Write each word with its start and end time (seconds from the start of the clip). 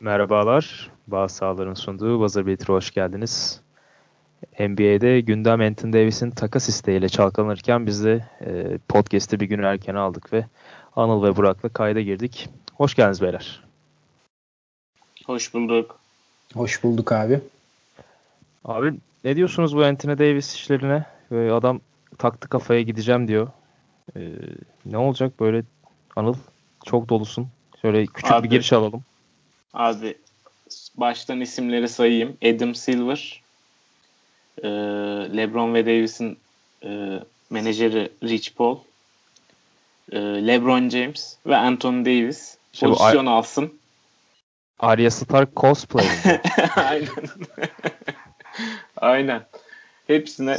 Merhabalar. 0.00 0.90
Bağ 1.06 1.28
Sağlar'ın 1.28 1.74
sunduğu 1.74 2.20
Buzzer 2.20 2.46
Beater'a 2.46 2.74
hoş 2.74 2.90
geldiniz. 2.90 3.60
NBA'de 4.58 5.20
gündem 5.20 5.60
Anthony 5.60 5.92
Davis'in 5.92 6.30
takas 6.30 6.68
isteğiyle 6.68 7.08
çalkalanırken 7.08 7.86
biz 7.86 8.04
de 8.04 8.24
e, 8.40 8.78
podcast'i 8.88 9.40
bir 9.40 9.46
gün 9.46 9.62
erken 9.62 9.94
aldık 9.94 10.32
ve 10.32 10.46
Anıl 10.96 11.22
ve 11.22 11.36
Burak'la 11.36 11.68
kayda 11.68 12.00
girdik. 12.00 12.48
Hoş 12.74 12.94
geldiniz 12.94 13.22
beyler. 13.22 13.62
Hoş 15.26 15.54
bulduk. 15.54 15.98
Hoş 16.54 16.84
bulduk 16.84 17.12
abi. 17.12 17.40
Abi 18.64 18.94
ne 19.24 19.36
diyorsunuz 19.36 19.76
bu 19.76 19.84
Anthony 19.84 20.18
Davis 20.18 20.54
işlerine? 20.54 21.04
Böyle 21.30 21.52
adam 21.52 21.80
taktı 22.18 22.48
kafaya 22.48 22.82
gideceğim 22.82 23.28
diyor. 23.28 23.48
Ee, 24.16 24.32
ne 24.86 24.98
olacak 24.98 25.40
böyle 25.40 25.62
Anıl? 26.16 26.34
Çok 26.84 27.08
dolusun. 27.08 27.48
Şöyle 27.82 28.06
küçük 28.06 28.32
abi, 28.32 28.44
bir 28.44 28.50
giriş 28.50 28.72
alalım. 28.72 29.04
Abi 29.76 30.14
baştan 30.96 31.40
isimleri 31.40 31.88
sayayım. 31.88 32.36
Adam 32.44 32.74
Silver, 32.74 33.42
e, 34.62 34.68
LeBron 35.36 35.74
ve 35.74 35.86
Davis'in 35.86 36.38
e, 36.84 37.20
menajeri 37.50 38.12
Rich 38.22 38.54
Paul, 38.56 38.78
e, 40.12 40.18
LeBron 40.18 40.88
James 40.88 41.36
ve 41.46 41.56
Anthony 41.56 42.04
Davis 42.04 42.56
işte 42.72 42.86
pozisyon 42.86 43.26
alsın. 43.26 43.78
Arya 44.78 45.10
Stark 45.10 45.56
cosplay. 45.56 46.06
Aynen. 46.76 47.08
Aynen. 48.96 49.46
Hepsine 50.06 50.58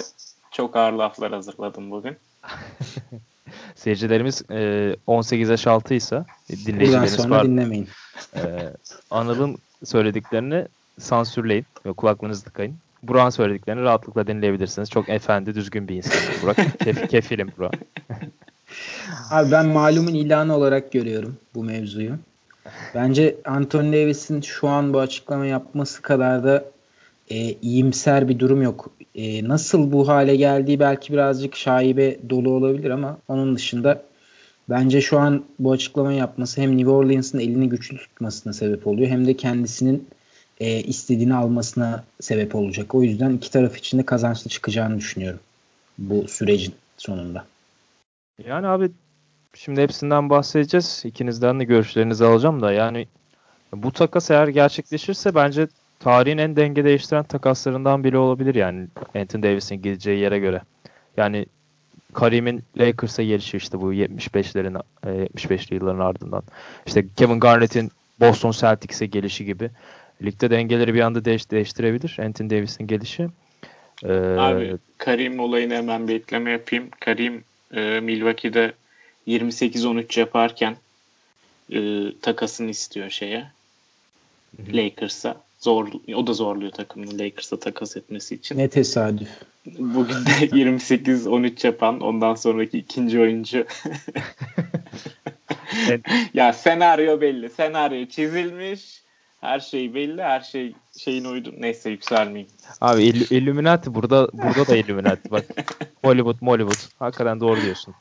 çok 0.52 0.76
ağır 0.76 0.94
laflar 0.94 1.32
hazırladım 1.32 1.92
bugün. 1.92 2.18
Seyircilerimiz 3.76 4.44
e, 4.52 4.96
18 5.08 5.50
yaş 5.50 5.68
altıysa 5.68 6.26
dinleyicilerimiz 6.66 7.14
sonra 7.14 7.36
var. 7.36 7.46
dinlemeyin. 7.46 7.88
E, 8.36 8.42
Anıl'ın 9.12 9.58
söylediklerini 9.84 10.66
sansürleyin. 11.00 11.66
Kulaklarınızı 11.98 12.44
tıkayın. 12.44 12.76
Burak'ın 13.04 13.30
söylediklerini 13.30 13.82
rahatlıkla 13.82 14.28
dinleyebilirsiniz. 14.28 14.90
Çok 14.90 15.10
efendi, 15.10 15.56
düzgün 15.56 15.88
bir 15.88 15.96
insan 15.96 16.18
Burak. 16.44 16.58
Kef, 16.80 17.10
kefilim 17.10 17.52
Burak. 17.58 17.74
Abi 19.32 19.52
ben 19.52 19.66
malumun 19.66 20.14
ilanı 20.14 20.56
olarak 20.56 20.92
görüyorum 20.92 21.38
bu 21.56 21.64
mevzuyu. 21.64 22.12
Bence 22.96 23.36
Anthony 23.46 23.94
Davis'in 23.94 24.42
şu 24.42 24.68
an 24.68 24.94
bu 24.94 25.00
açıklama 25.00 25.46
yapması 25.46 26.02
kadar 26.02 26.44
da 26.44 26.66
e, 27.30 27.36
iyimser 27.38 28.30
bir 28.30 28.40
durum 28.40 28.62
yok. 28.62 28.90
E, 29.18 29.48
nasıl 29.48 29.92
bu 29.92 30.08
hale 30.08 30.36
geldiği 30.36 30.80
belki 30.80 31.14
birazcık 31.14 31.56
şaibe 31.56 32.18
dolu 32.30 32.50
olabilir 32.50 32.90
ama 32.90 33.18
onun 33.28 33.56
dışında 33.56 34.04
bence 34.70 35.02
şu 35.02 35.20
an 35.20 35.44
bu 35.60 35.72
açıklama 35.72 36.14
yapması 36.14 36.62
hem 36.62 36.78
New 36.78 36.92
Orleans'ın 36.92 37.40
elini 37.40 37.70
güçlü 37.70 37.98
tutmasına 37.98 38.54
sebep 38.54 38.88
oluyor 38.88 39.10
hem 39.10 39.28
de 39.28 39.34
kendisinin 39.34 40.08
e, 40.60 40.80
istediğini 40.84 41.36
almasına 41.36 42.04
sebep 42.22 42.56
olacak. 42.56 42.96
O 42.96 43.04
yüzden 43.04 43.34
iki 43.34 43.52
taraf 43.52 43.78
için 43.78 44.00
de 44.00 44.06
kazançlı 44.06 44.50
çıkacağını 44.50 44.98
düşünüyorum 44.98 45.40
bu 45.98 46.28
sürecin 46.28 46.74
sonunda. 46.98 47.46
Yani 48.48 48.68
abi 48.68 48.92
şimdi 49.54 49.82
hepsinden 49.82 50.30
bahsedeceğiz. 50.30 51.02
İkinizden 51.06 51.60
de 51.60 51.64
görüşlerinizi 51.64 52.26
alacağım 52.26 52.62
da 52.62 52.72
yani 52.72 53.08
bu 53.74 53.92
takas 53.92 54.32
eğer 54.32 54.48
gerçekleşirse 54.48 55.36
bence 55.36 55.68
tarihin 56.00 56.38
en 56.38 56.56
denge 56.56 56.84
değiştiren 56.84 57.24
takaslarından 57.24 58.04
biri 58.04 58.18
olabilir 58.18 58.56
yani 58.56 58.88
Anthony 59.16 59.44
Davis'in 59.44 59.76
gideceği 59.76 60.20
yere 60.20 60.40
göre. 60.40 60.62
Yani 61.18 61.46
Karim'in 62.14 62.64
Lakers'a 62.78 63.24
gelişi 63.24 63.58
işte 63.58 63.82
bu 63.82 63.94
75'lerin 63.94 64.82
75'li 65.06 65.76
yılların 65.76 66.00
ardından. 66.00 66.44
İşte 66.88 67.06
Kevin 67.16 67.40
Garnett'in 67.40 67.92
Boston 68.20 68.52
Celtics'e 68.52 69.06
gelişi 69.06 69.46
gibi. 69.46 69.70
Ligde 70.24 70.50
dengeleri 70.50 70.94
bir 70.94 71.02
anda 71.02 71.26
değiş 71.26 71.52
değiştirebilir 71.52 72.18
Anthony 72.20 72.50
Davis'in 72.50 72.88
gelişi. 72.88 73.28
Ee, 74.04 74.12
Abi 74.38 74.78
Karim 74.98 75.40
olayını 75.40 75.74
hemen 75.74 76.08
bir 76.08 76.16
ekleme 76.16 76.52
yapayım. 76.52 76.90
Karim 77.00 77.44
e, 77.74 78.00
Milwaukee'de 78.00 78.74
28-13 79.28 80.20
yaparken 80.20 80.76
e, 81.74 81.80
takasını 82.22 82.70
istiyor 82.70 83.10
şeye. 83.10 83.48
Lakers'a. 84.74 85.47
Zor, 85.60 85.88
o 86.16 86.28
da 86.28 86.34
zorluyor 86.34 86.72
takımını 86.72 87.20
Lakers'a 87.20 87.60
takas 87.60 87.98
etmesi 87.98 88.36
için. 88.36 88.58
Ne 88.58 88.68
tesadüf. 88.68 89.28
Bugün 89.80 90.14
de 90.16 90.30
28-13 90.46 91.68
yapan 91.68 92.00
ondan 92.02 92.36
sonraki 92.36 92.78
ikinci 92.78 93.20
oyuncu. 93.20 93.66
ya 96.34 96.54
senaryo 96.54 97.22
belli. 97.22 97.50
Senaryo 97.50 98.06
çizilmiş. 98.06 99.02
Her 99.42 99.60
şey 99.60 99.94
belli. 99.94 100.22
Her 100.22 100.40
şey 100.42 100.74
şeyin 100.98 101.26
uydu. 101.26 101.54
Neyse 101.58 101.90
yükselmeyeyim. 101.90 102.52
Abi 102.82 103.04
İll- 103.04 103.34
Illuminati 103.36 103.94
burada 103.96 104.30
burada 104.34 104.68
da 104.68 104.76
Illuminati 104.78 105.32
bak. 105.32 105.46
Hollywood, 106.04 106.42
Hollywood. 106.42 106.90
Hakikaten 107.00 107.40
doğru 107.40 107.62
diyorsun. 107.62 107.94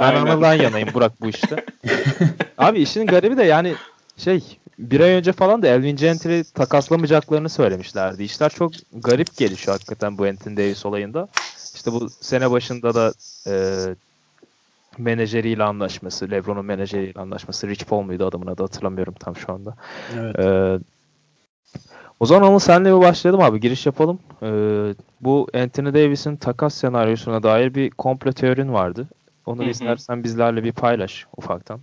Ben 0.00 0.14
Anıl'dan 0.14 0.54
yanayım 0.54 0.88
Burak 0.94 1.20
bu 1.20 1.28
işte. 1.28 1.64
Abi 2.58 2.78
işin 2.80 3.06
garibi 3.06 3.36
de 3.36 3.44
yani 3.44 3.74
şey 4.16 4.58
bir 4.78 5.00
ay 5.00 5.10
önce 5.10 5.32
falan 5.32 5.62
da 5.62 5.66
Elvin 5.66 5.96
Gentry'i 5.96 6.44
takaslamayacaklarını 6.44 7.48
söylemişlerdi. 7.48 8.22
İşler 8.22 8.50
çok 8.50 8.72
garip 8.92 9.36
gelişiyor 9.36 9.72
hakikaten 9.76 10.18
bu 10.18 10.24
Anthony 10.24 10.56
Davis 10.56 10.86
olayında. 10.86 11.28
İşte 11.74 11.92
bu 11.92 12.08
sene 12.10 12.50
başında 12.50 12.94
da 12.94 13.12
e, 13.46 13.54
menajeriyle 14.98 15.64
anlaşması, 15.64 16.30
LeBron'un 16.30 16.64
menajeriyle 16.64 17.20
anlaşması, 17.20 17.68
Rich 17.68 17.84
Paul 17.84 18.02
muydu 18.02 18.26
adamın 18.26 18.46
adı 18.46 18.62
hatırlamıyorum 18.62 19.14
tam 19.20 19.36
şu 19.36 19.52
anda. 19.52 19.74
Evet. 20.18 20.38
E, 20.38 20.78
o 22.20 22.26
zaman 22.26 22.46
ama 22.46 22.60
senle 22.60 22.96
bir 22.96 23.00
başlayalım 23.00 23.40
abi. 23.40 23.60
Giriş 23.60 23.86
yapalım. 23.86 24.18
E, 24.42 24.48
bu 25.20 25.48
Anthony 25.54 25.94
Davis'in 25.94 26.36
takas 26.36 26.74
senaryosuna 26.74 27.42
dair 27.42 27.74
bir 27.74 27.90
komplo 27.90 28.32
teorin 28.32 28.72
vardı. 28.72 29.08
Onu 29.46 29.64
istersen 29.64 30.24
bizlerle 30.24 30.64
bir 30.64 30.72
paylaş 30.72 31.26
ufaktan. 31.36 31.80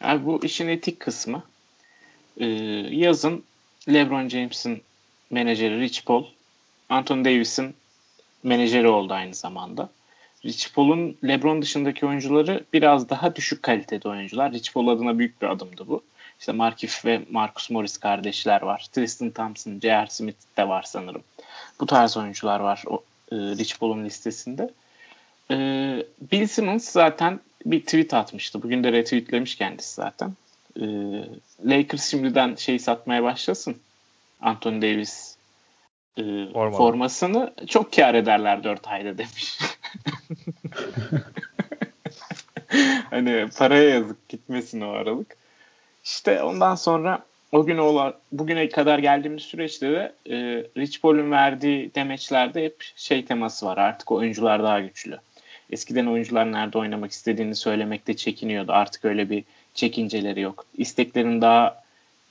Abi 0.00 0.26
bu 0.26 0.44
işin 0.44 0.68
etik 0.68 1.00
kısmı. 1.00 1.42
Ee, 2.40 2.46
yazın 2.90 3.44
LeBron 3.88 4.28
James'in 4.28 4.82
menajeri 5.30 5.80
Rich 5.80 6.04
Paul, 6.04 6.24
Anthony 6.88 7.24
Davis'in 7.24 7.74
menajeri 8.42 8.88
oldu 8.88 9.14
aynı 9.14 9.34
zamanda. 9.34 9.88
Rich 10.44 10.74
Paul'un 10.74 11.16
LeBron 11.24 11.62
dışındaki 11.62 12.06
oyuncuları 12.06 12.64
biraz 12.72 13.08
daha 13.08 13.36
düşük 13.36 13.62
kalitede 13.62 14.08
oyuncular. 14.08 14.52
Rich 14.52 14.72
Paul 14.72 14.88
adına 14.88 15.18
büyük 15.18 15.42
bir 15.42 15.46
adımdı 15.46 15.88
bu. 15.88 16.02
İşte 16.40 16.52
Markif 16.52 17.04
ve 17.04 17.20
Marcus 17.30 17.70
Morris 17.70 17.98
kardeşler 17.98 18.62
var. 18.62 18.86
Tristan 18.92 19.30
Thompson, 19.30 19.80
J.R. 19.80 20.06
Smith 20.06 20.38
de 20.56 20.68
var 20.68 20.82
sanırım. 20.82 21.22
Bu 21.80 21.86
tarz 21.86 22.16
oyuncular 22.16 22.60
var 22.60 22.84
o, 22.86 23.04
e, 23.32 23.36
Rich 23.36 23.78
Paul'un 23.78 24.04
listesinde. 24.04 24.70
E, 25.50 25.56
Bill 26.32 26.46
Simmons 26.46 26.88
zaten 26.88 27.40
bir 27.66 27.80
tweet 27.80 28.14
atmıştı. 28.14 28.62
Bugün 28.62 28.84
de 28.84 28.92
retweetlemiş 28.92 29.54
kendisi 29.54 29.94
zaten. 29.94 30.32
E, 30.80 30.84
Lakers 31.64 32.10
şimdiden 32.10 32.54
şey 32.54 32.78
satmaya 32.78 33.22
başlasın. 33.22 33.76
Anthony 34.40 34.82
Davis 34.82 35.36
e, 36.18 36.22
formasını 36.52 37.52
çok 37.66 37.92
kar 37.92 38.14
ederler 38.14 38.64
4 38.64 38.88
ayda 38.88 39.18
demiş. 39.18 39.58
hani 43.10 43.48
paraya 43.58 43.88
yazık 43.90 44.28
gitmesin 44.28 44.80
o 44.80 44.90
aralık. 44.90 45.36
İşte 46.04 46.42
ondan 46.42 46.74
sonra 46.74 47.24
o 47.52 47.66
gün 47.66 47.78
olan 47.78 48.14
bugüne 48.32 48.68
kadar 48.68 48.98
geldiğimiz 48.98 49.42
süreçte 49.42 49.90
de 49.90 50.12
e, 50.26 50.36
Rich 50.76 51.00
Paul'un 51.02 51.30
verdiği 51.30 51.94
demeçlerde 51.94 52.64
hep 52.64 52.92
şey 52.96 53.24
teması 53.24 53.66
var. 53.66 53.78
Artık 53.78 54.12
oyuncular 54.12 54.62
daha 54.62 54.80
güçlü. 54.80 55.18
Eskiden 55.70 56.06
oyuncular 56.06 56.52
nerede 56.52 56.78
oynamak 56.78 57.10
istediğini 57.10 57.54
söylemekte 57.54 58.16
çekiniyordu. 58.16 58.72
Artık 58.72 59.04
öyle 59.04 59.30
bir 59.30 59.44
çekinceleri 59.76 60.40
yok. 60.40 60.64
İsteklerini 60.78 61.40
daha 61.40 61.82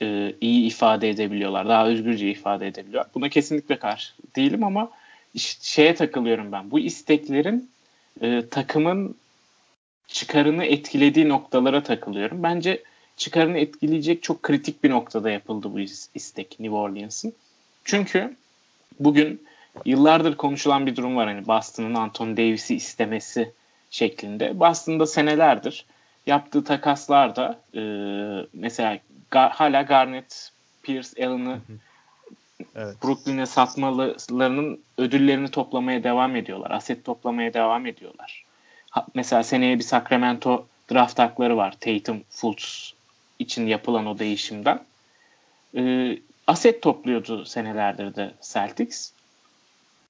e, 0.02 0.32
iyi 0.40 0.66
ifade 0.66 1.10
edebiliyorlar. 1.10 1.68
Daha 1.68 1.88
özgürce 1.88 2.30
ifade 2.30 2.66
edebiliyorlar. 2.66 3.10
Buna 3.14 3.28
kesinlikle 3.28 3.78
karşı 3.78 4.12
değilim 4.36 4.64
ama 4.64 4.90
şeye 5.60 5.94
takılıyorum 5.94 6.52
ben. 6.52 6.70
Bu 6.70 6.78
isteklerin 6.78 7.70
e, 8.20 8.42
takımın 8.50 9.16
çıkarını 10.08 10.64
etkilediği 10.64 11.28
noktalara 11.28 11.82
takılıyorum. 11.82 12.42
Bence 12.42 12.82
çıkarını 13.16 13.58
etkileyecek 13.58 14.22
çok 14.22 14.42
kritik 14.42 14.84
bir 14.84 14.90
noktada 14.90 15.30
yapıldı 15.30 15.72
bu 15.72 15.80
istek 16.14 16.60
New 16.60 16.76
Orleans'ın. 16.76 17.32
Çünkü 17.84 18.36
bugün 19.00 19.46
yıllardır 19.84 20.36
konuşulan 20.36 20.86
bir 20.86 20.96
durum 20.96 21.16
var 21.16 21.28
hani 21.28 21.46
Boston'ın 21.46 21.94
Anthony 21.94 22.36
Davis'i 22.36 22.74
istemesi 22.74 23.52
şeklinde. 23.90 24.60
Boston'da 24.60 25.06
senelerdir 25.06 25.84
yaptığı 26.26 26.64
takaslarda 26.64 27.60
e, 27.74 27.80
mesela 28.52 28.98
Gar- 29.30 29.50
hala 29.50 29.82
Garnett, 29.82 30.52
Pierce, 30.82 31.26
Allen'ı 31.26 31.58
evet. 32.76 32.96
Brooklyn'e 33.04 33.46
satmalarının 33.46 34.80
ödüllerini 34.98 35.48
toplamaya 35.50 36.04
devam 36.04 36.36
ediyorlar. 36.36 36.70
Aset 36.70 37.04
toplamaya 37.04 37.54
devam 37.54 37.86
ediyorlar. 37.86 38.44
Ha, 38.90 39.06
mesela 39.14 39.42
seneye 39.42 39.78
bir 39.78 39.84
Sacramento 39.84 40.66
draft 40.92 41.18
hakları 41.18 41.56
var. 41.56 41.74
Tatum, 41.80 42.22
Fultz 42.30 42.94
için 43.38 43.66
yapılan 43.66 44.06
o 44.06 44.18
değişimden. 44.18 44.80
e, 45.76 46.18
aset 46.46 46.82
topluyordu 46.82 47.44
senelerdir 47.44 48.14
de 48.14 48.34
Celtics. 48.52 49.12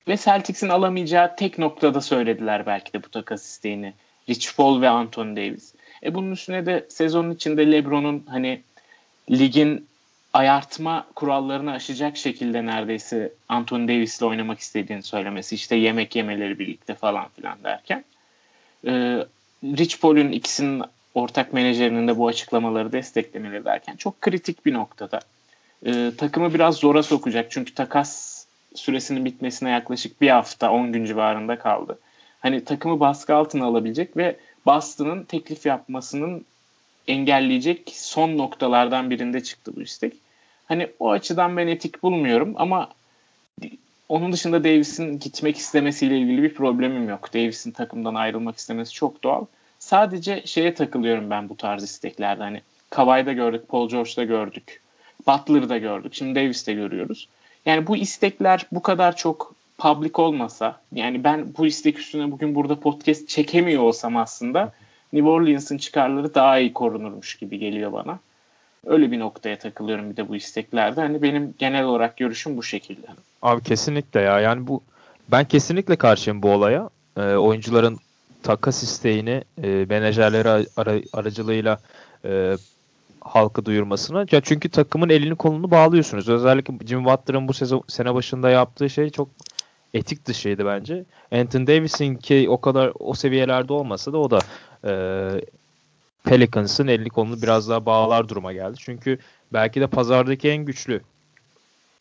Ve 0.09 0.17
Celtics'in 0.17 0.69
alamayacağı 0.69 1.37
tek 1.37 1.59
noktada 1.59 2.01
söylediler 2.01 2.67
belki 2.67 2.93
de 2.93 3.03
bu 3.03 3.09
takas 3.09 3.45
isteğini. 3.47 3.95
Rich 4.29 4.57
Paul 4.57 4.81
ve 4.81 4.89
Anthony 4.89 5.37
Davis. 5.37 5.75
E 6.03 6.15
bunun 6.15 6.33
üstüne 6.33 6.67
de 6.67 6.87
sezonun 6.89 7.35
içinde 7.35 7.73
LeBron'un 7.73 8.25
hani 8.29 8.61
ligin 9.31 9.87
ayartma 10.33 11.07
kurallarını 11.15 11.73
aşacak 11.73 12.17
şekilde 12.17 12.67
neredeyse 12.67 13.33
Anthony 13.49 13.89
Davis'le 13.89 14.23
oynamak 14.23 14.59
istediğini 14.59 15.03
söylemesi. 15.03 15.55
işte 15.55 15.77
yemek 15.77 16.17
yemeleri 16.17 16.59
birlikte 16.59 16.95
falan 16.95 17.27
filan 17.37 17.59
derken. 17.65 18.05
E, 18.87 18.93
Rich 19.65 20.01
Paul'un 20.01 20.33
ikisinin 20.33 20.83
ortak 21.15 21.53
menajerinin 21.53 22.09
de 22.09 22.19
bu 22.19 22.27
açıklamaları 22.29 22.93
desteklemeleri 22.93 23.65
derken 23.65 23.97
çok 23.97 24.21
kritik 24.21 24.67
bir 24.67 24.75
noktada. 24.75 25.21
E, 25.87 26.13
takımı 26.19 26.55
biraz 26.55 26.77
zora 26.77 27.03
sokacak. 27.03 27.51
Çünkü 27.51 27.75
takas 27.75 28.45
süresinin 28.75 29.25
bitmesine 29.25 29.71
yaklaşık 29.71 30.21
bir 30.21 30.31
hafta 30.31 30.71
10 30.71 30.93
gün 30.93 31.05
civarında 31.05 31.59
kaldı. 31.59 31.99
Hani 32.41 32.65
takımı 32.65 33.01
baskı 33.01 33.35
altına 33.35 33.65
alabilecek 33.65 34.17
ve 34.17 34.37
Boston'ın 34.67 35.25
teklif 35.25 35.67
yapmasının 35.67 36.45
engelleyecek 37.09 37.93
son 37.95 38.39
noktalardan 38.39 39.11
birinde 39.11 39.43
çıktı 39.43 39.73
bu 39.77 39.83
istek. 39.83 40.13
Hani 40.67 40.89
o 40.99 41.11
açıdan 41.11 41.57
ben 41.57 41.67
etik 41.67 42.03
bulmuyorum 42.03 42.55
ama 42.57 42.89
onun 44.09 44.33
dışında 44.33 44.65
Davis'in 44.65 45.19
gitmek 45.19 45.57
istemesiyle 45.57 46.19
ilgili 46.19 46.43
bir 46.43 46.55
problemim 46.55 47.09
yok. 47.09 47.35
Davis'in 47.35 47.71
takımdan 47.71 48.15
ayrılmak 48.15 48.57
istemesi 48.57 48.93
çok 48.93 49.25
doğal. 49.25 49.45
Sadece 49.79 50.43
şeye 50.47 50.75
takılıyorum 50.75 51.31
ben 51.31 51.49
bu 51.49 51.57
tarz 51.57 51.83
isteklerde. 51.83 52.43
Hani 52.43 52.63
Kawhi'da 52.91 53.33
gördük, 53.33 53.69
Paul 53.69 53.89
George'da 53.89 54.25
gördük. 54.25 54.81
Butler'da 55.27 55.79
gördük. 55.79 56.15
Şimdi 56.15 56.41
Davis'te 56.41 56.73
görüyoruz. 56.73 57.29
Yani 57.67 57.87
bu 57.87 57.97
istekler 57.97 58.67
bu 58.73 58.83
kadar 58.83 59.17
çok 59.17 59.55
public 59.79 60.13
olmasa 60.15 60.81
yani 60.93 61.25
ben 61.25 61.55
bu 61.59 61.67
istek 61.67 61.99
üstüne 61.99 62.31
bugün 62.31 62.55
burada 62.55 62.81
podcast 62.81 63.29
çekemiyor 63.29 63.83
olsam 63.83 64.17
aslında 64.17 64.73
New 65.13 65.29
Orleans'ın 65.29 65.79
çıkarları 65.79 66.35
daha 66.35 66.59
iyi 66.59 66.73
korunurmuş 66.73 67.35
gibi 67.35 67.59
geliyor 67.59 67.93
bana. 67.93 68.19
Öyle 68.87 69.11
bir 69.11 69.19
noktaya 69.19 69.59
takılıyorum 69.59 70.11
bir 70.11 70.17
de 70.17 70.29
bu 70.29 70.37
isteklerde. 70.37 71.01
Hani 71.01 71.23
benim 71.23 71.55
genel 71.59 71.85
olarak 71.85 72.17
görüşüm 72.17 72.57
bu 72.57 72.63
şekilde. 72.63 73.07
Abi 73.43 73.63
kesinlikle 73.63 74.21
ya. 74.21 74.41
Yani 74.41 74.67
bu 74.67 74.83
ben 75.29 75.45
kesinlikle 75.45 75.97
karşıyım 75.97 76.43
bu 76.43 76.51
olaya. 76.51 76.91
E, 77.17 77.21
oyuncuların 77.21 77.99
takas 78.43 78.83
isteğini 78.83 79.45
e, 79.63 79.87
menajerleri 79.89 80.49
ara, 80.77 81.01
aracılığıyla 81.13 81.79
e, 82.25 82.57
halka 83.21 83.65
duyurmasına. 83.65 84.27
Ya 84.33 84.41
çünkü 84.41 84.69
takımın 84.69 85.09
elini 85.09 85.35
kolunu 85.35 85.71
bağlıyorsunuz. 85.71 86.29
Özellikle 86.29 86.87
Jim 86.87 87.05
Butler'ın 87.05 87.49
bu 87.49 87.53
sezon 87.53 87.83
sene 87.89 88.15
başında 88.15 88.51
yaptığı 88.51 88.91
şey 88.91 89.11
çok 89.11 89.29
etik 89.97 90.27
dışıydı 90.27 90.67
bence. 90.67 91.05
Anthony 91.33 91.67
Davis'in 91.67 92.15
ki 92.15 92.47
o 92.51 92.61
kadar 92.61 92.93
o 92.99 93.15
seviyelerde 93.15 93.73
olmasa 93.73 94.13
da 94.13 94.19
o 94.19 94.31
da 94.31 94.39
e, 94.85 94.93
Pelicans'ın 96.25 96.87
elini 96.87 97.09
kolunu 97.09 97.43
biraz 97.43 97.69
daha 97.69 97.87
bağlar 97.87 98.29
duruma 98.29 98.53
geldi. 98.53 98.77
Çünkü 98.79 99.19
belki 99.53 99.81
de 99.81 99.87
pazardaki 99.87 100.49
en 100.49 100.65
güçlü 100.65 101.01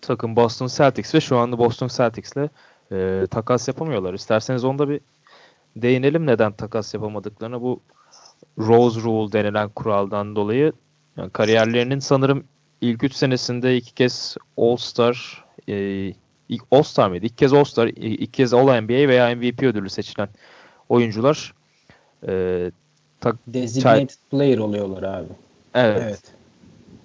takım 0.02 0.36
Boston 0.36 0.68
Celtics 0.68 1.16
ve 1.16 1.22
şu 1.22 1.38
anda 1.38 1.58
Boston 1.58 1.88
Celtics'le 1.88 2.50
e, 2.92 3.28
takas 3.32 3.68
yapamıyorlar. 3.68 4.14
İsterseniz 4.14 4.64
onda 4.64 4.90
bir 4.90 5.02
değinelim 5.76 6.26
neden 6.26 6.52
takas 6.52 6.94
yapamadıklarına. 6.94 7.62
Bu 7.62 7.80
Rose 8.58 9.02
Rule 9.02 9.32
denilen 9.32 9.70
kuraldan 9.70 10.36
dolayı 10.36 10.74
yani 11.18 11.30
kariyerlerinin 11.30 12.00
sanırım 12.00 12.44
ilk 12.82 13.04
3 13.04 13.14
senesinde 13.14 13.78
iki 13.78 13.94
kez 13.94 14.38
All-Star 14.58 15.46
e, 15.70 15.76
ilk 16.50 16.64
All-Star 16.72 17.10
mıydı? 17.10 17.26
İlk 17.26 17.38
kez 17.38 17.54
All-Star, 17.54 17.88
ilk 17.88 18.34
kez 18.34 18.54
All-NBA 18.54 19.08
veya 19.08 19.36
MVP 19.36 19.64
ödülü 19.64 19.90
seçilen 19.90 20.30
oyuncular 20.90 21.54
e, 22.28 22.72
tak, 23.22 23.36
Designated 23.48 24.10
çay... 24.10 24.18
player 24.32 24.58
oluyorlar 24.58 25.04
abi. 25.04 25.28
Evet. 25.74 26.02
evet. 26.04 26.22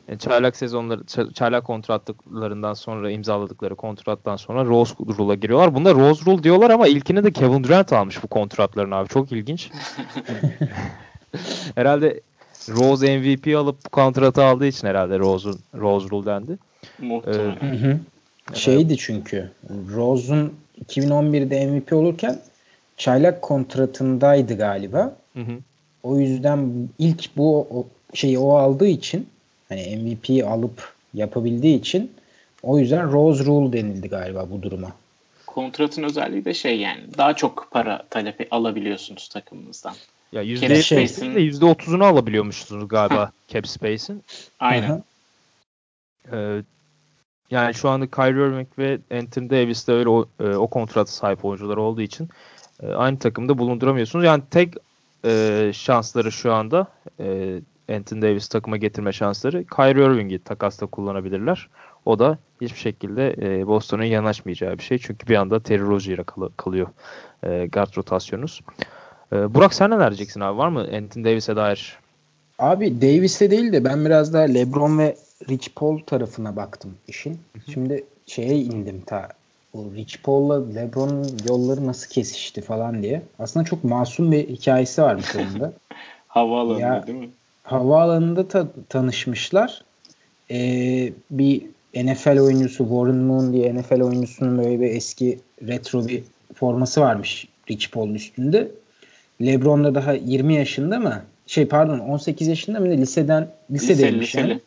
Yani 0.08 0.18
çaylak 0.18 0.56
sezonları, 0.56 1.32
çaylak 1.32 1.64
kontratlarından 1.64 2.74
sonra 2.74 3.10
imzaladıkları 3.10 3.74
kontrattan 3.74 4.36
sonra 4.36 4.64
Rose 4.64 4.94
Rule'a 5.18 5.34
giriyorlar. 5.34 5.74
Bunda 5.74 5.94
Rose 5.94 6.30
Rule 6.30 6.42
diyorlar 6.42 6.70
ama 6.70 6.88
ilkini 6.88 7.24
de 7.24 7.32
Kevin 7.32 7.64
Durant 7.64 7.92
almış 7.92 8.22
bu 8.22 8.26
kontratların 8.26 8.90
abi. 8.90 9.08
Çok 9.08 9.32
ilginç. 9.32 9.70
Herhalde 11.74 12.20
Rose 12.68 13.18
MVP 13.18 13.56
alıp 13.56 13.84
bu 13.84 13.88
kontratı 13.88 14.44
aldığı 14.44 14.66
için 14.66 14.86
herhalde 14.86 15.18
Rose'un 15.18 15.58
Rose 15.74 16.10
Rule 16.10 16.26
dendi. 16.26 16.58
Muhtemelen. 16.98 17.56
Ee, 17.56 17.98
Şeydi 18.54 18.96
çünkü 18.96 19.50
Rose'un 19.94 20.54
2011'de 20.88 21.66
MVP 21.66 21.92
olurken 21.92 22.38
çaylak 22.96 23.42
kontratındaydı 23.42 24.56
galiba. 24.56 25.16
Hı 25.34 25.40
hı. 25.40 25.58
O 26.02 26.18
yüzden 26.18 26.88
ilk 26.98 27.36
bu 27.36 27.86
şeyi 28.14 28.38
o 28.38 28.56
aldığı 28.56 28.86
için 28.86 29.28
hani 29.68 29.96
MVP 29.96 30.46
alıp 30.46 30.92
yapabildiği 31.14 31.78
için 31.78 32.12
o 32.62 32.78
yüzden 32.78 33.12
Rose 33.12 33.44
Rule 33.44 33.72
denildi 33.72 34.08
galiba 34.08 34.50
bu 34.50 34.62
duruma. 34.62 34.92
Kontratın 35.46 36.02
özelliği 36.02 36.44
de 36.44 36.54
şey 36.54 36.78
yani 36.78 37.00
daha 37.18 37.36
çok 37.36 37.68
para 37.70 38.02
talepi 38.10 38.48
alabiliyorsunuz 38.50 39.28
takımınızdan. 39.28 39.94
Ya 40.32 40.42
%70'in 40.42 41.34
de 41.34 41.40
%30'unu 41.40 42.04
alabiliyormuşsunuz 42.04 42.88
galiba 42.88 43.32
cap 43.48 43.68
space'in. 43.68 44.22
Aynen. 44.60 45.04
Ee, 46.32 46.62
yani 47.50 47.74
şu 47.74 47.88
anda 47.88 48.06
Kyrie 48.06 48.46
Irving 48.48 48.68
ve 48.78 48.98
Anthony 49.18 49.50
Davis 49.50 49.88
de 49.88 49.92
öyle 49.92 50.08
o, 50.08 50.26
e, 50.40 50.48
o 50.48 50.66
kontrata 50.66 51.12
sahip 51.12 51.44
oyuncular 51.44 51.76
olduğu 51.76 52.00
için 52.00 52.28
e, 52.82 52.86
aynı 52.86 53.18
takımda 53.18 53.58
bulunduramıyorsunuz. 53.58 54.24
Yani 54.24 54.42
tek 54.50 54.74
e, 55.24 55.70
şansları 55.74 56.32
şu 56.32 56.52
anda 56.52 56.86
e, 57.20 57.58
Anthony 57.94 58.22
Davis 58.22 58.48
takıma 58.48 58.76
getirme 58.76 59.12
şansları 59.12 59.64
Kyrie 59.64 60.04
Irving'i 60.04 60.38
takasta 60.38 60.86
kullanabilirler. 60.86 61.68
O 62.04 62.18
da 62.18 62.38
hiçbir 62.60 62.78
şekilde 62.78 63.34
e, 63.38 63.66
Boston'un 63.66 64.04
yanaşmayacağı 64.04 64.78
bir 64.78 64.82
şey. 64.82 64.98
Çünkü 64.98 65.26
bir 65.26 65.36
anda 65.36 65.60
Terry 65.60 65.82
Rozier'e 65.82 66.22
kal- 66.22 66.50
kalıyor 66.56 66.86
e, 67.42 67.66
guard 67.66 67.96
rotasyonunuz. 67.96 68.60
E, 69.32 69.54
Burak 69.54 69.74
sen 69.74 69.90
neler 69.90 70.10
diyeceksin 70.10 70.40
abi? 70.40 70.58
Var 70.58 70.68
mı 70.68 70.80
Anthony 70.80 71.24
Davis'e 71.24 71.56
dair? 71.56 71.98
Abi 72.58 73.00
Davis'e 73.02 73.50
değil 73.50 73.72
de 73.72 73.84
ben 73.84 74.04
biraz 74.04 74.34
daha 74.34 74.42
LeBron 74.42 74.98
ve 74.98 75.16
Rich 75.48 75.68
Paul 75.76 75.98
tarafına 75.98 76.56
baktım 76.56 76.94
işin. 77.08 77.38
Şimdi 77.72 78.04
şeye 78.26 78.56
indim 78.56 79.02
ta 79.06 79.28
bu 79.74 79.92
Rich 79.96 80.16
Paul'la 80.22 80.74
LeBron 80.74 81.26
yolları 81.48 81.86
nasıl 81.86 82.10
kesişti 82.10 82.60
falan 82.60 83.02
diye. 83.02 83.22
Aslında 83.38 83.64
çok 83.64 83.84
masum 83.84 84.32
bir 84.32 84.48
hikayesi 84.48 85.02
var 85.02 85.18
bu 85.18 85.38
konuda. 85.38 85.72
Havaalanında 86.28 86.80
ya, 86.80 87.06
değil 87.06 87.18
mi? 87.18 87.30
Havaalanında 87.62 88.48
ta- 88.48 88.68
tanışmışlar. 88.88 89.84
Ee, 90.50 91.12
bir 91.30 91.62
NFL 91.94 92.38
oyuncusu 92.38 92.84
Warren 92.84 93.16
Moon 93.16 93.52
diye 93.52 93.74
NFL 93.74 94.00
oyuncusunun 94.00 94.58
böyle 94.58 94.80
bir 94.80 94.90
eski 94.90 95.38
retro 95.68 96.08
bir 96.08 96.22
forması 96.54 97.00
varmış 97.00 97.48
Rich 97.70 97.90
Paul'un 97.90 98.14
üstünde. 98.14 98.70
LeBron 99.42 99.84
da 99.84 99.94
daha 99.94 100.12
20 100.12 100.54
yaşında 100.54 100.98
mı? 100.98 101.22
Şey 101.46 101.66
pardon 101.66 101.98
18 101.98 102.48
yaşında 102.48 102.80
mı? 102.80 102.86
Liseden 102.86 103.48
lisedeymiş 103.70 104.34
liseli, 104.34 104.50
yani. 104.50 104.60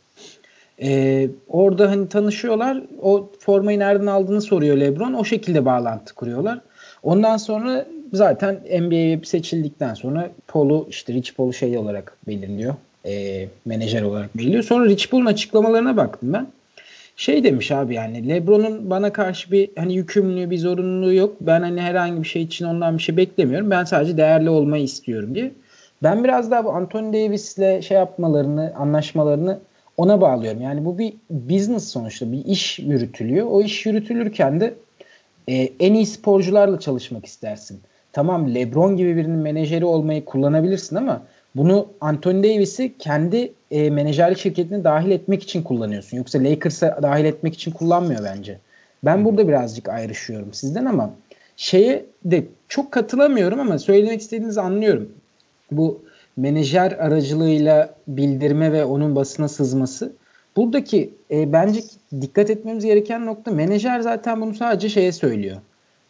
Ee, 0.81 1.29
orada 1.47 1.91
hani 1.91 2.09
tanışıyorlar. 2.09 2.83
O 3.01 3.29
formayı 3.39 3.79
nereden 3.79 4.05
aldığını 4.05 4.41
soruyor 4.41 4.77
LeBron. 4.77 5.13
O 5.13 5.25
şekilde 5.25 5.65
bağlantı 5.65 6.15
kuruyorlar. 6.15 6.59
Ondan 7.03 7.37
sonra 7.37 7.85
zaten 8.13 8.59
NBA'ye 8.81 9.19
seçildikten 9.23 9.93
sonra 9.93 10.29
Paul'u 10.47 10.87
işte 10.89 11.13
Rich 11.13 11.35
Paul'u 11.35 11.53
şey 11.53 11.77
olarak 11.77 12.17
belirliyor. 12.27 12.75
E, 13.05 13.45
menajer 13.65 14.01
olarak 14.01 14.37
belirliyor. 14.37 14.63
Sonra 14.63 14.85
Rich 14.85 15.09
Paul'un 15.09 15.25
açıklamalarına 15.25 15.97
baktım 15.97 16.33
ben. 16.33 16.47
Şey 17.15 17.43
demiş 17.43 17.71
abi 17.71 17.95
yani 17.95 18.29
LeBron'un 18.29 18.89
bana 18.89 19.13
karşı 19.13 19.51
bir 19.51 19.69
hani 19.77 19.93
yükümlülüğü 19.95 20.49
bir 20.49 20.57
zorunluluğu 20.57 21.13
yok. 21.13 21.35
Ben 21.41 21.61
hani 21.61 21.81
herhangi 21.81 22.23
bir 22.23 22.27
şey 22.27 22.41
için 22.41 22.65
ondan 22.65 22.97
bir 22.97 23.03
şey 23.03 23.17
beklemiyorum. 23.17 23.71
Ben 23.71 23.83
sadece 23.83 24.17
değerli 24.17 24.49
olmayı 24.49 24.83
istiyorum 24.83 25.35
diye. 25.35 25.51
Ben 26.03 26.23
biraz 26.23 26.51
daha 26.51 26.65
bu 26.65 26.71
Anthony 26.71 27.13
Davis'le 27.13 27.81
şey 27.81 27.97
yapmalarını, 27.97 28.73
anlaşmalarını 28.77 29.59
ona 29.97 30.21
bağlıyorum. 30.21 30.61
Yani 30.61 30.85
bu 30.85 30.97
bir 30.97 31.13
business 31.29 31.87
sonuçta 31.87 32.31
bir 32.31 32.45
iş 32.45 32.79
yürütülüyor. 32.79 33.47
O 33.49 33.61
iş 33.61 33.85
yürütülürken 33.85 34.59
de 34.59 34.73
e, 35.47 35.69
en 35.79 35.93
iyi 35.93 36.05
sporcularla 36.05 36.79
çalışmak 36.79 37.25
istersin. 37.25 37.79
Tamam 38.13 38.55
LeBron 38.55 38.97
gibi 38.97 39.15
birinin 39.15 39.37
menajeri 39.37 39.85
olmayı 39.85 40.25
kullanabilirsin 40.25 40.95
ama 40.95 41.21
bunu 41.55 41.87
Anthony 42.01 42.43
Davis'i 42.43 42.97
kendi 42.99 43.53
e, 43.71 43.89
menajerlik 43.89 44.37
şirketine 44.37 44.83
dahil 44.83 45.11
etmek 45.11 45.43
için 45.43 45.63
kullanıyorsun. 45.63 46.17
Yoksa 46.17 46.43
Lakers'a 46.43 46.99
dahil 47.01 47.25
etmek 47.25 47.53
için 47.53 47.71
kullanmıyor 47.71 48.23
bence. 48.23 48.59
Ben 49.05 49.25
burada 49.25 49.47
birazcık 49.47 49.89
ayrışıyorum 49.89 50.53
sizden 50.53 50.85
ama 50.85 51.13
şeye 51.57 52.05
de 52.25 52.43
çok 52.67 52.91
katılamıyorum 52.91 53.59
ama 53.59 53.79
söylemek 53.79 54.21
istediğinizi 54.21 54.61
anlıyorum. 54.61 55.09
Bu 55.71 56.01
menajer 56.37 56.91
aracılığıyla 56.91 57.95
bildirme 58.07 58.71
ve 58.71 58.85
onun 58.85 59.15
basına 59.15 59.47
sızması 59.47 60.13
buradaki 60.55 61.13
e, 61.31 61.53
bence 61.53 61.79
dikkat 62.21 62.49
etmemiz 62.49 62.85
gereken 62.85 63.25
nokta 63.25 63.51
menajer 63.51 63.99
zaten 63.99 64.41
bunu 64.41 64.53
sadece 64.53 64.89
şeye 64.89 65.11
söylüyor 65.11 65.57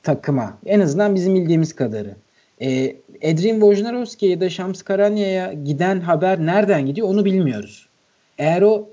takıma. 0.04 0.58
En 0.66 0.80
azından 0.80 1.16
bizim 1.16 1.36
bildiğimiz 1.36 1.76
kadarı. 1.76 2.16
E, 2.62 2.96
Adrian 3.18 3.60
Wojnarowski 3.60 4.26
ya 4.26 4.42
da 4.42 4.50
Shams 4.50 4.82
Karanya'ya 4.82 5.54
giden 5.54 6.00
haber 6.00 6.46
nereden 6.46 6.86
gidiyor 6.86 7.08
onu 7.08 7.26
bilmiyoruz. 7.26 7.90
Eğer 8.38 8.62
o 8.62 8.90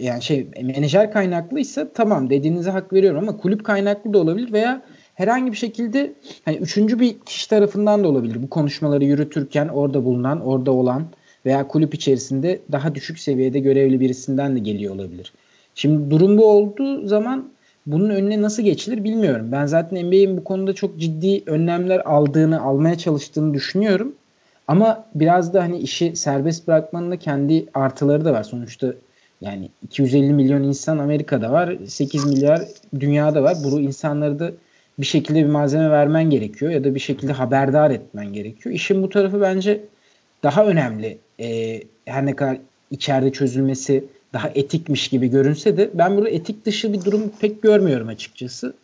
yani 0.00 0.22
şey 0.22 0.46
menajer 0.62 1.12
kaynaklıysa 1.12 1.88
tamam 1.94 2.30
dediğinize 2.30 2.70
hak 2.70 2.92
veriyorum 2.92 3.28
ama 3.28 3.36
kulüp 3.36 3.64
kaynaklı 3.64 4.12
da 4.12 4.18
olabilir 4.18 4.52
veya 4.52 4.82
herhangi 5.14 5.52
bir 5.52 5.56
şekilde 5.56 6.12
hani 6.44 6.56
üçüncü 6.56 7.00
bir 7.00 7.18
kişi 7.18 7.48
tarafından 7.48 8.04
da 8.04 8.08
olabilir. 8.08 8.42
Bu 8.42 8.50
konuşmaları 8.50 9.04
yürütürken 9.04 9.68
orada 9.68 10.04
bulunan, 10.04 10.40
orada 10.40 10.72
olan 10.72 11.04
veya 11.46 11.68
kulüp 11.68 11.94
içerisinde 11.94 12.60
daha 12.72 12.94
düşük 12.94 13.18
seviyede 13.18 13.60
görevli 13.60 14.00
birisinden 14.00 14.56
de 14.56 14.58
geliyor 14.58 14.94
olabilir. 14.94 15.32
Şimdi 15.74 16.10
durum 16.10 16.38
bu 16.38 16.44
olduğu 16.44 17.06
zaman 17.06 17.48
bunun 17.86 18.10
önüne 18.10 18.42
nasıl 18.42 18.62
geçilir 18.62 19.04
bilmiyorum. 19.04 19.48
Ben 19.52 19.66
zaten 19.66 20.06
NBA'in 20.06 20.36
bu 20.36 20.44
konuda 20.44 20.72
çok 20.72 21.00
ciddi 21.00 21.42
önlemler 21.46 22.00
aldığını, 22.00 22.62
almaya 22.62 22.98
çalıştığını 22.98 23.54
düşünüyorum. 23.54 24.14
Ama 24.68 25.04
biraz 25.14 25.54
da 25.54 25.62
hani 25.62 25.78
işi 25.78 26.16
serbest 26.16 26.68
bırakmanın 26.68 27.10
da 27.10 27.16
kendi 27.16 27.66
artıları 27.74 28.24
da 28.24 28.32
var. 28.32 28.42
Sonuçta 28.42 28.94
yani 29.40 29.68
250 29.82 30.32
milyon 30.32 30.62
insan 30.62 30.98
Amerika'da 30.98 31.52
var. 31.52 31.76
8 31.86 32.24
milyar 32.26 32.62
dünyada 33.00 33.42
var. 33.42 33.56
Bu 33.64 33.80
insanları 33.80 34.38
da 34.38 34.50
bir 34.98 35.06
şekilde 35.06 35.38
bir 35.38 35.50
malzeme 35.50 35.90
vermen 35.90 36.30
gerekiyor 36.30 36.72
ya 36.72 36.84
da 36.84 36.94
bir 36.94 37.00
şekilde 37.00 37.32
haberdar 37.32 37.90
etmen 37.90 38.32
gerekiyor. 38.32 38.74
İşin 38.74 39.02
bu 39.02 39.08
tarafı 39.08 39.40
bence 39.40 39.80
daha 40.42 40.66
önemli. 40.66 41.18
Ee, 41.40 41.82
her 42.04 42.26
ne 42.26 42.36
kadar 42.36 42.58
içeride 42.90 43.32
çözülmesi 43.32 44.04
daha 44.32 44.48
etikmiş 44.48 45.08
gibi 45.08 45.28
görünse 45.28 45.76
de 45.76 45.90
ben 45.94 46.16
burada 46.16 46.30
etik 46.30 46.66
dışı 46.66 46.92
bir 46.92 47.04
durum 47.04 47.32
pek 47.40 47.62
görmüyorum 47.62 48.08
açıkçası. 48.08 48.74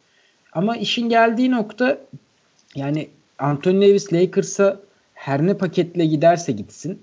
Ama 0.52 0.76
işin 0.76 1.08
geldiği 1.08 1.50
nokta 1.50 1.98
yani 2.74 3.08
Anthony 3.38 3.82
Davis 3.88 4.12
Lakers'a 4.12 4.80
her 5.14 5.46
ne 5.46 5.54
paketle 5.54 6.06
giderse 6.06 6.52
gitsin 6.52 6.98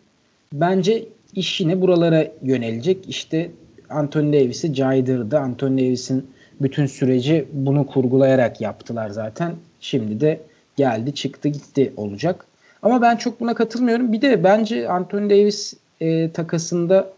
bence 0.53 1.05
iş 1.35 1.61
yine 1.61 1.81
buralara 1.81 2.27
yönelecek. 2.43 3.09
İşte 3.09 3.51
Anthony 3.89 4.33
Davis'i 4.33 4.73
caydırdı. 4.73 5.39
Anthony 5.39 5.77
Davis'in 5.77 6.27
bütün 6.61 6.85
süreci 6.85 7.45
bunu 7.53 7.87
kurgulayarak 7.87 8.61
yaptılar 8.61 9.09
zaten. 9.09 9.55
Şimdi 9.81 10.21
de 10.21 10.41
geldi 10.75 11.15
çıktı 11.15 11.47
gitti 11.47 11.93
olacak. 11.97 12.45
Ama 12.81 13.01
ben 13.01 13.15
çok 13.15 13.39
buna 13.39 13.53
katılmıyorum. 13.53 14.13
Bir 14.13 14.21
de 14.21 14.43
bence 14.43 14.89
Anthony 14.89 15.29
Davis 15.29 15.73
e, 16.01 16.31
takasında 16.31 17.09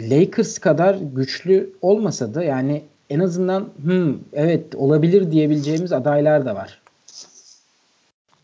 Lakers 0.00 0.58
kadar 0.58 0.96
güçlü 1.14 1.70
olmasa 1.82 2.34
da 2.34 2.44
yani 2.44 2.82
en 3.10 3.20
azından 3.20 3.68
hmm, 3.82 4.14
evet 4.32 4.74
olabilir 4.74 5.32
diyebileceğimiz 5.32 5.92
adaylar 5.92 6.46
da 6.46 6.54
var. 6.54 6.80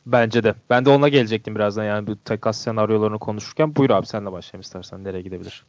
Bence 0.06 0.44
de. 0.44 0.54
Ben 0.70 0.84
de 0.84 0.90
ona 0.90 1.08
gelecektim 1.08 1.54
birazdan 1.54 1.84
yani 1.84 2.06
bu 2.06 2.16
takas 2.25 2.60
senaryolarını 2.60 3.18
konuşurken. 3.18 3.76
Buyur 3.76 3.90
abi 3.90 4.06
senle 4.06 4.32
başlayalım 4.32 4.60
istersen. 4.60 5.04
Nereye 5.04 5.22
gidebilir? 5.22 5.64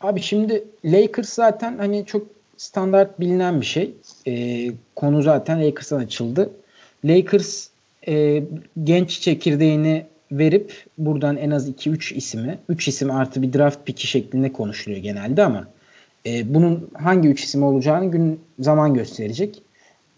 Abi 0.00 0.20
şimdi 0.20 0.64
Lakers 0.84 1.28
zaten 1.28 1.78
hani 1.78 2.06
çok 2.06 2.26
standart 2.56 3.20
bilinen 3.20 3.60
bir 3.60 3.66
şey. 3.66 3.94
E, 4.26 4.66
konu 4.96 5.22
zaten 5.22 5.66
Lakers'tan 5.66 5.98
açıldı. 5.98 6.50
Lakers 7.04 7.68
e, 8.08 8.42
genç 8.84 9.20
çekirdeğini 9.20 10.06
verip 10.32 10.84
buradan 10.98 11.36
en 11.36 11.50
az 11.50 11.68
2-3 11.70 12.14
ismi, 12.14 12.58
3 12.68 12.88
isim 12.88 13.10
artı 13.10 13.42
bir 13.42 13.52
draft 13.52 13.86
piki 13.86 14.06
şeklinde 14.06 14.52
konuşuluyor 14.52 15.02
genelde 15.02 15.44
ama 15.44 15.68
e, 16.26 16.54
bunun 16.54 16.90
hangi 16.94 17.28
3 17.28 17.44
isim 17.44 17.62
olacağını 17.62 18.10
gün 18.10 18.40
zaman 18.58 18.94
gösterecek. 18.94 19.62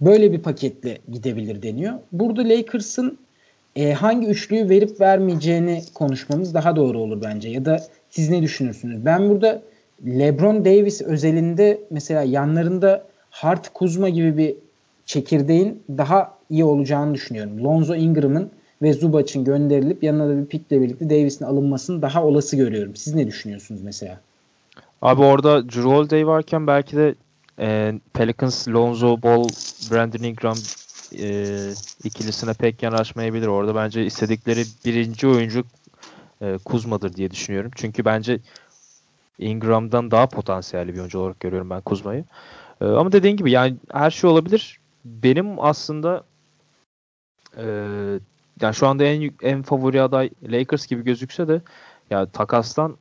Böyle 0.01 0.33
bir 0.33 0.39
paketle 0.39 0.99
gidebilir 1.13 1.63
deniyor. 1.63 1.95
Burada 2.13 2.49
Lakers'ın 2.49 3.19
e, 3.77 3.93
hangi 3.93 4.27
üçlüyü 4.27 4.69
verip 4.69 5.01
vermeyeceğini 5.01 5.83
konuşmamız 5.95 6.55
daha 6.55 6.77
doğru 6.77 6.99
olur 6.99 7.23
bence. 7.23 7.49
Ya 7.49 7.65
da 7.65 7.87
siz 8.11 8.29
ne 8.29 8.43
düşünürsünüz? 8.43 9.05
Ben 9.05 9.29
burada 9.29 9.63
LeBron 10.07 10.65
Davis 10.65 11.03
özelinde 11.03 11.81
mesela 11.91 12.23
yanlarında 12.23 13.05
Hart 13.31 13.69
Kuzma 13.75 14.09
gibi 14.09 14.37
bir 14.37 14.55
çekirdeğin 15.07 15.83
daha 15.89 16.35
iyi 16.51 16.65
olacağını 16.65 17.15
düşünüyorum. 17.15 17.65
Lonzo 17.65 17.95
Ingram'ın 17.95 18.51
ve 18.83 18.93
Zubac'ın 18.93 19.45
gönderilip 19.45 20.03
yanına 20.03 20.29
da 20.29 20.39
bir 20.39 20.47
pikle 20.47 20.81
birlikte 20.81 21.11
Davis'in 21.11 21.45
alınmasını 21.45 22.03
daha 22.03 22.25
olası 22.25 22.57
görüyorum. 22.57 22.97
Siz 22.97 23.15
ne 23.15 23.27
düşünüyorsunuz 23.27 23.83
mesela? 23.83 24.21
Abi 25.03 25.23
orada 25.23 25.65
Drew 25.65 25.83
Holiday 25.83 26.27
varken 26.27 26.67
belki 26.67 26.97
de 26.97 27.15
e, 27.59 27.95
Pelicans, 28.15 28.69
Lonzo 28.69 29.23
Ball, 29.23 29.49
Brandon 29.91 30.25
Ingram 30.25 30.57
e, 31.19 31.57
ikilisine 32.05 32.53
pek 32.53 32.83
yanaşmayabilir. 32.83 33.47
Orada 33.47 33.75
bence 33.75 34.05
istedikleri 34.05 34.65
birinci 34.85 35.29
oyuncu 35.29 35.65
e, 36.43 36.59
Kuzma'dır 36.65 37.13
diye 37.15 37.31
düşünüyorum. 37.31 37.71
Çünkü 37.75 38.05
bence 38.05 38.39
Ingram'dan 39.39 40.11
daha 40.11 40.27
potansiyelli 40.27 40.95
bir 40.95 40.99
oyuncu 40.99 41.19
olarak 41.19 41.41
görüyorum 41.41 41.71
ben 41.71 41.81
Kuzma'yı. 41.81 42.25
E, 42.81 42.85
ama 42.85 43.13
dediğin 43.13 43.37
gibi 43.37 43.51
yani 43.51 43.77
her 43.93 44.11
şey 44.11 44.31
olabilir. 44.31 44.81
Benim 45.05 45.61
aslında 45.61 46.25
e, 47.57 47.65
yani 48.61 48.75
şu 48.75 48.87
anda 48.87 49.05
en 49.05 49.31
en 49.43 49.63
favori 49.63 50.03
aday 50.03 50.31
Lakers 50.43 50.87
gibi 50.87 51.05
gözükse 51.05 51.49
de 51.49 51.63
ya 52.11 52.27
takastan 52.27 52.97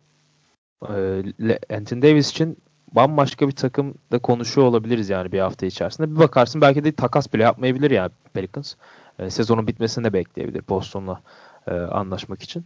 e, 0.83 1.23
Anthony 1.69 2.01
Davis 2.01 2.29
için 2.29 2.57
bambaşka 2.91 3.47
bir 3.47 3.55
takım 3.55 3.93
da 4.11 4.19
konuşuyor 4.19 4.67
olabiliriz 4.67 5.09
yani 5.09 5.31
bir 5.31 5.39
hafta 5.39 5.65
içerisinde. 5.65 6.11
Bir 6.11 6.19
bakarsın 6.19 6.61
belki 6.61 6.83
de 6.83 6.91
takas 6.91 7.33
bile 7.33 7.43
yapmayabilir 7.43 7.91
yani 7.91 8.11
Pelicans. 8.33 8.75
E, 9.19 9.29
sezonun 9.29 9.67
bitmesini 9.67 10.03
de 10.03 10.13
bekleyebilir 10.13 10.63
Boston'la 10.69 11.21
e, 11.67 11.71
anlaşmak 11.71 12.43
için. 12.43 12.65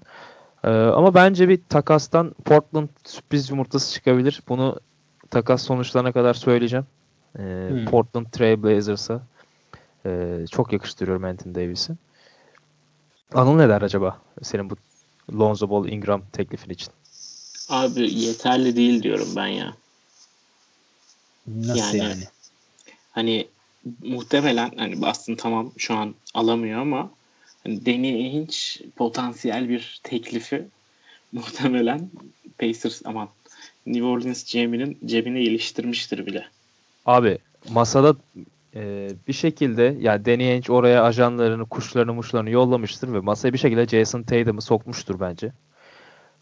E, 0.64 0.70
ama 0.70 1.14
bence 1.14 1.50
bir 1.50 1.60
takastan 1.70 2.36
Portland 2.46 2.90
sürpriz 3.04 3.50
yumurtası 3.50 3.94
çıkabilir. 3.94 4.42
Bunu 4.50 4.80
takas 5.30 5.64
sonuçlarına 5.64 6.12
kadar 6.12 6.34
söyleyeceğim. 6.34 6.86
E, 7.40 7.42
hmm. 7.70 7.86
Portland 7.86 8.26
Trail 8.26 8.64
Blazers'a 8.64 9.22
e, 10.06 10.40
çok 10.52 10.74
yakıştırıyorum 10.74 11.24
Anthony 11.24 11.56
Davis'i. 11.56 11.94
Anıl 13.34 13.56
ne 13.56 13.70
der 13.70 13.82
acaba 13.82 14.18
senin 14.42 14.70
bu 14.70 14.76
Lonzo 15.40 15.70
Ball 15.70 15.88
Ingram 15.88 16.22
teklifin 16.32 16.70
için? 16.70 16.94
Abi 17.70 18.14
yeterli 18.14 18.76
değil 18.76 19.04
diyorum 19.04 19.28
ben 19.36 19.48
ya. 19.48 19.74
Nasıl 21.48 21.98
yani? 21.98 21.98
yani? 21.98 22.24
Hani 23.12 23.48
muhtemelen 24.04 24.72
hani 24.78 25.02
Boston 25.02 25.36
tamam 25.36 25.72
şu 25.78 25.94
an 25.96 26.16
alamıyor 26.34 26.82
ama 26.82 27.12
Danny 27.66 28.14
Ainge 28.14 28.56
potansiyel 28.96 29.70
bir 29.70 30.00
teklifi 30.04 30.66
muhtemelen 31.32 32.10
Pacers 32.60 33.02
aman 33.06 33.30
New 33.86 34.06
Orleans 34.06 34.54
GM'inin 34.54 34.98
cebine 35.06 35.42
iliştirmiştir 35.42 36.26
bile. 36.26 36.46
Abi 37.06 37.38
masada 37.70 38.16
e, 38.76 39.10
bir 39.28 39.34
şekilde 39.34 39.98
yani 40.00 40.26
Danny 40.26 40.52
Ainge 40.52 40.74
oraya 40.74 41.04
ajanlarını, 41.04 41.66
kuşlarını, 41.66 42.14
muşlarını 42.14 42.50
yollamıştır 42.50 43.14
ve 43.14 43.20
masaya 43.20 43.54
bir 43.54 43.58
şekilde 43.58 43.86
Jason 43.86 44.24
Tatum'ı 44.24 44.62
sokmuştur 44.62 45.20
bence. 45.20 45.52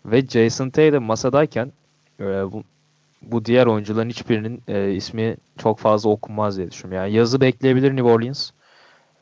Ve 0.06 0.28
Jason 0.28 0.70
Tatum 0.70 1.04
masadayken 1.04 1.72
e, 2.20 2.24
bu, 2.24 2.64
bu 3.22 3.46
diğer 3.46 3.66
oyuncuların 3.66 4.10
hiçbirinin 4.10 4.62
e, 4.68 4.92
ismi 4.92 5.38
çok 5.58 5.80
fazla 5.80 6.10
okunmaz 6.10 6.58
diye 6.58 6.72
düşünüyorum. 6.72 7.06
Yani 7.06 7.16
yazı 7.18 7.42
bekleyebilir 7.42 7.96
New 7.96 8.10
Orleans. 8.10 8.52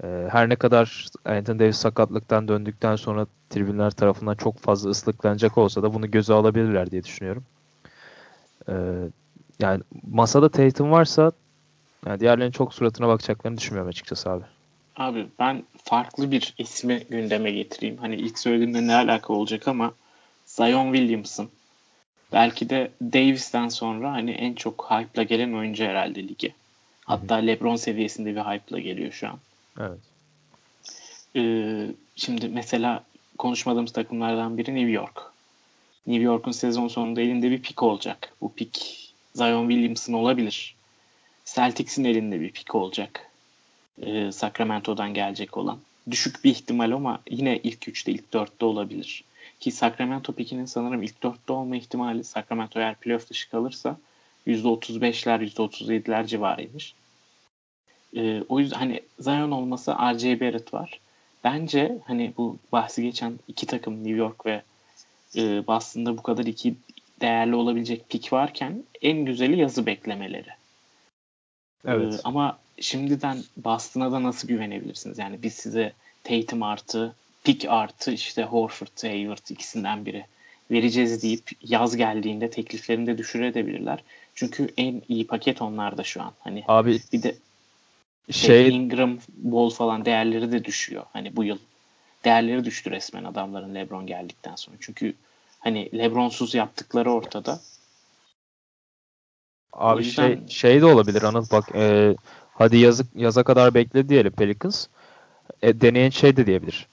E, 0.04 0.28
her 0.32 0.50
ne 0.50 0.56
kadar 0.56 1.08
Anthony 1.26 1.60
Davis 1.60 1.78
sakatlıktan 1.78 2.48
döndükten 2.48 2.96
sonra 2.96 3.28
tribünler 3.50 3.92
tarafından 3.92 4.36
çok 4.36 4.58
fazla 4.58 4.90
ıslıklanacak 4.90 5.58
olsa 5.58 5.84
da 5.84 5.94
bunu 5.94 6.12
göze 6.12 6.34
alabilirler 6.34 6.92
diye 6.92 7.04
düşünüyorum. 7.04 7.44
E, 8.70 8.74
yani 9.60 9.84
masada 10.12 10.50
Tatum 10.50 10.92
varsa 10.92 11.32
yani 12.06 12.20
diğerlerinin 12.20 12.52
çok 12.52 12.74
suratına 12.74 13.08
bakacaklarını 13.08 13.58
düşünmüyorum 13.58 13.90
açıkçası 13.90 14.30
abi. 14.30 14.44
Abi 14.96 15.28
ben 15.40 15.64
farklı 15.84 16.32
bir 16.32 16.54
ismi 16.58 17.04
gündeme 17.10 17.52
getireyim. 17.52 17.98
Hani 17.98 18.16
ilk 18.16 18.40
söylediğimde 18.40 18.88
ne 18.88 18.96
alaka 18.96 19.34
olacak 19.34 19.68
ama 19.68 19.94
Zion 20.46 20.94
Williamson. 20.94 21.50
Belki 22.34 22.70
de 22.70 22.92
Davis'ten 23.02 23.70
sonra 23.70 24.12
hani 24.12 24.32
en 24.32 24.54
çok 24.54 24.88
hype'la 24.92 25.24
gelen 25.24 25.54
oyuncu 25.54 25.84
herhalde 25.84 26.28
lige. 26.28 26.54
Hatta. 27.06 27.36
LeBron 27.36 27.76
seviyesinde 27.76 28.36
bir 28.36 28.42
hype'la 28.42 28.80
geliyor 28.80 29.12
şu 29.12 29.28
an. 29.28 29.40
Evet. 29.80 30.00
Ee, 31.36 31.88
şimdi 32.16 32.48
mesela 32.48 33.04
konuşmadığımız 33.38 33.94
takımlardan 33.94 34.58
biri 34.58 34.76
New 34.76 34.92
York. 34.92 35.22
New 36.08 36.24
York'un 36.24 36.52
sezon 36.52 36.88
sonunda 36.88 37.22
elinde 37.22 37.52
bir 37.52 37.62
pik 37.62 37.84
olacak. 37.84 38.34
Bu 38.42 38.54
pik 38.54 39.04
Zion 39.36 39.70
Williamson 39.70 40.14
olabilir. 40.14 40.76
Celtics'in 41.46 42.04
elinde 42.04 42.42
bir 42.42 42.52
pik 42.52 42.76
olacak. 42.76 43.32
Ee, 44.02 44.32
Sacramento'dan 44.32 45.14
gelecek 45.14 45.58
olan. 45.58 45.80
Düşük 46.12 46.44
bir 46.44 46.52
ihtimal 46.52 46.92
ama 46.92 47.22
yine 47.30 47.58
ilk 47.58 47.88
üçte, 47.88 48.12
ilk 48.12 48.34
dörtte 48.34 48.66
olabilir. 48.66 49.24
Ki 49.60 49.72
Sacramento 49.72 50.34
pikinin 50.34 50.66
sanırım 50.66 51.04
ilk 51.04 51.24
dörtte 51.24 51.54
olma 51.54 51.76
ihtimali 51.76 52.24
Sacramento 52.24 52.80
eğer 52.80 52.96
playoff 52.96 53.30
dışı 53.30 53.50
kalırsa 53.50 53.98
%35'ler 54.48 55.50
%37'ler 55.50 56.28
civarıymış. 56.28 56.94
E, 58.16 58.44
o 58.50 58.60
yüzden 58.60 58.78
hani 58.78 59.02
Zion 59.20 59.52
olmasa 59.52 60.14
R.J. 60.14 60.40
Barrett 60.40 60.74
var. 60.74 61.00
Bence 61.44 61.98
hani 62.06 62.34
bu 62.38 62.58
bahsi 62.72 63.04
geçen 63.04 63.34
iki 63.48 63.66
takım 63.66 63.98
New 64.04 64.18
York 64.18 64.46
ve 64.46 64.62
e, 65.36 65.68
Boston'da 65.68 66.18
bu 66.18 66.24
kadar 66.24 66.46
iki 66.46 66.76
değerli 67.22 67.56
olabilecek 67.56 68.10
pik 68.10 68.34
varken 68.34 68.84
en 69.02 69.26
güzeli 69.26 69.60
yazı 69.60 69.86
beklemeleri. 69.86 70.50
Evet. 71.86 72.14
Ee, 72.14 72.18
ama 72.24 72.60
şimdiden 72.80 73.44
Boston'a 73.58 74.12
da 74.12 74.24
nasıl 74.24 74.48
güvenebilirsiniz? 74.48 75.18
Yani 75.18 75.44
biz 75.44 75.54
size 75.54 75.94
Tatum 76.24 76.64
artı, 76.64 77.16
pik 77.44 77.66
artı 77.70 78.12
işte 78.12 78.44
Horford, 78.44 79.04
Hayward 79.04 79.50
ikisinden 79.50 80.06
biri 80.06 80.26
vereceğiz 80.72 81.24
deyip 81.24 81.52
yaz 81.62 81.96
geldiğinde 81.96 82.50
tekliflerini 82.50 83.08
de 83.08 83.18
düşürebilirler. 83.18 84.04
Çünkü 84.36 84.70
en 84.78 85.02
iyi 85.10 85.28
paket 85.28 85.62
onlarda 85.62 86.04
şu 86.04 86.22
an. 86.22 86.34
Hani 86.40 86.64
Abi 86.68 87.00
bir 87.14 87.24
de 87.24 87.36
şey, 88.32 88.48
şey 88.48 88.76
Ingram, 88.76 89.18
Wall 89.44 89.70
falan 89.70 90.06
değerleri 90.06 90.52
de 90.52 90.66
düşüyor. 90.66 91.04
Hani 91.14 91.36
bu 91.36 91.44
yıl 91.44 91.58
değerleri 92.26 92.66
düştü 92.66 92.92
resmen 92.92 93.24
adamların 93.24 93.76
LeBron 93.76 94.08
geldikten 94.08 94.56
sonra. 94.56 94.78
Çünkü 94.80 95.14
hani 95.60 95.90
LeBron'suz 95.98 96.56
yaptıkları 96.56 97.12
ortada. 97.12 97.60
Abi 99.74 100.04
yüzden- 100.04 100.28
şey 100.28 100.48
şey 100.48 100.82
de 100.82 100.86
olabilir 100.86 101.22
Anıl 101.24 101.46
bak 101.52 101.76
e, 101.76 102.16
hadi 102.54 102.78
yazı, 102.78 103.04
yaza 103.16 103.44
kadar 103.44 103.74
bekle 103.74 104.10
diyelim 104.10 104.32
Pelicans. 104.32 104.88
E, 105.62 105.82
deneyen 105.82 106.10
şey 106.10 106.38
de 106.38 106.46
diyebilir. 106.46 106.88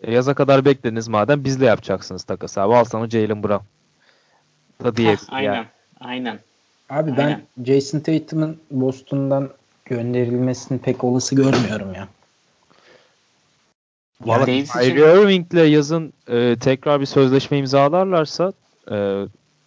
E, 0.00 0.12
yaza 0.12 0.34
kadar 0.34 0.64
beklediniz 0.64 1.08
madem 1.08 1.44
bizle 1.44 1.66
yapacaksınız 1.66 2.24
takas 2.24 2.58
abi. 2.58 2.74
Al 2.74 2.84
sana 2.84 3.10
Jalen 3.10 3.42
Brown. 3.42 3.64
Da 4.84 4.96
diyebilir 4.96 5.26
Heh, 5.28 5.32
aynen. 5.32 5.54
yani. 5.54 5.66
Aynen. 6.00 6.38
Abi 6.90 7.16
ben 7.16 7.26
Aynen. 7.26 7.42
Jason 7.64 8.00
Tatum'un 8.00 8.60
Boston'dan 8.70 9.50
gönderilmesini 9.88 10.78
pek 10.78 11.04
olası 11.04 11.34
görmüyorum 11.34 11.94
ya. 11.94 12.08
Valla 14.20 14.44
Kyrie 14.44 15.22
Irving'le 15.22 15.70
yazın 15.70 16.12
e, 16.28 16.56
tekrar 16.60 17.00
bir 17.00 17.06
sözleşme 17.06 17.58
imzalarlarsa 17.58 18.52
e, 18.90 19.24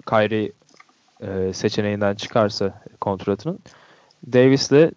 Kyrie 0.09 0.51
e, 1.21 1.53
seçeneğinden 1.53 2.15
çıkarsa 2.15 2.81
kontratının 3.01 3.59
Davis'le 4.33 4.91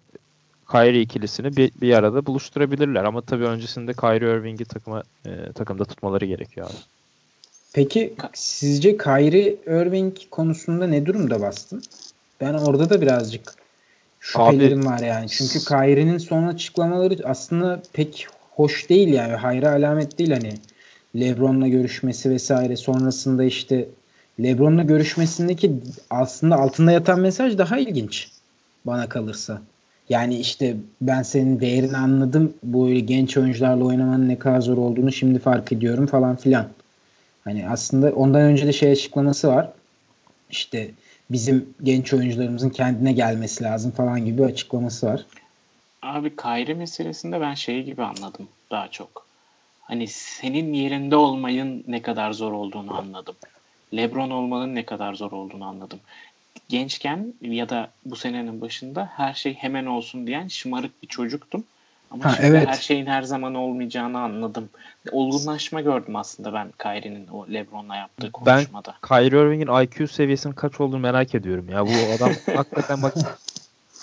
Kyrie 0.70 1.00
ikilisini 1.00 1.56
bir, 1.56 1.72
bir 1.80 1.94
arada 1.94 2.26
buluşturabilirler. 2.26 3.04
Ama 3.04 3.20
tabii 3.20 3.44
öncesinde 3.44 3.92
Kyrie 3.92 4.36
Irving'i 4.36 4.64
takıma 4.64 5.02
e, 5.26 5.52
takımda 5.52 5.84
tutmaları 5.84 6.24
gerekiyor 6.24 6.66
abi. 6.66 6.76
Peki 7.72 8.14
sizce 8.34 8.96
Kyrie 8.96 9.56
Irving 9.66 10.16
konusunda 10.30 10.86
ne 10.86 11.06
durumda 11.06 11.40
bastın? 11.40 11.82
Ben 12.40 12.54
orada 12.54 12.90
da 12.90 13.00
birazcık 13.00 13.63
şüphelerim 14.24 14.86
var 14.86 14.98
yani. 14.98 15.28
Çünkü 15.28 15.58
Kyrie'nin 15.58 16.18
son 16.18 16.46
açıklamaları 16.46 17.28
aslında 17.28 17.82
pek 17.92 18.26
hoş 18.50 18.88
değil 18.88 19.08
yani. 19.08 19.32
Hayra 19.32 19.70
alamet 19.70 20.18
değil 20.18 20.30
hani. 20.30 20.54
LeBron'la 21.16 21.68
görüşmesi 21.68 22.30
vesaire 22.30 22.76
sonrasında 22.76 23.44
işte 23.44 23.88
LeBron'la 24.42 24.82
görüşmesindeki 24.82 25.72
aslında 26.10 26.56
altında 26.56 26.92
yatan 26.92 27.20
mesaj 27.20 27.58
daha 27.58 27.78
ilginç 27.78 28.28
bana 28.84 29.08
kalırsa. 29.08 29.62
Yani 30.08 30.38
işte 30.38 30.76
ben 31.00 31.22
senin 31.22 31.60
değerini 31.60 31.96
anladım. 31.96 32.54
Bu 32.62 32.88
öyle 32.88 33.00
genç 33.00 33.36
oyuncularla 33.36 33.84
oynamanın 33.84 34.28
ne 34.28 34.38
kadar 34.38 34.60
zor 34.60 34.76
olduğunu 34.76 35.12
şimdi 35.12 35.38
fark 35.38 35.72
ediyorum 35.72 36.06
falan 36.06 36.36
filan. 36.36 36.68
Hani 37.44 37.68
aslında 37.68 38.12
ondan 38.12 38.42
önce 38.42 38.66
de 38.66 38.72
şey 38.72 38.90
açıklaması 38.90 39.48
var. 39.48 39.72
İşte 40.50 40.90
bizim 41.30 41.74
genç 41.82 42.12
oyuncularımızın 42.12 42.70
kendine 42.70 43.12
gelmesi 43.12 43.64
lazım 43.64 43.90
falan 43.90 44.24
gibi 44.24 44.38
bir 44.38 44.44
açıklaması 44.44 45.06
var. 45.06 45.26
Abi 46.02 46.36
Kyrie 46.36 46.74
meselesinde 46.74 47.40
ben 47.40 47.54
şey 47.54 47.82
gibi 47.82 48.02
anladım 48.02 48.48
daha 48.70 48.88
çok. 48.88 49.26
Hani 49.80 50.06
senin 50.08 50.72
yerinde 50.72 51.16
olmayın 51.16 51.84
ne 51.88 52.02
kadar 52.02 52.32
zor 52.32 52.52
olduğunu 52.52 52.96
anladım. 52.96 53.36
LeBron 53.96 54.30
olmanın 54.30 54.74
ne 54.74 54.84
kadar 54.86 55.14
zor 55.14 55.32
olduğunu 55.32 55.64
anladım. 55.64 56.00
Gençken 56.68 57.34
ya 57.40 57.68
da 57.68 57.90
bu 58.04 58.16
senenin 58.16 58.60
başında 58.60 59.10
her 59.16 59.34
şey 59.34 59.54
hemen 59.54 59.86
olsun 59.86 60.26
diyen 60.26 60.48
şımarık 60.48 61.02
bir 61.02 61.08
çocuktum. 61.08 61.64
Ama 62.10 62.24
Ha, 62.24 62.30
şimdi 62.36 62.46
evet. 62.48 62.68
her 62.68 62.74
şeyin 62.74 63.06
her 63.06 63.22
zaman 63.22 63.54
olmayacağını 63.54 64.20
anladım. 64.20 64.68
Olgunlaşma 65.12 65.80
gördüm 65.80 66.16
aslında 66.16 66.52
ben 66.52 66.72
Kyrie'nin 66.82 67.26
o 67.28 67.46
LeBron'la 67.48 67.96
yaptığı 67.96 68.26
Ben 68.26 68.32
konuşmada. 68.32 68.94
Kyrie 69.08 69.40
Irving'in 69.40 69.82
IQ 69.84 70.08
seviyesinin 70.08 70.54
kaç 70.54 70.80
olduğunu 70.80 71.00
merak 71.00 71.34
ediyorum 71.34 71.68
ya. 71.68 71.86
Bu 71.86 71.90
adam 72.18 72.32
hakikaten 72.56 73.02
bak 73.02 73.14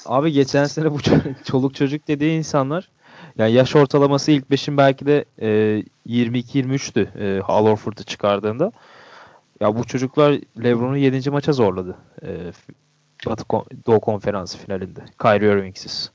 abi 0.06 0.32
geçen 0.32 0.66
sene 0.66 0.92
bu 0.92 0.98
ço- 0.98 1.44
çoluk 1.44 1.76
çocuk 1.76 2.08
dediği 2.08 2.38
insanlar 2.38 2.90
yani 3.38 3.52
yaş 3.52 3.76
ortalaması 3.76 4.32
ilk 4.32 4.52
beşin 4.52 4.78
belki 4.78 5.06
de 5.06 5.26
e, 5.42 5.48
22-23'tü 6.10 7.08
e, 7.20 7.42
Al 7.42 7.66
Horford'u 7.66 8.04
çıkardığında. 8.04 8.72
Ya 9.60 9.76
bu 9.78 9.84
çocuklar 9.84 10.40
LeBron'u 10.64 10.98
7. 10.98 11.30
maça 11.30 11.54
zorladı. 11.54 11.98
E, 12.24 12.28
Batı 13.26 13.44
Doğu 13.88 14.00
Konferansı 14.00 14.58
finalinde. 14.58 15.00
Kyrie 15.22 15.52
Irving'siz. 15.54 16.12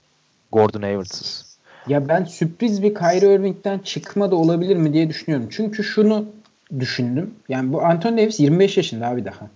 Gordon 0.52 0.82
Hayward'sız. 0.82 1.45
Ya 1.88 2.08
ben 2.08 2.24
sürpriz 2.24 2.82
bir 2.82 2.94
Kyrie 2.94 3.34
Irving'den 3.34 3.78
çıkma 3.78 4.30
da 4.30 4.36
olabilir 4.36 4.76
mi 4.76 4.92
diye 4.92 5.08
düşünüyorum. 5.08 5.48
Çünkü 5.50 5.84
şunu 5.84 6.26
düşündüm. 6.80 7.34
Yani 7.48 7.72
bu 7.72 7.82
Anthony 7.82 8.16
Davis 8.16 8.40
25 8.40 8.76
yaşında 8.76 9.06
abi 9.06 9.24
daha. 9.24 9.50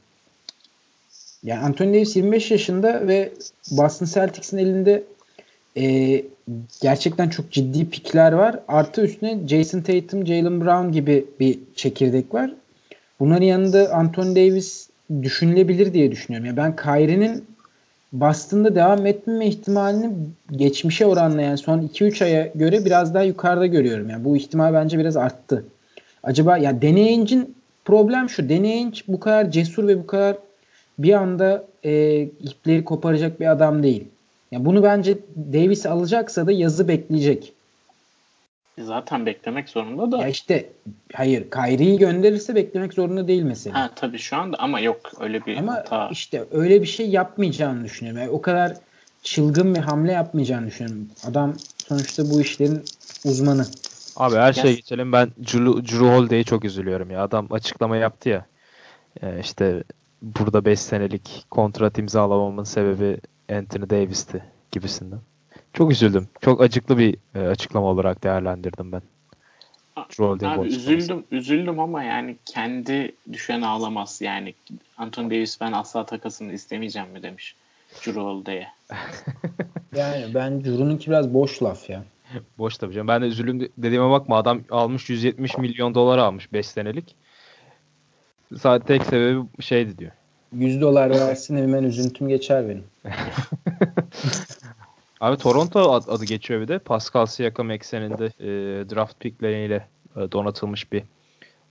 Yani 1.43 1.61
Anthony 1.61 1.95
Davis 1.95 2.17
25 2.17 2.51
yaşında 2.51 3.09
ve 3.09 3.33
Boston 3.71 4.07
Celtics'in 4.07 4.59
elinde 4.59 5.03
e, 5.77 6.23
gerçekten 6.83 7.29
çok 7.29 7.53
ciddi 7.53 7.91
pikler 7.91 8.33
var. 8.33 8.61
Artı 8.69 9.03
üstüne 9.03 9.49
Jason 9.49 9.81
Tatum, 9.81 10.27
Jalen 10.27 10.61
Brown 10.61 10.93
gibi 10.93 11.27
bir 11.41 11.59
çekirdek 11.77 12.35
var. 12.35 12.51
Bunların 13.21 13.47
yanında 13.47 13.95
Anthony 13.95 14.37
Davis 14.37 14.89
düşünülebilir 15.23 15.93
diye 15.93 16.13
düşünüyorum. 16.13 16.47
Yani 16.47 16.57
ben 16.57 16.77
Kyrie'nin 16.77 17.45
Boston'da 18.13 18.75
devam 18.75 19.07
etmeme 19.07 19.47
ihtimalini 19.47 20.11
geçmişe 20.53 21.07
oranla 21.07 21.43
yani 21.43 21.59
son 21.59 21.79
2-3 21.79 22.25
aya 22.25 22.47
göre 22.55 22.85
biraz 22.85 23.15
daha 23.15 23.23
yukarıda 23.23 23.67
görüyorum. 23.67 24.11
Yani 24.11 24.25
bu 24.25 24.37
ihtimal 24.37 24.75
bence 24.75 24.99
biraz 24.99 25.17
arttı. 25.17 25.65
Acaba 26.23 26.59
ya 26.59 26.83
Danny 26.83 27.27
problem 27.85 28.29
şu. 28.29 28.49
Danny 28.49 28.93
bu 29.09 29.21
kadar 29.21 29.51
cesur 29.51 29.89
ve 29.89 29.99
bu 29.99 30.07
kadar 30.07 30.37
bir 30.99 31.13
anda 31.13 31.65
e, 31.85 32.23
ipleri 32.23 32.85
koparacak 32.85 33.41
bir 33.41 33.51
adam 33.51 33.83
değil. 33.83 34.05
Yani 34.51 34.65
bunu 34.65 34.83
bence 34.83 35.19
Davis 35.53 35.87
alacaksa 35.87 36.47
da 36.47 36.53
yazı 36.53 36.89
bekleyecek. 36.89 37.53
Zaten 38.85 39.27
beklemek 39.27 39.69
zorunda 39.69 40.13
da. 40.13 40.19
Ya 40.19 40.29
işte 40.29 40.73
hayır 41.15 41.51
Kyrie'yi 41.51 41.99
gönderirse 41.99 42.55
beklemek 42.55 42.95
zorunda 42.95 43.29
değil 43.29 43.43
mesela. 43.43 43.81
Ha 43.81 43.91
tabii 43.97 44.19
şu 44.19 44.37
anda 44.37 44.57
ama 44.59 44.81
yok 44.81 45.13
öyle 45.21 45.47
bir 45.47 45.57
Ama 45.57 45.75
hata. 45.75 46.09
işte 46.13 46.45
öyle 46.51 46.83
bir 46.83 46.87
şey 46.87 47.11
yapmayacağını 47.11 47.85
düşünüyorum. 47.85 48.21
Yani 48.21 48.31
o 48.31 48.43
kadar 48.43 48.77
çılgın 49.23 49.75
bir 49.75 49.81
hamle 49.81 50.13
yapmayacağını 50.13 50.67
düşünüyorum. 50.67 51.09
Adam 51.25 51.55
sonuçta 51.89 52.31
bu 52.31 52.41
işlerin 52.41 52.85
uzmanı. 53.25 53.67
Abi 54.17 54.37
her 54.37 54.53
şeye 54.53 54.75
geçelim. 54.75 55.13
Ben 55.13 55.29
Drew, 55.29 55.83
Drew 55.83 56.07
Holiday'e 56.17 56.45
çok 56.45 56.65
üzülüyorum 56.65 57.11
ya. 57.11 57.23
Adam 57.23 57.47
açıklama 57.51 57.97
yaptı 57.97 58.29
ya. 58.29 58.47
E, 59.23 59.41
işte 59.41 59.85
burada 60.23 60.65
5 60.65 60.81
senelik 60.81 61.45
kontrat 61.51 61.99
imzalamamın 61.99 62.65
sebebi 62.65 63.19
Anthony 63.53 63.91
Davis'ti 63.91 64.43
gibisinden. 64.73 65.21
Çok 65.73 65.91
üzüldüm. 65.91 66.29
Çok 66.41 66.61
acıklı 66.61 66.99
bir 66.99 67.17
e, 67.35 67.41
açıklama 67.41 67.87
olarak 67.87 68.25
değerlendirdim 68.25 68.93
ben. 68.93 69.03
Bu 70.19 70.39
Abi 70.47 70.69
üzüldüm 70.69 71.25
üzüldüm 71.31 71.81
ama 71.81 72.03
yani 72.03 72.37
kendi 72.45 73.13
düşen 73.33 73.63
ağlamaz. 73.63 74.19
Yani 74.21 74.55
Anthony 74.99 75.31
Davis 75.31 75.61
ben 75.61 75.73
asla 75.73 76.07
takasını 76.07 76.53
istemeyeceğim 76.53 77.11
mi 77.11 77.23
demiş 77.23 77.57
Holiday'e. 78.07 78.69
Yani 79.97 80.35
ben 80.35 80.61
Curu'nunki 80.61 81.11
biraz 81.11 81.35
boş 81.35 81.63
laf 81.63 81.91
ya. 81.91 82.05
Boş 82.59 82.79
tabii 82.79 82.95
canım. 82.95 83.09
Ben 83.09 83.23
de 83.23 83.27
üzüldüm 83.27 83.61
de- 83.61 83.69
dediğime 83.79 84.11
bakma. 84.11 84.37
Adam 84.39 84.61
almış 84.71 85.11
170 85.11 85.59
milyon 85.59 85.95
dolar 85.95 86.19
almış 86.19 86.53
5 86.53 86.67
senelik. 86.67 87.15
Sadece 88.59 88.87
tek 88.87 89.05
sebebi 89.05 89.41
şeydi 89.61 89.99
diyor. 89.99 90.13
100 90.53 90.81
dolar 90.81 91.11
versin 91.11 91.57
hemen 91.57 91.83
üzüntüm 91.83 92.29
geçer 92.29 92.69
benim. 92.69 92.85
Abi 95.21 95.37
Toronto 95.37 95.93
ad- 95.93 96.09
adı 96.09 96.25
geçiyor 96.25 96.61
bir 96.61 96.69
de. 96.69 96.79
Pascal 96.79 97.27
Siakam 97.27 97.71
ekseninde 97.71 98.25
e, 98.25 98.49
draft 98.91 99.21
pickleriyle 99.21 99.89
e, 100.17 100.33
donatılmış 100.33 100.93
bir 100.93 101.03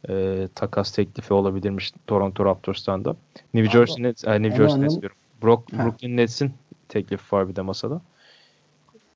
e, 0.09 0.47
takas 0.55 0.91
teklifi 0.91 1.33
olabilirmiş 1.33 1.91
Toronto 2.07 2.45
Raptors'tan 2.45 3.05
da. 3.05 3.15
New 3.53 3.71
Jersey 3.71 4.03
Nets, 4.03 4.23
e, 4.27 4.41
New 4.41 4.57
Jersey 4.57 4.81
Nets 4.81 5.01
diyorum. 5.01 5.17
Brook, 5.43 5.73
Ha. 5.73 5.85
Brooklyn 5.85 6.17
Nets'in 6.17 6.51
teklifi 6.89 7.35
var 7.35 7.49
bir 7.49 7.55
de 7.55 7.61
masada. 7.61 8.01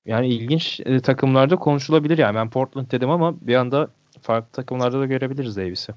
Yani 0.05 0.27
ilginç 0.27 0.79
e, 0.85 0.99
takımlarda 0.99 1.55
konuşulabilir 1.55 2.17
yani. 2.17 2.35
Ben 2.35 2.49
Portland 2.49 2.91
dedim 2.91 3.09
ama 3.09 3.35
bir 3.41 3.55
anda 3.55 3.89
farklı 4.21 4.51
takımlarda 4.51 4.99
da 4.99 5.05
görebiliriz 5.05 5.57
Davis'i. 5.57 5.93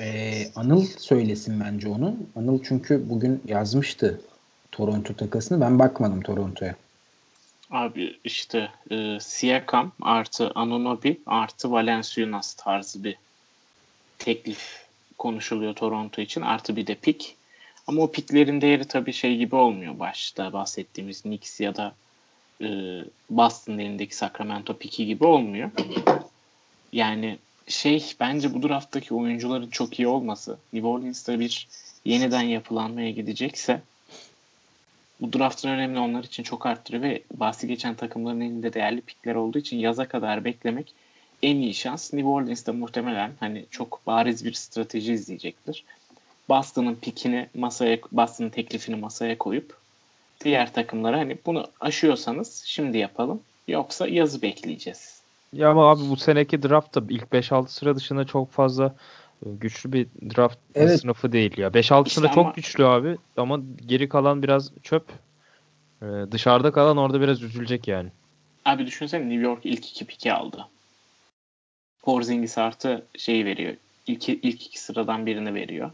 Ee, 0.00 0.44
Anıl 0.56 0.84
söylesin 0.98 1.60
bence 1.60 1.88
onu. 1.88 2.16
Anıl 2.36 2.58
çünkü 2.62 3.10
bugün 3.10 3.42
yazmıştı 3.46 4.20
Toronto 4.72 5.14
takasını. 5.14 5.60
Ben 5.60 5.78
bakmadım 5.78 6.20
Toronto'ya. 6.20 6.74
Abi 7.70 8.18
işte 8.24 8.68
e, 8.90 9.18
Siakam 9.20 9.92
artı 10.00 10.50
Anunobi 10.54 11.20
artı 11.26 11.72
Valenciunas 11.72 12.54
tarzı 12.54 13.04
bir 13.04 13.16
teklif 14.18 14.86
konuşuluyor 15.18 15.74
Toronto 15.74 16.20
için. 16.20 16.40
Artı 16.40 16.76
bir 16.76 16.86
de 16.86 16.94
pik. 16.94 17.36
Ama 17.86 18.02
o 18.02 18.10
piklerin 18.10 18.60
değeri 18.60 18.84
tabii 18.84 19.12
şey 19.12 19.36
gibi 19.36 19.56
olmuyor 19.56 19.98
başta 19.98 20.52
bahsettiğimiz 20.52 21.22
Knicks 21.22 21.60
ya 21.60 21.76
da 21.76 21.94
e, 22.60 22.68
Boston 23.30 23.78
elindeki 23.78 24.16
Sacramento 24.16 24.76
piki 24.76 25.06
gibi 25.06 25.24
olmuyor. 25.24 25.70
Yani 26.92 27.38
şey 27.66 28.12
bence 28.20 28.54
bu 28.54 28.68
drafttaki 28.68 29.14
oyuncuların 29.14 29.70
çok 29.70 29.98
iyi 29.98 30.08
olması 30.08 30.58
New 30.72 30.88
Orleans'ta 30.88 31.40
bir 31.40 31.68
yeniden 32.04 32.42
yapılanmaya 32.42 33.10
gidecekse 33.10 33.80
bu 35.22 35.32
draftın 35.32 35.68
önemli 35.68 35.98
onlar 35.98 36.24
için 36.24 36.42
çok 36.42 36.66
arttırıyor 36.66 37.02
ve 37.02 37.22
bahsi 37.34 37.68
geçen 37.68 37.94
takımların 37.94 38.40
elinde 38.40 38.72
değerli 38.72 39.00
pikler 39.00 39.34
olduğu 39.34 39.58
için 39.58 39.78
yaza 39.78 40.08
kadar 40.08 40.44
beklemek 40.44 40.94
en 41.42 41.56
iyi 41.56 41.74
şans. 41.74 42.12
New 42.12 42.28
Orleans'ta 42.28 42.72
muhtemelen 42.72 43.32
hani 43.40 43.64
çok 43.70 44.06
bariz 44.06 44.44
bir 44.44 44.52
strateji 44.52 45.12
izleyecektir. 45.12 45.84
Boston'ın 46.48 46.94
pikini 46.94 47.48
masaya, 47.54 47.98
Boston'ın 48.12 48.50
teklifini 48.50 48.96
masaya 48.96 49.38
koyup 49.38 49.76
diğer 50.44 50.72
takımlara 50.72 51.18
hani 51.18 51.38
bunu 51.46 51.66
aşıyorsanız 51.80 52.62
şimdi 52.66 52.98
yapalım 52.98 53.40
yoksa 53.68 54.08
yazı 54.08 54.42
bekleyeceğiz. 54.42 55.22
Ya 55.52 55.70
ama 55.70 55.90
abi 55.90 56.02
bu 56.10 56.16
seneki 56.16 56.62
draft 56.62 56.94
da 56.94 57.02
ilk 57.08 57.24
5-6 57.24 57.68
sıra 57.68 57.96
dışında 57.96 58.24
çok 58.24 58.50
fazla 58.50 58.94
güçlü 59.46 59.92
bir 59.92 60.06
draft 60.36 60.58
evet. 60.74 61.00
sınıfı 61.00 61.32
değil 61.32 61.58
ya. 61.58 61.68
5-6 61.68 62.06
işte 62.06 62.20
sıra 62.20 62.26
ama... 62.26 62.34
çok 62.34 62.54
güçlü 62.54 62.86
abi 62.86 63.16
ama 63.36 63.60
geri 63.86 64.08
kalan 64.08 64.42
biraz 64.42 64.72
çöp. 64.82 65.06
Ee, 66.02 66.06
dışarıda 66.30 66.72
kalan 66.72 66.96
orada 66.96 67.20
biraz 67.20 67.42
üzülecek 67.42 67.88
yani. 67.88 68.08
Abi 68.64 68.86
düşünsene 68.86 69.28
New 69.28 69.42
York 69.42 69.66
ilk 69.66 69.90
iki 69.90 70.04
piki 70.04 70.32
aldı. 70.32 70.66
Porzingis 72.02 72.58
artı 72.58 73.06
şeyi 73.18 73.44
veriyor. 73.44 73.74
İlk, 74.06 74.28
ilk 74.28 74.66
iki 74.66 74.80
sıradan 74.80 75.26
birini 75.26 75.54
veriyor. 75.54 75.90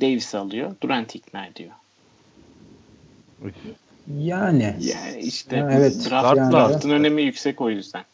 Davis 0.00 0.34
alıyor. 0.34 0.74
Durant 0.82 1.14
ikna 1.14 1.46
ediyor. 1.46 1.70
Yani. 4.18 4.76
Yani 4.80 5.20
işte 5.20 5.68
evet, 5.70 6.10
draft, 6.10 6.36
yani. 6.36 6.52
draftın 6.52 6.90
önemi 6.90 7.22
yüksek 7.22 7.60
o 7.60 7.70
yüzden. 7.70 8.04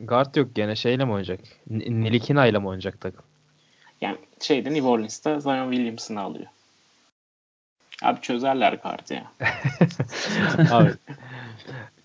Guard 0.00 0.34
yok 0.34 0.54
gene 0.54 0.76
şeyle 0.76 1.04
mi 1.04 1.10
oynayacak? 1.12 1.40
Nilikina 1.70 2.46
ile 2.46 2.58
mi 2.58 2.66
oynayacak 2.66 3.00
takım? 3.00 3.24
Yani 4.00 4.18
şeyde 4.40 4.74
New 4.74 4.88
Orleans'ta 4.88 5.40
Zion 5.40 5.70
Williamson'ı 5.70 6.20
alıyor. 6.20 6.46
Abi 8.02 8.20
çözerler 8.20 8.72
guard'ı 8.72 9.14
ya. 9.14 9.32
abi. 10.70 10.94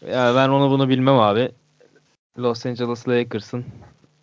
Ya 0.07 0.35
ben 0.35 0.49
onu 0.49 0.71
bunu 0.71 0.89
bilmem 0.89 1.19
abi. 1.19 1.51
Los 2.37 2.65
Angeles 2.65 3.07
Lakers'ın 3.07 3.65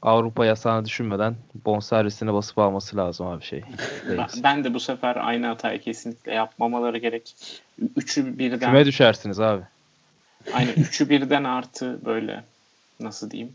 Avrupa 0.02 0.46
yasağını 0.46 0.84
düşünmeden 0.84 1.36
bonservisine 1.64 2.32
basıp 2.32 2.58
alması 2.58 2.96
lazım 2.96 3.26
abi 3.26 3.44
şey. 3.44 3.62
Ben, 4.42 4.64
de 4.64 4.74
bu 4.74 4.80
sefer 4.80 5.16
aynı 5.16 5.46
hatayı 5.46 5.80
kesinlikle 5.80 6.34
yapmamaları 6.34 6.98
gerek. 6.98 7.34
Üçü 7.96 8.38
birden. 8.38 8.58
Küme 8.58 8.86
düşersiniz 8.86 9.40
abi. 9.40 9.62
Aynen 10.52 10.72
üçü 10.72 11.08
birden 11.08 11.44
artı 11.44 12.04
böyle 12.04 12.44
nasıl 13.00 13.30
diyeyim 13.30 13.52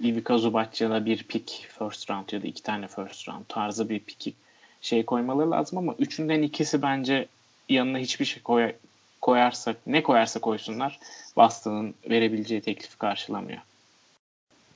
Ivica 0.00 0.38
Zubac 0.38 0.84
ya 0.84 0.90
da 0.90 1.04
bir 1.04 1.22
pick 1.22 1.68
first 1.78 2.10
round 2.10 2.32
ya 2.32 2.42
da 2.42 2.46
iki 2.46 2.62
tane 2.62 2.88
first 2.88 3.28
round 3.28 3.44
tarzı 3.48 3.88
bir 3.88 4.00
pick 4.00 4.34
şey 4.80 5.04
koymaları 5.04 5.50
lazım 5.50 5.78
ama 5.78 5.94
üçünden 5.98 6.42
ikisi 6.42 6.82
bence 6.82 7.26
yanına 7.68 7.98
hiçbir 7.98 8.24
şey 8.24 8.42
koy, 8.42 8.72
koyarsak 9.20 9.76
ne 9.86 10.02
koyarsa 10.02 10.40
koysunlar 10.40 10.98
Boston'ın 11.36 11.94
verebileceği 12.10 12.60
teklifi 12.60 12.98
karşılamıyor. 12.98 13.58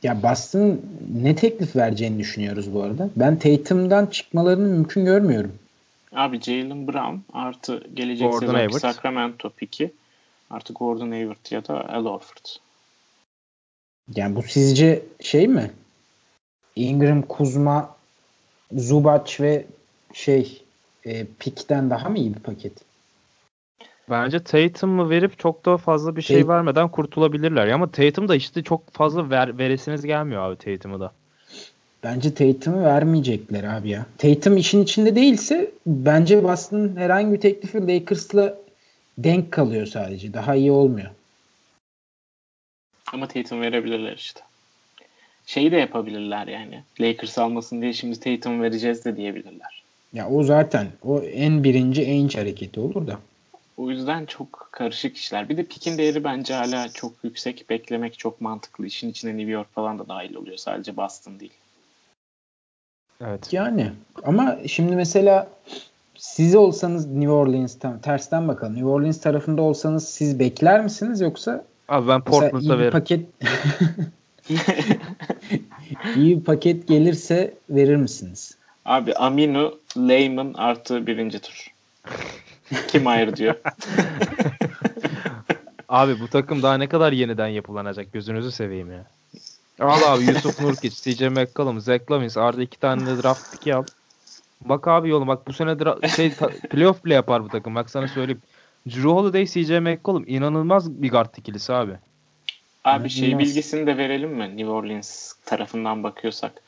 Ya 0.03 0.23
Boston 0.23 0.81
ne 1.23 1.35
teklif 1.35 1.77
vereceğini 1.77 2.19
düşünüyoruz 2.19 2.75
bu 2.75 2.83
arada. 2.83 3.09
Ben 3.17 3.39
Tatum'dan 3.39 4.07
çıkmalarını 4.07 4.69
mümkün 4.69 5.05
görmüyorum. 5.05 5.59
Abi 6.13 6.41
Jalen 6.41 6.89
Brown 6.89 7.17
artı 7.33 7.83
gelecek 7.95 8.31
Gordon 8.31 8.55
sezon 8.55 8.79
Sacramento 8.79 9.51
piki 9.51 9.93
artı 10.51 10.73
Gordon 10.73 11.11
Hayward 11.11 11.51
ya 11.51 11.69
da 11.69 11.89
Al 11.89 12.05
Horford. 12.05 12.47
Yani 14.15 14.37
bu 14.37 14.43
sizce 14.43 15.03
şey 15.21 15.49
mi? 15.49 15.71
Ingram, 16.77 17.23
Kuzma, 17.23 17.97
Zubac 18.73 19.41
ve 19.41 19.67
şey 20.13 20.63
e, 21.05 21.27
Pik'ten 21.39 21.91
daha 21.91 22.09
mı 22.09 22.19
iyi 22.19 22.35
bir 22.35 22.41
paket? 22.41 22.73
Bence 24.11 24.45
Tatum'u 24.45 25.11
verip 25.11 25.39
çok 25.39 25.65
daha 25.65 25.77
fazla 25.77 26.17
bir 26.17 26.23
şey 26.23 26.41
Tate... 26.41 26.49
vermeden 26.49 26.89
kurtulabilirler. 26.89 27.69
Ama 27.69 27.91
Tatum 27.91 28.29
da 28.29 28.37
işte 28.37 28.63
çok 28.63 28.91
fazla 28.93 29.31
ver, 29.31 29.59
veresiniz 29.59 30.05
gelmiyor 30.05 30.43
abi 30.43 30.57
Tatum'u 30.57 31.01
da. 31.01 31.13
Bence 32.03 32.35
Tatum'u 32.35 32.83
vermeyecekler 32.83 33.65
abi 33.65 33.89
ya. 33.91 34.07
Tatum 34.19 34.57
işin 34.57 34.83
içinde 34.83 35.15
değilse 35.17 35.71
bence 35.87 36.45
Boston 36.45 36.97
herhangi 36.97 37.33
bir 37.33 37.41
teklifi 37.41 37.89
Lakers'la 37.89 38.59
denk 39.19 39.53
kalıyor 39.53 39.87
sadece. 39.87 40.33
Daha 40.33 40.55
iyi 40.55 40.71
olmuyor. 40.73 41.11
Ama 43.13 43.29
Tatum 43.29 43.61
verebilirler 43.61 44.17
işte. 44.17 44.41
Şeyi 45.47 45.73
de 45.73 45.77
yapabilirler 45.77 46.47
yani. 46.47 46.83
Lakers 47.01 47.39
almasın 47.39 47.83
diye 47.83 47.93
şimdi 47.93 48.21
Tatum 48.21 48.63
vereceğiz 48.63 49.05
de 49.05 49.17
diyebilirler. 49.17 49.83
Ya 50.13 50.29
o 50.29 50.43
zaten 50.43 50.87
o 51.03 51.21
en 51.21 51.65
birinci 51.65 52.03
en 52.03 52.29
hareketi 52.29 52.81
olur 52.81 53.07
da. 53.07 53.19
O 53.77 53.91
yüzden 53.91 54.27
çok 54.27 54.69
karışık 54.73 55.17
işler. 55.17 55.49
Bir 55.49 55.57
de 55.57 55.63
pikin 55.65 55.99
değeri 55.99 56.25
bence 56.25 56.55
hala 56.55 56.89
çok 56.89 57.13
yüksek. 57.23 57.71
Beklemek 57.71 58.19
çok 58.19 58.41
mantıklı. 58.41 58.87
İşin 58.87 59.11
içine 59.11 59.37
New 59.37 59.51
York 59.51 59.75
falan 59.75 59.99
da 59.99 60.09
dahil 60.09 60.35
oluyor. 60.35 60.57
Sadece 60.57 60.97
Boston 60.97 61.41
değil. 61.41 61.53
Evet. 63.21 63.53
Yani 63.53 63.93
ama 64.25 64.57
şimdi 64.67 64.97
mesela 64.97 65.49
siz 66.15 66.55
olsanız 66.55 67.07
New 67.07 67.31
Orleans'tan 67.31 67.99
tersten 67.99 68.49
bakalım. 68.49 68.75
New 68.75 68.89
Orleans 68.89 69.21
tarafında 69.21 69.63
olsanız 69.63 70.09
siz 70.09 70.39
bekler 70.39 70.83
misiniz 70.83 71.21
yoksa 71.21 71.65
Abi 71.89 72.09
ben 72.09 72.21
Portland'da 72.21 72.79
veririm. 72.79 72.93
Paket 72.93 73.27
iyi 76.17 76.39
bir 76.41 76.45
paket 76.45 76.89
gelirse 76.89 77.55
verir 77.71 77.97
misiniz? 77.97 78.57
Abi 78.85 79.15
Aminu 79.15 79.79
Lehman 79.97 80.55
artı 80.55 81.07
birinci 81.07 81.39
tur. 81.39 81.75
Kim 82.89 83.07
hayır 83.07 83.37
diyor. 83.37 83.55
abi 85.89 86.21
bu 86.21 86.29
takım 86.29 86.63
daha 86.63 86.75
ne 86.75 86.89
kadar 86.89 87.13
yeniden 87.13 87.49
yapılanacak 87.49 88.13
gözünüzü 88.13 88.51
seveyim 88.53 88.93
ya. 88.93 89.07
Al 89.81 90.03
abi 90.15 90.25
Yusuf 90.25 90.61
Nurkic, 90.61 90.91
CJ 91.15 91.23
McCollum, 91.23 91.81
Zach 91.81 92.11
Lavins, 92.11 92.37
Arda 92.37 92.63
iki 92.63 92.81
tane 92.81 93.07
de 93.07 93.23
draft 93.23 93.53
pick 93.53 93.75
al. 93.75 93.85
Bak 94.65 94.89
abi 94.89 95.09
yolun 95.09 95.29
bak 95.29 95.47
bu 95.47 95.53
sene 95.53 95.71
dra- 95.71 96.09
şey 96.09 96.33
playoff 96.71 97.05
bile 97.05 97.15
yapar 97.15 97.45
bu 97.45 97.49
takım. 97.49 97.75
Bak 97.75 97.91
sana 97.91 98.09
söyleyeyim. 98.09 98.43
Drew 98.87 99.09
Holiday, 99.09 99.47
CJ 99.47 99.71
McCollum 99.71 100.25
inanılmaz 100.27 101.03
bir 101.03 101.11
guard 101.11 101.35
ikilisi 101.37 101.73
abi. 101.73 101.93
Abi 102.85 103.11
şey 103.11 103.39
bilgisini 103.39 103.87
de 103.87 103.97
verelim 103.97 104.31
mi 104.31 104.49
New 104.57 104.67
Orleans 104.67 105.33
tarafından 105.45 106.03
bakıyorsak. 106.03 106.63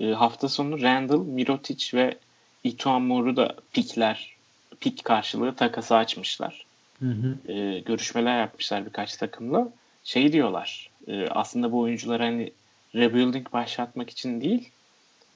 E, 0.00 0.06
hafta 0.06 0.48
sonu 0.48 0.82
Randall, 0.82 1.24
Mirotic 1.24 1.98
ve 1.98 2.18
Ituan 2.64 3.02
Moore'u 3.02 3.36
da 3.36 3.54
pikler, 3.72 4.34
pik 4.80 5.04
karşılığı 5.04 5.54
takası 5.54 5.96
açmışlar. 5.96 6.64
Hı 7.00 7.06
hı. 7.06 7.52
E, 7.52 7.80
görüşmeler 7.80 8.40
yapmışlar 8.40 8.86
birkaç 8.86 9.16
takımla. 9.16 9.68
Şey 10.04 10.32
diyorlar 10.32 10.90
e, 11.08 11.26
aslında 11.26 11.72
bu 11.72 11.80
oyuncular 11.80 12.20
hani 12.20 12.52
rebuilding 12.94 13.52
başlatmak 13.52 14.10
için 14.10 14.40
değil 14.40 14.70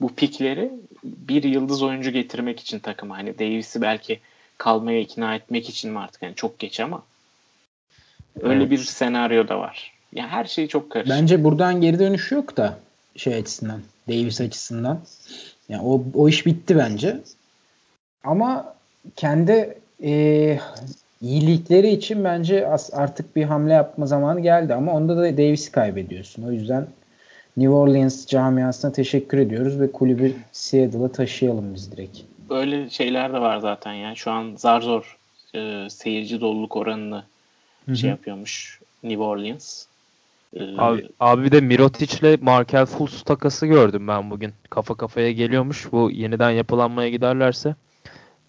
bu 0.01 0.15
pikleri 0.15 0.71
bir 1.03 1.43
yıldız 1.43 1.83
oyuncu 1.83 2.11
getirmek 2.11 2.59
için 2.59 2.79
takıma. 2.79 3.17
Hani 3.17 3.39
Davis'i 3.39 3.81
belki 3.81 4.19
kalmaya 4.57 4.99
ikna 4.99 5.35
etmek 5.35 5.69
için 5.69 5.91
mi 5.91 5.99
artık? 5.99 6.21
Yani 6.21 6.35
çok 6.35 6.59
geç 6.59 6.79
ama 6.79 7.03
öyle 8.41 8.61
evet. 8.61 8.71
bir 8.71 8.77
senaryo 8.77 9.47
da 9.47 9.59
var. 9.59 9.93
Yani 10.13 10.29
her 10.29 10.45
şey 10.45 10.67
çok 10.67 10.89
karışık. 10.91 11.15
Bence 11.15 11.43
buradan 11.43 11.81
geri 11.81 11.99
dönüş 11.99 12.31
yok 12.31 12.57
da 12.57 12.77
şey 13.15 13.35
açısından, 13.35 13.81
Davis 14.07 14.41
açısından. 14.41 14.99
Yani 15.69 15.81
o, 15.81 16.03
o 16.13 16.29
iş 16.29 16.45
bitti 16.45 16.77
bence. 16.77 17.19
Ama 18.23 18.75
kendi 19.15 19.77
e, 20.03 20.59
iyilikleri 21.21 21.89
için 21.89 22.23
bence 22.23 22.67
artık 22.93 23.35
bir 23.35 23.43
hamle 23.43 23.73
yapma 23.73 24.05
zamanı 24.05 24.39
geldi 24.39 24.73
ama 24.73 24.93
onda 24.93 25.17
da 25.17 25.37
Davis'i 25.37 25.71
kaybediyorsun. 25.71 26.43
O 26.43 26.51
yüzden 26.51 26.87
New 27.57 27.73
Orleans 27.73 28.25
camiasına 28.25 28.91
teşekkür 28.91 29.37
ediyoruz 29.37 29.79
ve 29.79 29.91
kulübü 29.91 30.33
Seattle'a 30.51 31.11
taşıyalım 31.11 31.73
biz 31.75 31.91
direkt. 31.91 32.17
Böyle 32.49 32.89
şeyler 32.89 33.33
de 33.33 33.41
var 33.41 33.57
zaten 33.57 33.93
ya. 33.93 34.15
Şu 34.15 34.31
an 34.31 34.55
zar 34.55 34.81
zor 34.81 35.17
e, 35.55 35.87
seyirci 35.89 36.41
doluluk 36.41 36.75
oranını 36.75 37.23
Hı-hı. 37.85 37.95
şey 37.95 38.09
yapıyormuş 38.09 38.79
New 39.03 39.23
Orleans. 39.23 39.85
Ee, 40.53 40.77
Abi, 40.77 41.09
abi 41.19 41.43
bir 41.43 41.51
de 41.51 41.61
Mirotic'le 41.61 42.41
Markel 42.41 42.85
Fultz 42.85 43.21
takası 43.21 43.65
gördüm 43.65 44.07
ben 44.07 44.31
bugün. 44.31 44.53
Kafa 44.69 44.95
kafaya 44.95 45.31
geliyormuş. 45.31 45.91
Bu 45.91 46.11
yeniden 46.11 46.49
yapılanmaya 46.49 47.09
giderlerse 47.09 47.75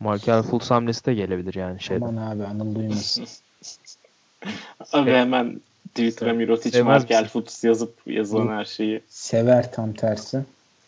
Markel 0.01 0.43
Fultz 0.43 0.71
hamlesi 0.71 1.07
de 1.07 1.15
gelebilir 1.15 1.55
yani 1.55 1.81
şeyden. 1.81 2.07
Aman 2.07 2.31
abi 2.31 2.45
Anıl 2.45 2.75
duymasın. 2.75 3.27
Abi 4.93 5.11
hemen 5.11 5.61
Twitter'a 5.89 6.33
Mirotic, 6.33 6.83
Markel? 6.83 7.29
Fultz 7.29 7.65
yazıp 7.65 7.95
yazılan 8.07 8.49
her 8.49 8.65
şeyi 8.65 9.01
Sever 9.09 9.73
tam 9.73 9.93
tersi. 9.93 10.43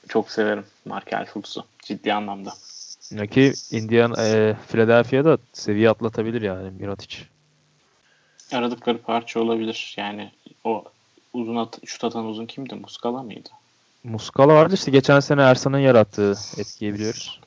çok 0.08 0.30
severim. 0.30 0.64
Markel 0.84 1.26
Fultz'u. 1.26 1.64
Ciddi 1.82 2.12
anlamda. 2.12 2.52
Ya 3.10 3.26
Ki 3.26 3.52
Indiana, 3.70 4.26
e, 4.26 4.56
Philadelphia'da 4.68 5.38
seviye 5.52 5.90
atlatabilir 5.90 6.42
yani 6.42 6.70
Mirotic. 6.78 7.16
Aradıkları 8.52 8.98
parça 8.98 9.40
olabilir. 9.40 9.94
Yani 9.96 10.30
o 10.64 10.84
uzun 11.32 11.56
at, 11.56 11.78
şut 11.86 12.04
atan 12.04 12.26
uzun 12.26 12.46
kimdi? 12.46 12.74
Muskala 12.74 13.22
mıydı? 13.22 13.48
Muscala 14.04 14.54
vardı 14.54 14.74
işte 14.74 14.90
geçen 14.90 15.20
sene 15.20 15.42
Ersan'ın 15.42 15.78
yarattığı 15.78 16.34
etkiyi 16.58 16.94
biliyoruz. 16.94 17.40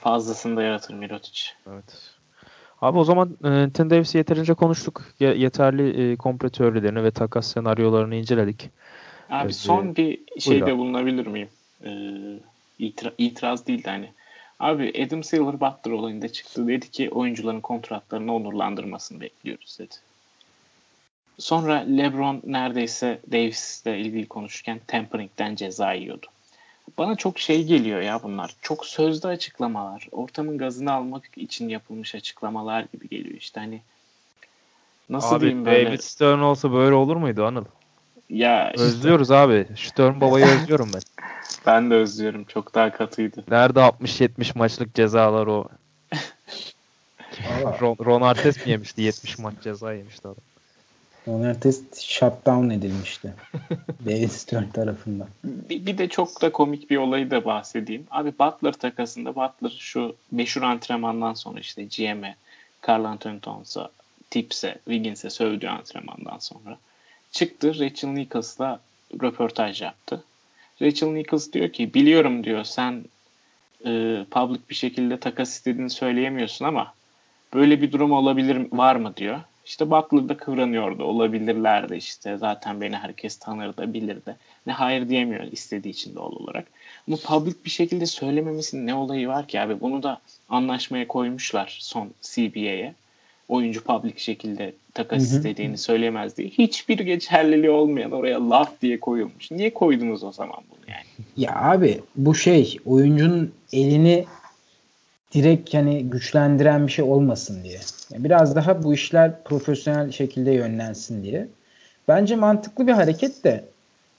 Fazlasını 0.00 0.56
da 0.56 0.62
yaratır 0.62 0.94
Mirotic. 0.94 1.42
Evet. 1.72 2.12
Abi 2.80 2.98
o 2.98 3.04
zaman 3.04 3.36
e, 3.44 3.70
Tim 3.70 3.90
Davis'i 3.90 4.18
yeterince 4.18 4.54
konuştuk. 4.54 5.04
Ye- 5.20 5.38
yeterli 5.38 6.12
e, 6.12 6.16
komplo 6.16 6.48
teorilerini 6.48 7.04
ve 7.04 7.10
takas 7.10 7.52
senaryolarını 7.52 8.14
inceledik. 8.14 8.70
Abi 9.30 9.44
Evet, 9.44 9.54
son 9.54 9.96
bir 9.96 10.40
şeyde 10.40 10.64
abi. 10.64 10.76
bulunabilir 10.78 11.26
miyim? 11.26 11.48
Ee, 11.84 11.88
itira- 12.80 13.14
itiraz 13.18 13.66
değil 13.66 13.84
de 13.84 13.90
hani. 13.90 14.12
Abi 14.60 15.04
Adam 15.06 15.24
Silver 15.24 15.60
Butler 15.60 15.92
olayında 15.92 16.28
çıktı. 16.28 16.68
Dedi 16.68 16.90
ki 16.90 17.10
oyuncuların 17.10 17.60
kontratlarını 17.60 18.34
onurlandırmasını 18.34 19.20
bekliyoruz 19.20 19.78
dedi. 19.78 19.94
Sonra 21.38 21.74
LeBron 21.74 22.42
neredeyse 22.44 23.20
Davis'le 23.32 23.86
ilgili 23.86 24.28
konuşurken 24.28 24.80
tempering'den 24.86 25.54
ceza 25.54 25.92
yiyordu. 25.92 26.26
Bana 26.98 27.16
çok 27.16 27.38
şey 27.38 27.64
geliyor 27.64 28.00
ya 28.00 28.22
bunlar. 28.22 28.56
Çok 28.62 28.86
sözlü 28.86 29.28
açıklamalar. 29.28 30.08
Ortamın 30.12 30.58
gazını 30.58 30.92
almak 30.92 31.24
için 31.36 31.68
yapılmış 31.68 32.14
açıklamalar 32.14 32.86
gibi 32.92 33.08
geliyor 33.08 33.36
işte 33.36 33.60
hani. 33.60 33.80
Nasıl 35.08 35.36
abi 35.36 35.40
diyeyim 35.40 35.64
böyle? 35.64 35.86
David 35.86 36.00
Stern 36.00 36.38
olsa 36.38 36.72
böyle 36.72 36.94
olur 36.94 37.16
muydu 37.16 37.44
Anıl? 37.44 37.64
Ya 38.30 38.70
işte 38.70 38.82
Özlüyoruz 38.82 39.30
abi. 39.30 39.66
Stern 39.76 40.20
babayı 40.20 40.46
özlüyorum 40.62 40.90
ben. 40.94 41.02
ben 41.66 41.90
de 41.90 41.94
özlüyorum. 41.94 42.44
Çok 42.44 42.74
daha 42.74 42.92
katıydı. 42.92 43.44
Nerede 43.50 43.80
60-70 43.80 44.58
maçlık 44.58 44.94
cezalar 44.94 45.46
o? 45.46 45.68
Ron, 47.80 47.96
Ron 48.04 48.22
Artest 48.22 48.66
mi 48.66 48.70
yemişti? 48.70 49.02
70 49.02 49.38
maç 49.38 49.54
ceza 49.62 49.92
yemişti 49.92 50.28
adam. 50.28 50.36
Donates 51.26 52.00
shutdown 52.00 52.70
edilmişti. 52.70 53.34
David 54.06 54.28
Stern 54.28 54.68
tarafından. 54.68 55.28
Bir, 55.44 55.86
bir 55.86 55.98
de 55.98 56.08
çok 56.08 56.42
da 56.42 56.52
komik 56.52 56.90
bir 56.90 56.96
olayı 56.96 57.30
da 57.30 57.44
bahsedeyim. 57.44 58.06
Abi 58.10 58.32
Butler 58.38 58.72
takasında 58.72 59.34
Butler 59.34 59.76
şu 59.78 60.16
meşhur 60.30 60.62
antrenmandan 60.62 61.34
sonra 61.34 61.60
işte 61.60 61.84
GM'e, 61.84 62.36
Carl 62.88 63.04
Anthony 63.04 63.40
Towns'a, 63.40 63.90
Tips'e, 64.30 64.78
Wiggins'e 64.84 65.30
sövdüğü 65.30 65.68
antrenmandan 65.68 66.38
sonra 66.38 66.78
çıktı 67.32 67.80
Rachel 67.80 68.08
Nichols'la 68.08 68.80
röportaj 69.22 69.82
yaptı. 69.82 70.24
Rachel 70.82 71.08
Nichols 71.08 71.52
diyor 71.52 71.68
ki 71.68 71.94
biliyorum 71.94 72.44
diyor 72.44 72.64
sen 72.64 73.04
e, 73.86 74.24
public 74.30 74.60
bir 74.70 74.74
şekilde 74.74 75.20
takas 75.20 75.50
istediğini 75.50 75.90
söyleyemiyorsun 75.90 76.64
ama 76.64 76.94
böyle 77.54 77.82
bir 77.82 77.92
durum 77.92 78.12
olabilir 78.12 78.66
var 78.72 78.96
mı 78.96 79.16
diyor. 79.16 79.40
İşte 79.66 79.90
Butler 79.90 80.28
da 80.28 80.36
kıvranıyordu. 80.36 81.04
Olabilirlerdi 81.04 81.96
işte. 81.96 82.36
Zaten 82.36 82.80
beni 82.80 82.96
herkes 82.96 83.36
tanır 83.36 83.76
da 83.76 83.94
bilir 83.94 84.16
de. 84.26 84.36
Ne 84.66 84.72
hayır 84.72 85.08
diyemiyor 85.08 85.44
istediği 85.52 85.90
için 85.90 86.14
doğal 86.14 86.32
olarak. 86.32 86.66
Ama 87.08 87.16
public 87.16 87.54
bir 87.64 87.70
şekilde 87.70 88.06
söylememesinin 88.06 88.86
ne 88.86 88.94
olayı 88.94 89.28
var 89.28 89.48
ki 89.48 89.60
abi? 89.60 89.80
Bunu 89.80 90.02
da 90.02 90.20
anlaşmaya 90.48 91.08
koymuşlar 91.08 91.76
son 91.80 92.10
CBA'ye. 92.22 92.94
Oyuncu 93.48 93.84
public 93.84 94.14
şekilde 94.16 94.74
takas 94.98 95.22
Hı 95.22 95.32
hı. 95.32 95.36
istediğini 95.36 95.78
söyleyemez 95.78 96.36
diye. 96.36 96.48
Hiçbir 96.48 96.98
geçerliliği 96.98 97.70
olmayan 97.70 98.12
oraya 98.12 98.50
laf 98.50 98.80
diye 98.82 99.00
koyulmuş. 99.00 99.50
Niye 99.50 99.74
koydunuz 99.74 100.24
o 100.24 100.32
zaman 100.32 100.58
bunu 100.70 100.90
yani? 100.90 101.26
Ya 101.36 101.52
abi 101.56 102.00
bu 102.16 102.34
şey 102.34 102.76
oyuncunun 102.86 103.52
elini 103.72 104.24
direkt 105.34 105.74
hani 105.74 106.10
güçlendiren 106.10 106.86
bir 106.86 106.92
şey 106.92 107.04
olmasın 107.04 107.64
diye. 107.64 107.80
Biraz 108.12 108.56
daha 108.56 108.82
bu 108.82 108.94
işler 108.94 109.44
profesyonel 109.44 110.10
şekilde 110.10 110.50
yönlensin 110.50 111.22
diye. 111.22 111.48
Bence 112.08 112.36
mantıklı 112.36 112.86
bir 112.86 112.92
hareket 112.92 113.44
de 113.44 113.64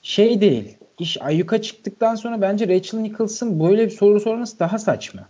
şey 0.02 0.40
değil. 0.40 0.76
İş 0.98 1.22
ayyuka 1.22 1.62
çıktıktan 1.62 2.14
sonra 2.14 2.40
bence 2.40 2.68
Rachel 2.68 3.00
Nichols'ın 3.00 3.60
böyle 3.60 3.84
bir 3.84 3.90
soru 3.90 4.20
sorması 4.20 4.58
daha 4.58 4.78
saçma. 4.78 5.28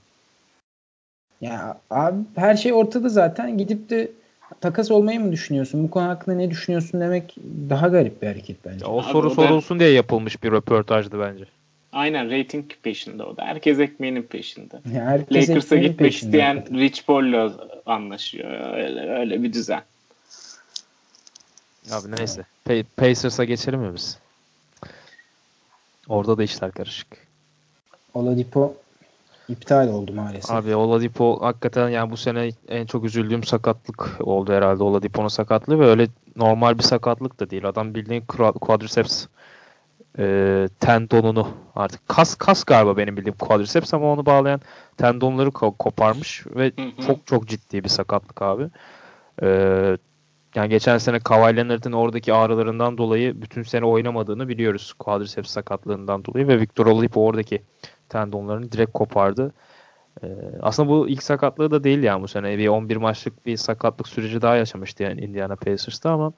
Ya 1.41 1.81
abi 1.91 2.19
her 2.35 2.57
şey 2.57 2.73
ortada 2.73 3.09
zaten. 3.09 3.59
Gidip 3.59 3.91
de 3.91 4.11
takas 4.61 4.91
olmayı 4.91 5.21
mı 5.21 5.33
düşünüyorsun? 5.33 5.85
Bu 5.85 5.91
konu 5.91 6.09
hakkında 6.09 6.37
ne 6.37 6.51
düşünüyorsun 6.51 7.01
demek 7.01 7.35
daha 7.71 7.89
garip 7.89 8.23
bir 8.23 8.27
hareket 8.27 8.65
bence. 8.65 8.85
Ya 8.85 8.91
o 8.91 8.99
Abi 9.03 9.13
soru 9.13 9.27
o 9.27 9.31
da- 9.31 9.35
sorulsun 9.35 9.81
diye 9.81 9.91
yapılmış 9.91 10.43
bir 10.43 10.51
röportajdı 10.53 11.21
bence. 11.21 11.45
Aynen 11.93 12.31
rating 12.31 12.71
peşinde 12.83 13.23
o 13.23 13.37
da. 13.37 13.45
Herkes 13.45 13.79
ekmeğinin 13.79 14.23
peşinde. 14.23 14.81
Ya 14.95 15.05
herkes 15.05 15.49
Lakers'a 15.49 15.77
gitmek 15.77 15.99
peşinde 15.99 16.27
isteyen 16.29 16.55
hakikaten. 16.57 16.79
Rich 16.81 17.07
Paul'la 17.07 17.53
anlaşıyor. 17.87 18.75
Öyle, 18.77 19.11
öyle 19.19 19.43
bir 19.43 19.53
düzen. 19.53 19.83
Abi 21.91 22.11
neyse. 22.19 22.43
Pa- 22.69 22.85
Pacers'a 22.97 23.45
geçelim 23.45 23.81
mi 23.81 23.95
biz? 23.95 24.19
Orada 26.09 26.39
da 26.39 26.43
işler 26.43 26.71
karışık. 26.73 27.07
Oladipo 28.15 28.75
iptal 29.51 29.89
oldu 29.89 30.13
maalesef. 30.13 30.51
Abi 30.51 30.75
Oladipo 30.75 31.41
hakikaten 31.43 31.89
yani 31.89 32.11
bu 32.11 32.17
sene 32.17 32.51
en 32.69 32.87
çok 32.87 33.05
üzüldüğüm 33.05 33.45
sakatlık 33.45 34.17
oldu 34.21 34.53
herhalde 34.53 34.83
Oladipo'nun 34.83 35.29
sakatlığı 35.29 35.79
ve 35.79 35.87
öyle 35.87 36.09
normal 36.37 36.79
bir 36.79 36.83
sakatlık 36.83 37.41
da 37.41 37.51
değil. 37.51 37.69
Adam 37.69 37.95
bildiğin 37.95 38.21
quadriceps 38.61 39.27
e, 40.19 40.69
tendonunu 40.81 41.49
artık 41.75 42.09
kas 42.09 42.35
kas 42.35 42.65
galiba 42.65 42.97
benim 42.97 43.17
bildiğim 43.17 43.37
quadriceps 43.37 43.95
ama 43.95 44.13
onu 44.13 44.27
bağlayan 44.27 44.61
tendonları 44.97 45.49
ko- 45.49 45.77
koparmış 45.79 46.47
ve 46.57 46.73
Hı 46.77 46.83
hı. 46.83 47.07
çok 47.07 47.27
çok 47.27 47.49
ciddi 47.49 47.85
bir 47.85 47.89
sakatlık 47.89 48.43
abi. 48.43 48.69
E, 49.43 49.49
yani 50.55 50.69
geçen 50.69 50.99
sene 50.99 51.21
Kawhi 51.21 51.57
Leonard'ın 51.57 51.93
oradaki 51.93 52.35
ağrılarından 52.35 52.99
dolayı 52.99 53.43
bütün 53.43 53.63
sene 53.63 53.85
oynamadığını 53.85 54.49
biliyoruz 54.49 54.93
quadriceps 54.99 55.51
sakatlığından 55.51 56.25
dolayı 56.25 56.49
ve 56.49 56.61
Victor 56.61 56.87
Oladipo 56.87 57.25
oradaki 57.25 57.63
tendonlarını 58.11 58.73
direkt 58.73 58.93
kopardı. 58.93 59.53
Ee, 60.23 60.27
aslında 60.63 60.89
bu 60.89 61.09
ilk 61.09 61.23
sakatlığı 61.23 61.71
da 61.71 61.85
değil 61.85 62.03
yani 62.03 62.23
bu 62.23 62.29
sene. 62.29 62.59
Bir 62.59 62.69
11 62.69 62.97
maçlık 62.97 63.47
bir 63.47 63.57
sakatlık 63.57 64.09
süreci 64.09 64.43
daha 64.43 64.57
yaşamıştı 64.57 65.03
yani 65.03 65.21
Indiana 65.21 65.57
Pacers'ta 65.57 66.11
ama 66.11 66.33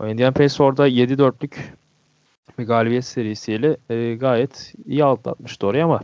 o 0.00 0.06
Indiana 0.06 0.32
Pacers 0.32 0.60
orada 0.60 0.88
7-4'lük 0.88 1.56
bir 2.58 2.66
galibiyet 2.66 3.04
serisiyle 3.04 3.76
e, 3.90 4.14
gayet 4.14 4.74
iyi 4.86 5.04
atlatmıştı 5.04 5.66
oraya 5.66 5.84
ama 5.84 6.00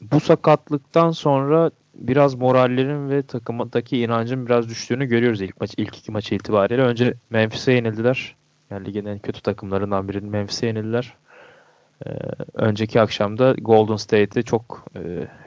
bu 0.00 0.20
sakatlıktan 0.20 1.10
sonra 1.10 1.70
biraz 1.94 2.34
morallerin 2.34 3.10
ve 3.10 3.22
takımdaki 3.22 3.98
inancın 3.98 4.46
biraz 4.46 4.68
düştüğünü 4.68 5.06
görüyoruz 5.06 5.40
ilk 5.40 5.60
maç 5.60 5.74
ilk 5.76 5.96
iki 5.98 6.12
maçı 6.12 6.34
itibariyle. 6.34 6.82
Önce 6.82 7.14
Memphis'e 7.30 7.72
yenildiler. 7.72 8.36
Yani 8.70 8.86
ligin 8.86 9.06
en 9.06 9.18
kötü 9.18 9.40
takımlarından 9.40 10.08
birinin 10.08 10.30
Memphis'e 10.30 10.66
yenildiler. 10.66 11.14
Ee, 12.06 12.10
önceki 12.54 13.00
akşamda 13.00 13.52
Golden 13.52 13.96
State'de 13.96 14.42
çok 14.42 14.86
e, 14.96 15.00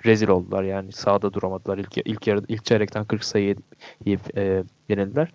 rezil 0.06 0.28
oldular. 0.28 0.64
Yani 0.64 0.92
sahada 0.92 1.34
duramadılar. 1.34 1.78
İlk 1.78 1.98
ilk 1.98 2.28
yarı 2.28 2.42
ilk 2.48 2.66
çeyrekten 2.66 3.06
40 3.06 3.24
sayı 3.24 3.56
yiyip 4.06 4.38
e, 4.38 4.64
yenildiler. 4.90 5.32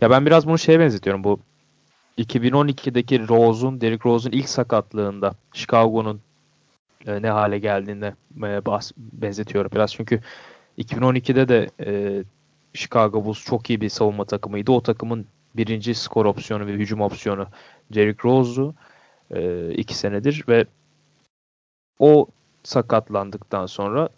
Ya 0.00 0.10
ben 0.10 0.26
biraz 0.26 0.46
bunu 0.46 0.58
şeye 0.58 0.80
benzetiyorum. 0.80 1.24
Bu 1.24 1.40
2012'deki 2.18 3.28
Rose'un, 3.28 3.80
Derrick 3.80 4.08
Rose'un 4.08 4.32
ilk 4.32 4.48
sakatlığında 4.48 5.34
Chicago'nun 5.52 6.20
e, 7.06 7.22
ne 7.22 7.30
hale 7.30 7.58
geldiğinde 7.58 8.14
e, 8.36 8.40
bahs- 8.40 8.92
benzetiyorum 8.96 9.70
biraz. 9.74 9.94
Çünkü 9.94 10.20
2012'de 10.78 11.48
de 11.48 11.70
e, 11.86 12.22
Chicago 12.74 13.24
Bulls 13.24 13.44
çok 13.44 13.70
iyi 13.70 13.80
bir 13.80 13.88
savunma 13.88 14.24
takımıydı. 14.24 14.72
O 14.72 14.82
takımın 14.82 15.26
birinci 15.56 15.94
skor 15.94 16.26
opsiyonu 16.26 16.66
ve 16.66 16.72
hücum 16.72 17.00
opsiyonu 17.00 17.46
Derrick 17.94 18.28
Rose'du. 18.28 18.74
E, 19.30 19.70
iki 19.70 19.94
senedir 19.94 20.44
ve 20.48 20.66
o 21.98 22.26
sakatlandıktan 22.62 23.66
sonra 23.66 24.08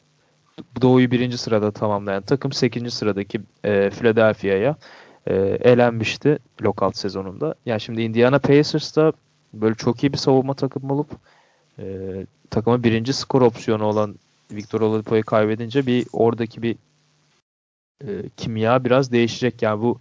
Doğu'yu 0.82 1.10
birinci 1.10 1.38
sırada 1.38 1.70
tamamlayan 1.70 2.22
takım 2.22 2.52
8. 2.52 2.94
sıradaki 2.94 3.40
e, 3.64 3.90
Philadelphia'ya 3.90 4.76
e, 5.26 5.34
elenmişti 5.60 6.38
lockout 6.62 6.96
sezonunda. 6.96 7.54
Yani 7.66 7.80
şimdi 7.80 8.02
Indiana 8.02 8.38
Pacers'ta 8.38 9.12
böyle 9.54 9.74
çok 9.74 10.04
iyi 10.04 10.12
bir 10.12 10.18
savunma 10.18 10.54
takımı 10.54 10.92
olup 10.92 11.10
e, 11.78 11.84
takıma 12.50 12.82
birinci 12.82 13.12
skor 13.12 13.42
opsiyonu 13.42 13.84
olan 13.84 14.14
Victor 14.52 14.80
Oladipo'yu 14.80 15.24
kaybedince 15.24 15.86
bir 15.86 16.06
oradaki 16.12 16.62
bir 16.62 16.76
e, 18.04 18.28
kimya 18.36 18.84
biraz 18.84 19.12
değişecek. 19.12 19.62
Yani 19.62 19.82
bu 19.82 20.00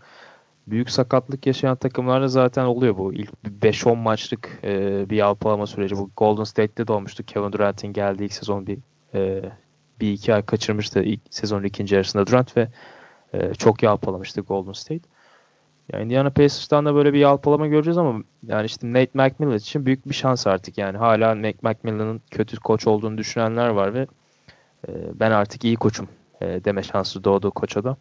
büyük 0.67 0.89
sakatlık 0.89 1.47
yaşayan 1.47 1.75
takımlarda 1.75 2.27
zaten 2.27 2.65
oluyor 2.65 2.97
bu. 2.97 3.13
İlk 3.13 3.31
5-10 3.61 3.95
maçlık 3.95 4.59
e, 4.63 5.05
bir 5.09 5.15
yalpalama 5.15 5.67
süreci. 5.67 5.97
Bu 5.97 6.09
Golden 6.17 6.43
State'te 6.43 6.87
de 6.87 6.93
olmuştu. 6.93 7.23
Kevin 7.23 7.51
Durant'in 7.51 7.93
geldiği 7.93 8.23
ilk 8.23 8.33
sezon 8.33 8.67
bir 8.67 8.77
e, 9.13 9.51
bir 9.99 10.11
iki 10.11 10.33
ay 10.33 10.41
kaçırmıştı 10.41 11.03
ilk 11.03 11.21
sezonun 11.29 11.63
ikinci 11.63 11.95
yarısında 11.95 12.27
Durant 12.27 12.57
ve 12.57 12.67
e, 13.33 13.53
çok 13.53 13.83
yalpalamıştı 13.83 14.41
Golden 14.41 14.71
State. 14.71 15.09
Yani 15.93 16.03
Indiana 16.03 16.29
Pacers'tan 16.29 16.85
da 16.85 16.95
böyle 16.95 17.13
bir 17.13 17.19
yalpalama 17.19 17.67
göreceğiz 17.67 17.97
ama 17.97 18.23
yani 18.47 18.65
işte 18.65 18.93
Nate 18.93 19.11
McMillan 19.13 19.57
için 19.57 19.85
büyük 19.85 20.09
bir 20.09 20.13
şans 20.13 20.47
artık 20.47 20.77
yani. 20.77 20.97
Hala 20.97 21.41
Nate 21.41 21.57
McMillan'ın 21.61 22.21
kötü 22.31 22.59
koç 22.59 22.87
olduğunu 22.87 23.17
düşünenler 23.17 23.69
var 23.69 23.93
ve 23.93 24.07
e, 24.87 24.91
ben 25.13 25.31
artık 25.31 25.63
iyi 25.63 25.75
koçum 25.75 26.07
e, 26.41 26.63
deme 26.65 26.83
şansı 26.83 27.23
doğdu 27.23 27.51
koç 27.51 27.77
adam. 27.77 27.97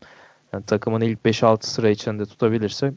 Yani 0.55 0.65
takımın 0.67 1.01
ilk 1.01 1.19
5-6 1.25 1.67
sıra 1.67 1.91
içinde 1.91 2.27
tutabilirse 2.27 2.93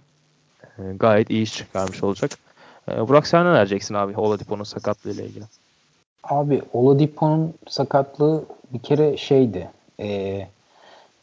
e, 0.64 0.82
gayet 1.00 1.30
iyi 1.30 1.44
iş 1.44 1.54
çıkarmış 1.58 2.04
olacak. 2.04 2.32
E, 2.92 3.08
Burak 3.08 3.28
sen 3.28 3.46
ne 3.46 3.52
vereceksin 3.52 3.94
abi 3.94 4.18
Oladipo'nun 4.18 4.64
sakatlığı 4.64 5.12
ile 5.12 5.26
ilgili? 5.26 5.44
Abi 6.24 6.62
Oladipo'nun 6.74 7.54
sakatlığı 7.68 8.46
bir 8.74 8.80
kere 8.80 9.18
şeydi. 9.18 9.70
E, 10.00 10.48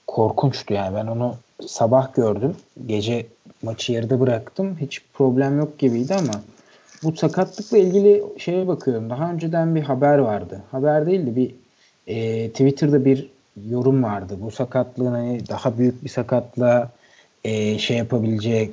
korkunçtu 0.07 0.75
yani 0.75 0.97
ben 0.97 1.07
onu 1.07 1.37
sabah 1.67 2.15
gördüm. 2.15 2.57
Gece 2.87 3.27
maçı 3.63 3.93
yarıda 3.93 4.21
bıraktım. 4.21 4.77
Hiç 4.81 5.03
problem 5.13 5.59
yok 5.59 5.79
gibiydi 5.79 6.15
ama 6.15 6.43
bu 7.03 7.17
sakatlıkla 7.17 7.79
ilgili 7.79 8.25
şeye 8.39 8.69
bakıyorum. 8.69 9.11
Daha 9.11 9.33
önceden 9.33 9.75
bir 9.75 9.83
haber 9.83 10.19
vardı. 10.19 10.63
Haber 10.71 11.07
değildi 11.07 11.37
bir 11.37 11.55
e, 12.07 12.49
Twitter'da 12.51 13.05
bir 13.05 13.31
yorum 13.69 14.03
vardı. 14.03 14.39
Bu 14.41 14.51
sakatlığın 14.51 15.13
hani 15.13 15.49
daha 15.49 15.79
büyük 15.79 16.05
bir 16.05 16.09
sakatlığa 16.09 16.91
e, 17.45 17.79
şey 17.79 17.97
yapabileceği 17.97 18.73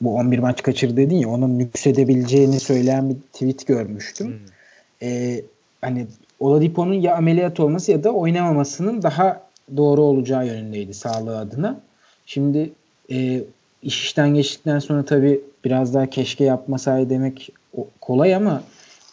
bu 0.00 0.14
11 0.14 0.38
maç 0.38 0.62
kaçır 0.62 0.96
dedin 0.96 1.16
ya 1.16 1.28
onun 1.28 1.58
nüksedebileceğini 1.58 2.60
söyleyen 2.60 3.10
bir 3.10 3.16
tweet 3.32 3.66
görmüştüm. 3.66 4.26
Hmm. 4.26 5.08
E, 5.08 5.40
hani 5.80 6.06
Oladipo'nun 6.40 6.94
ya 6.94 7.16
ameliyat 7.16 7.60
olması 7.60 7.92
ya 7.92 8.04
da 8.04 8.10
oynamamasının 8.10 9.02
daha 9.02 9.42
doğru 9.76 10.02
olacağı 10.02 10.46
yönündeydi 10.46 10.94
sağlığı 10.94 11.38
adına. 11.38 11.80
Şimdi 12.26 12.70
e, 13.10 13.42
iş 13.82 14.04
işten 14.04 14.34
geçtikten 14.34 14.78
sonra 14.78 15.04
tabii 15.04 15.40
biraz 15.64 15.94
daha 15.94 16.06
keşke 16.06 16.44
yapmasaydı 16.44 17.10
demek 17.10 17.50
kolay 18.00 18.34
ama 18.34 18.62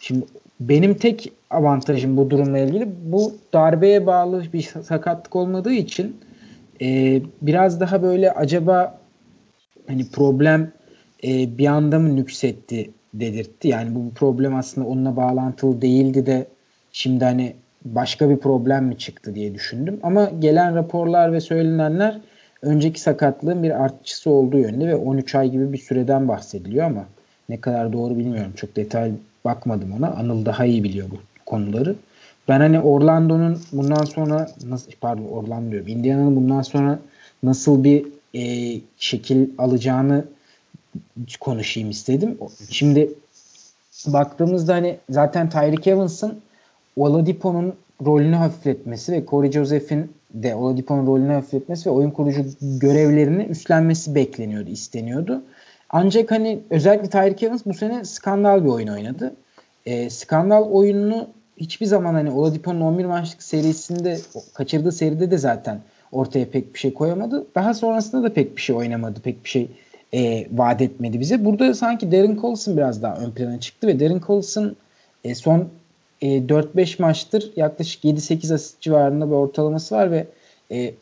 şimdi 0.00 0.26
benim 0.60 0.94
tek 0.94 1.32
avantajım 1.50 2.16
bu 2.16 2.30
durumla 2.30 2.58
ilgili 2.58 2.88
bu 3.04 3.34
darbeye 3.52 4.06
bağlı 4.06 4.44
bir 4.52 4.62
sakatlık 4.62 5.36
olmadığı 5.36 5.72
için 5.72 6.16
e, 6.82 7.20
biraz 7.42 7.80
daha 7.80 8.02
böyle 8.02 8.32
acaba 8.32 8.98
hani 9.88 10.10
problem 10.10 10.72
e, 11.24 11.58
bir 11.58 11.66
anda 11.66 11.98
mı 11.98 12.16
nüksetti 12.16 12.90
dedirtti. 13.14 13.68
Yani 13.68 13.94
bu 13.94 14.14
problem 14.14 14.54
aslında 14.54 14.88
onunla 14.88 15.16
bağlantılı 15.16 15.82
değildi 15.82 16.26
de 16.26 16.46
şimdi 16.92 17.24
hani 17.24 17.54
başka 17.84 18.30
bir 18.30 18.36
problem 18.36 18.84
mi 18.84 18.98
çıktı 18.98 19.34
diye 19.34 19.54
düşündüm. 19.54 20.00
Ama 20.02 20.30
gelen 20.38 20.74
raporlar 20.74 21.32
ve 21.32 21.40
söylenenler 21.40 22.20
önceki 22.62 23.00
sakatlığın 23.00 23.62
bir 23.62 23.84
artçısı 23.84 24.30
olduğu 24.30 24.58
yönde 24.58 24.88
ve 24.88 24.96
13 24.96 25.34
ay 25.34 25.50
gibi 25.50 25.72
bir 25.72 25.78
süreden 25.78 26.28
bahsediliyor 26.28 26.84
ama 26.86 27.04
ne 27.48 27.60
kadar 27.60 27.92
doğru 27.92 28.18
bilmiyorum. 28.18 28.52
Çok 28.56 28.76
detay 28.76 29.12
bakmadım 29.46 29.92
ona. 29.92 30.10
Anıl 30.10 30.46
daha 30.46 30.64
iyi 30.66 30.84
biliyor 30.84 31.10
bu 31.10 31.16
konuları. 31.46 31.96
Ben 32.48 32.60
hani 32.60 32.80
Orlando'nun 32.80 33.60
bundan 33.72 34.04
sonra 34.04 34.50
nasıl 34.66 34.92
pardon 35.00 35.24
Orlando 35.24 35.70
diyorum. 35.70 35.88
Indiana'nın 35.88 36.36
bundan 36.36 36.62
sonra 36.62 36.98
nasıl 37.42 37.84
bir 37.84 38.06
e, 38.34 38.74
şekil 38.98 39.48
alacağını 39.58 40.24
konuşayım 41.40 41.90
istedim. 41.90 42.38
Şimdi 42.70 43.10
baktığımızda 44.06 44.74
hani 44.74 44.98
zaten 45.10 45.50
Tyreek 45.50 45.86
Evans'ın 45.86 46.40
Oladipo'nun 46.96 47.74
rolünü 48.06 48.36
hafifletmesi 48.36 49.12
ve 49.12 49.24
Corey 49.26 49.52
Joseph'in 49.52 50.12
de 50.34 50.54
Oladipo'nun 50.54 51.06
rolünü 51.06 51.32
hafifletmesi 51.32 51.90
ve 51.90 51.94
oyun 51.94 52.10
kurucu 52.10 52.44
görevlerini 52.60 53.44
üstlenmesi 53.44 54.14
bekleniyordu, 54.14 54.70
isteniyordu. 54.70 55.42
Ancak 55.98 56.30
hani 56.30 56.58
özellikle 56.70 57.10
Tyreek 57.10 57.42
Evans 57.42 57.66
bu 57.66 57.74
sene 57.74 58.04
skandal 58.04 58.64
bir 58.64 58.68
oyun 58.68 58.88
oynadı. 58.88 59.34
E, 59.86 60.10
skandal 60.10 60.62
oyununu 60.62 61.28
hiçbir 61.56 61.86
zaman 61.86 62.14
hani 62.14 62.30
Oladipo'nun 62.30 62.80
11 62.80 63.04
maçlık 63.04 63.42
serisinde 63.42 64.18
kaçırdığı 64.54 64.92
seride 64.92 65.30
de 65.30 65.38
zaten 65.38 65.80
ortaya 66.12 66.50
pek 66.50 66.74
bir 66.74 66.78
şey 66.78 66.94
koyamadı. 66.94 67.46
Daha 67.54 67.74
sonrasında 67.74 68.22
da 68.22 68.34
pek 68.34 68.56
bir 68.56 68.62
şey 68.62 68.76
oynamadı. 68.76 69.20
Pek 69.20 69.44
bir 69.44 69.48
şey 69.48 69.68
e, 70.14 70.46
vaat 70.52 70.82
etmedi 70.82 71.20
bize. 71.20 71.44
Burada 71.44 71.74
sanki 71.74 72.12
Darren 72.12 72.38
Collison 72.40 72.76
biraz 72.76 73.02
daha 73.02 73.16
ön 73.16 73.30
plana 73.30 73.60
çıktı 73.60 73.86
ve 73.86 74.00
Darren 74.00 74.20
Collison 74.26 74.76
e, 75.24 75.34
son 75.34 75.68
e, 76.20 76.26
4-5 76.26 77.02
maçtır 77.02 77.52
yaklaşık 77.56 78.04
7-8 78.04 78.54
asist 78.54 78.80
civarında 78.80 79.26
bir 79.26 79.34
ortalaması 79.34 79.94
var 79.94 80.10
ve 80.10 80.26
e, 80.70 80.94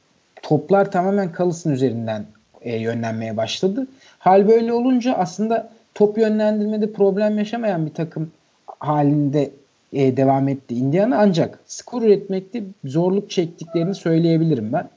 toplar 0.43 0.91
tamamen 0.91 1.33
Collison 1.37 1.71
üzerinden 1.71 2.27
e, 2.65 2.77
yönlenmeye 2.77 3.37
başladı. 3.37 3.87
Hal 4.19 4.49
böyle 4.49 4.73
olunca 4.73 5.15
aslında 5.15 5.71
top 5.95 6.19
yönlendirmede 6.19 6.93
problem 6.93 7.39
yaşamayan 7.39 7.87
bir 7.87 7.95
takım 7.95 8.31
halinde 8.79 9.51
e, 9.93 10.17
devam 10.17 10.49
etti 10.49 10.75
Indiana 10.75 11.19
ancak 11.19 11.59
skor 11.67 12.03
üretmekte 12.03 12.63
zorluk 12.85 13.31
çektiklerini 13.31 13.95
söyleyebilirim 13.95 14.73
ben. 14.73 14.89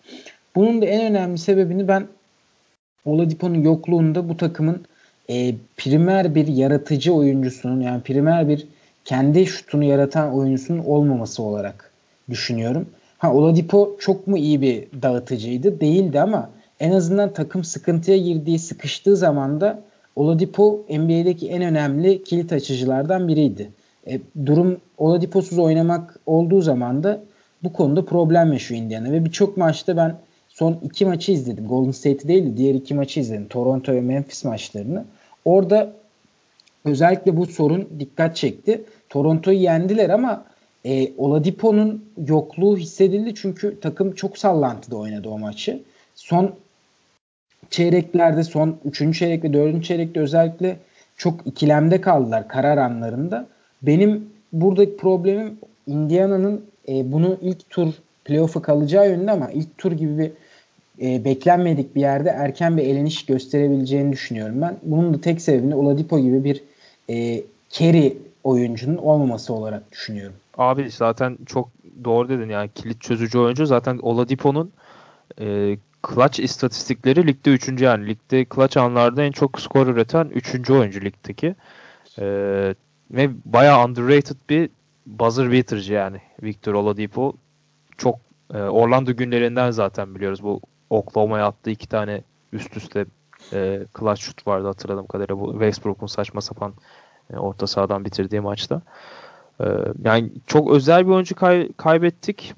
Bunun 0.56 0.82
da 0.82 0.86
en 0.86 1.12
önemli 1.12 1.38
sebebini 1.38 1.88
ben 1.88 2.08
Oladipo'nun 3.06 3.62
yokluğunda 3.62 4.30
bu 4.30 4.38
takımın 4.38 4.82
e, 5.30 5.56
primer 5.78 6.36
bir 6.36 6.48
yaratıcı 6.48 7.14
oyuncusunun 7.14 7.82
yani 7.82 8.02
primer 8.02 8.50
bir 8.50 8.68
kendi 9.06 9.46
şutunu 9.46 9.84
yaratan 9.84 10.34
oyuncusunun 10.34 10.84
olmaması 10.84 11.44
olarak 11.44 11.92
düşünüyorum. 12.30 12.90
Ha 13.18 13.34
Oladipo 13.34 13.98
çok 14.00 14.28
mu 14.28 14.38
iyi 14.38 14.62
bir 14.62 14.88
dağıtıcıydı? 15.02 15.82
Değildi 15.82 16.22
ama 16.22 16.50
en 16.80 16.92
azından 16.92 17.34
takım 17.34 17.64
sıkıntıya 17.64 18.18
girdiği, 18.18 18.60
sıkıştığı 18.60 19.18
zaman 19.18 19.62
da 19.62 19.84
Oladipo 20.16 20.86
NBA'deki 20.90 21.50
en 21.50 21.62
önemli 21.62 22.24
kilit 22.24 22.54
açıcılardan 22.54 23.28
biriydi. 23.28 23.70
E, 24.08 24.20
durum 24.46 24.78
Oladipo'suz 24.98 25.60
oynamak 25.60 26.20
olduğu 26.26 26.62
zaman 26.62 27.04
da 27.04 27.24
bu 27.64 27.74
konuda 27.74 28.06
problem 28.06 28.54
yaşıyor 28.54 28.82
Indiana 28.82 29.12
ve 29.12 29.26
birçok 29.26 29.58
maçta 29.58 29.98
ben 29.98 30.16
son 30.50 30.80
iki 30.84 31.06
maçı 31.06 31.32
izledim. 31.32 31.68
Golden 31.68 31.92
State 31.92 32.28
değil 32.28 32.46
de 32.46 32.58
diğer 32.58 32.74
iki 32.74 32.94
maçı 32.94 33.20
izledim. 33.20 33.48
Toronto 33.48 33.94
ve 33.94 34.02
Memphis 34.02 34.44
maçlarını. 34.46 35.06
Orada 35.46 35.94
özellikle 36.86 37.38
bu 37.38 37.46
sorun 37.46 37.90
dikkat 38.00 38.36
çekti. 38.36 38.84
Toronto'yu 39.10 39.58
yendiler 39.58 40.10
ama 40.10 40.46
e, 40.86 41.12
Oladipo'nun 41.18 42.06
yokluğu 42.28 42.78
hissedildi 42.78 43.36
çünkü 43.36 43.80
takım 43.80 44.16
çok 44.16 44.38
sallantıda 44.38 44.98
oynadı 44.98 45.30
o 45.30 45.40
maçı. 45.40 45.84
Son 46.16 46.56
çeyreklerde 47.70 48.44
son 48.44 48.78
3. 48.86 49.20
çeyrek 49.20 49.44
ve 49.44 49.54
4. 49.54 49.84
çeyrekte 49.84 50.20
özellikle 50.20 50.78
çok 51.18 51.48
ikilemde 51.48 52.02
kaldılar 52.02 52.48
karar 52.48 52.78
anlarında. 52.78 53.48
Benim 53.82 54.30
buradaki 54.54 54.98
problemim 54.98 55.58
Indiana'nın 55.88 56.66
e, 56.90 57.12
bunu 57.12 57.38
ilk 57.42 57.70
tur 57.70 57.94
playoff'a 58.26 58.62
kalacağı 58.62 59.10
yönünde 59.10 59.32
ama 59.32 59.52
ilk 59.52 59.78
tur 59.78 59.92
gibi 59.92 60.18
bir 60.18 60.32
e, 61.02 61.26
beklenmedik 61.26 61.96
bir 61.96 62.02
yerde 62.02 62.30
erken 62.30 62.78
bir 62.78 62.84
eleniş 62.84 63.26
gösterebileceğini 63.26 64.12
düşünüyorum 64.12 64.62
ben. 64.62 64.78
Bunun 64.84 65.14
da 65.14 65.22
tek 65.22 65.42
sebebini 65.42 65.76
Oladipo 65.76 66.20
gibi 66.20 66.44
bir 66.44 66.64
e, 67.10 67.44
carry 67.70 68.18
oyuncunun 68.44 68.98
olmaması 68.98 69.54
olarak 69.54 69.92
düşünüyorum. 69.92 70.36
Abi 70.58 70.92
zaten 70.92 71.38
çok 71.46 71.70
doğru 72.04 72.30
dedin 72.30 72.50
yani 72.50 72.70
kilit 72.76 73.02
çözücü 73.02 73.40
oyuncu 73.40 73.66
zaten 73.66 74.00
Oladipo'nun 74.02 74.72
e, 75.42 75.78
clutch 76.04 76.40
istatistikleri 76.40 77.28
ligde 77.28 77.50
3. 77.52 77.82
yani 77.82 78.08
ligde 78.08 78.46
clutch 78.56 78.78
anlarda 78.78 79.24
en 79.24 79.32
çok 79.32 79.62
skor 79.62 79.88
üreten 79.88 80.26
3. 80.26 80.70
oyuncu 80.70 81.02
ligdeki. 81.02 81.56
E, 82.20 82.26
ve 83.12 83.30
bayağı 83.46 83.86
underrated 83.86 84.38
bir 84.50 84.70
buzzer 85.06 85.52
beater'cı 85.52 85.94
yani 85.94 86.22
Victor 86.44 86.74
Oladipo. 86.74 87.34
Çok 87.98 88.16
e, 88.54 88.58
Orlando 88.58 89.16
günlerinden 89.16 89.72
zaten 89.72 90.16
biliyoruz 90.16 90.44
bu 90.44 90.62
Oklahoma'ya 90.90 91.46
attığı 91.46 91.70
iki 91.70 91.88
tane 91.90 92.22
üst 92.54 92.78
üste 92.78 93.06
e, 93.54 93.86
clutch 94.00 94.22
şut 94.22 94.48
vardı 94.48 94.68
hatırladığım 94.68 95.08
kadarıyla 95.08 95.40
bu 95.40 95.52
Westbrook'un 95.52 96.08
saçma 96.08 96.42
sapan 96.42 96.74
e, 97.34 97.38
orta 97.38 97.68
sahadan 97.68 98.06
bitirdiği 98.06 98.42
maçta. 98.42 98.82
E, 99.62 99.66
yani 100.04 100.32
çok 100.48 100.72
özel 100.72 101.08
bir 101.08 101.12
oyuncu 101.12 101.36
kay- 101.36 101.72
kaybettik. 101.78 102.54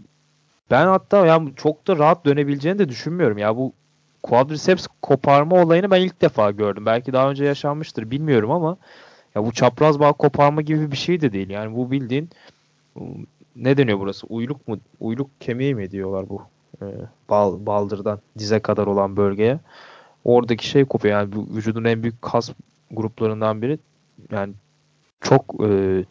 Ben 0.71 0.87
hatta 0.87 1.25
yani 1.25 1.53
çok 1.55 1.87
da 1.87 1.97
rahat 1.97 2.25
dönebileceğini 2.25 2.79
de 2.79 2.89
düşünmüyorum. 2.89 3.37
Ya 3.37 3.57
bu 3.57 3.73
quadriceps 4.23 4.87
koparma 5.01 5.55
olayını 5.63 5.91
ben 5.91 6.01
ilk 6.01 6.21
defa 6.21 6.51
gördüm. 6.51 6.85
Belki 6.85 7.13
daha 7.13 7.29
önce 7.29 7.45
yaşanmıştır 7.45 8.11
bilmiyorum 8.11 8.51
ama 8.51 8.77
ya 9.35 9.45
bu 9.45 9.51
çapraz 9.51 9.99
bağ 9.99 10.13
koparma 10.13 10.61
gibi 10.61 10.91
bir 10.91 10.97
şey 10.97 11.21
de 11.21 11.33
değil. 11.33 11.49
Yani 11.49 11.75
bu 11.75 11.91
bildiğin 11.91 12.29
ne 13.55 13.77
deniyor 13.77 13.99
burası? 13.99 14.27
Uyluk 14.27 14.67
mu? 14.67 14.79
Uyluk 14.99 15.41
kemiği 15.41 15.75
mi 15.75 15.91
diyorlar 15.91 16.29
bu? 16.29 16.41
E, 16.81 16.85
bal, 17.29 17.65
baldırdan 17.65 18.19
dize 18.37 18.59
kadar 18.59 18.87
olan 18.87 19.17
bölgeye. 19.17 19.59
oradaki 20.25 20.67
şey 20.67 20.85
kopuyor. 20.85 21.15
Yani 21.19 21.31
bu 21.35 21.47
vücudun 21.55 21.83
en 21.83 22.03
büyük 22.03 22.21
kas 22.21 22.51
gruplarından 22.91 23.61
biri. 23.61 23.79
Yani 24.31 24.53
çok 25.21 25.55
e, 25.63 26.03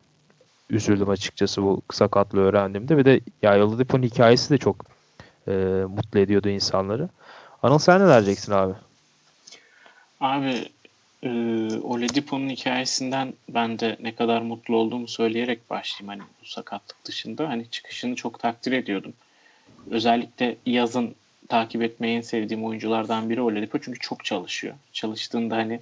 üzüldüm 0.70 1.08
açıkçası 1.08 1.62
bu 1.62 1.82
sakatlığı 1.92 2.40
öğrendiğimde. 2.40 2.98
Bir 2.98 3.04
de 3.04 3.20
ya 3.42 3.66
Oladipo'nun 3.66 4.02
hikayesi 4.02 4.50
de 4.50 4.58
çok 4.58 4.84
e, 5.48 5.52
mutlu 5.88 6.18
ediyordu 6.18 6.48
insanları. 6.48 7.08
Anıl 7.62 7.78
sen 7.78 8.00
ne 8.00 8.12
diyeceksin 8.12 8.52
abi? 8.52 8.74
Abi 10.20 10.68
e, 11.22 11.30
Oladipo'nun 11.82 12.48
hikayesinden 12.48 13.34
ben 13.48 13.78
de 13.78 13.96
ne 14.00 14.14
kadar 14.14 14.42
mutlu 14.42 14.76
olduğumu 14.76 15.08
söyleyerek 15.08 15.70
başlayayım. 15.70 16.08
Hani 16.08 16.30
bu 16.42 16.46
sakatlık 16.46 17.04
dışında 17.04 17.48
hani 17.48 17.70
çıkışını 17.70 18.14
çok 18.14 18.38
takdir 18.40 18.72
ediyordum. 18.72 19.12
Özellikle 19.90 20.56
yazın 20.66 21.14
takip 21.48 21.82
etmeyi 21.82 22.16
en 22.16 22.20
sevdiğim 22.20 22.64
oyunculardan 22.64 23.30
biri 23.30 23.40
Oladipo 23.40 23.78
çünkü 23.78 23.98
çok 23.98 24.24
çalışıyor. 24.24 24.74
Çalıştığında 24.92 25.56
hani 25.56 25.80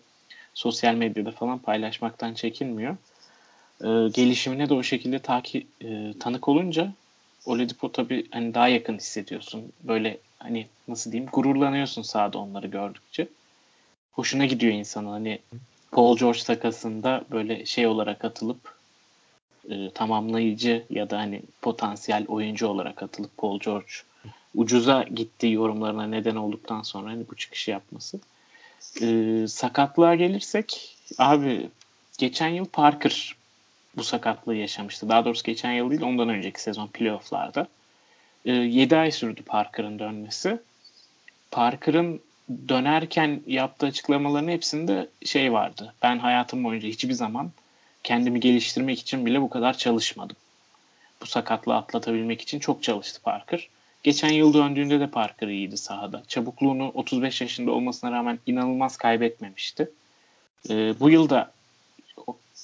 sosyal 0.54 0.94
medyada 0.94 1.30
falan 1.30 1.58
paylaşmaktan 1.58 2.34
çekinmiyor. 2.34 2.96
E, 3.80 4.08
gelişimine 4.08 4.68
de 4.68 4.74
o 4.74 4.82
şekilde 4.82 5.18
takip 5.18 5.66
e, 5.84 6.14
tanık 6.20 6.48
olunca 6.48 6.92
Oladipo 7.46 7.92
tabii 7.92 8.26
hani 8.30 8.54
daha 8.54 8.68
yakın 8.68 8.96
hissediyorsun. 8.96 9.72
Böyle 9.82 10.18
hani 10.38 10.66
nasıl 10.88 11.12
diyeyim 11.12 11.30
gururlanıyorsun 11.32 12.02
sahada 12.02 12.38
onları 12.38 12.66
gördükçe. 12.66 13.28
Hoşuna 14.12 14.46
gidiyor 14.46 14.72
insanın 14.72 15.10
hani 15.10 15.38
Paul 15.90 16.18
George 16.18 16.38
takasında 16.38 17.24
böyle 17.30 17.66
şey 17.66 17.86
olarak 17.86 18.24
atılıp 18.24 18.74
e, 19.70 19.90
tamamlayıcı 19.90 20.84
ya 20.90 21.10
da 21.10 21.18
hani 21.18 21.42
potansiyel 21.62 22.24
oyuncu 22.28 22.66
olarak 22.66 23.02
atılıp 23.02 23.36
Paul 23.36 23.60
George 23.60 23.92
ucuza 24.54 25.02
gitti 25.02 25.46
yorumlarına 25.46 26.06
neden 26.06 26.36
olduktan 26.36 26.82
sonra 26.82 27.10
hani 27.10 27.28
bu 27.30 27.36
çıkışı 27.36 27.70
yapması. 27.70 28.20
E, 29.02 29.44
sakatlığa 29.48 30.14
gelirsek 30.14 30.96
abi 31.18 31.68
geçen 32.18 32.48
yıl 32.48 32.64
Parker 32.64 33.35
bu 33.96 34.04
sakatlığı 34.04 34.54
yaşamıştı. 34.54 35.08
Daha 35.08 35.24
doğrusu 35.24 35.44
geçen 35.44 35.72
yıl 35.72 35.90
değil 35.90 36.02
ondan 36.02 36.28
önceki 36.28 36.62
sezon 36.62 36.86
playofflarda. 36.86 37.68
E, 38.44 38.52
7 38.52 38.96
ay 38.96 39.10
sürdü 39.10 39.42
Parker'ın 39.42 39.98
dönmesi. 39.98 40.58
Parker'ın 41.50 42.20
dönerken 42.68 43.42
yaptığı 43.46 43.86
açıklamaların 43.86 44.48
hepsinde 44.48 45.08
şey 45.24 45.52
vardı. 45.52 45.94
Ben 46.02 46.18
hayatım 46.18 46.64
boyunca 46.64 46.88
hiçbir 46.88 47.12
zaman 47.12 47.50
kendimi 48.02 48.40
geliştirmek 48.40 49.00
için 49.00 49.26
bile 49.26 49.40
bu 49.40 49.50
kadar 49.50 49.78
çalışmadım. 49.78 50.36
Bu 51.22 51.26
sakatlığı 51.26 51.74
atlatabilmek 51.74 52.42
için 52.42 52.58
çok 52.58 52.82
çalıştı 52.82 53.22
Parker. 53.22 53.68
Geçen 54.02 54.32
yıl 54.32 54.54
döndüğünde 54.54 55.00
de 55.00 55.06
Parker 55.06 55.48
iyiydi 55.48 55.76
sahada. 55.76 56.22
Çabukluğunu 56.28 56.90
35 56.94 57.40
yaşında 57.40 57.70
olmasına 57.70 58.12
rağmen 58.12 58.38
inanılmaz 58.46 58.96
kaybetmemişti. 58.96 59.90
Ee, 60.70 60.94
bu 61.00 61.10
yıl 61.10 61.30
da 61.30 61.52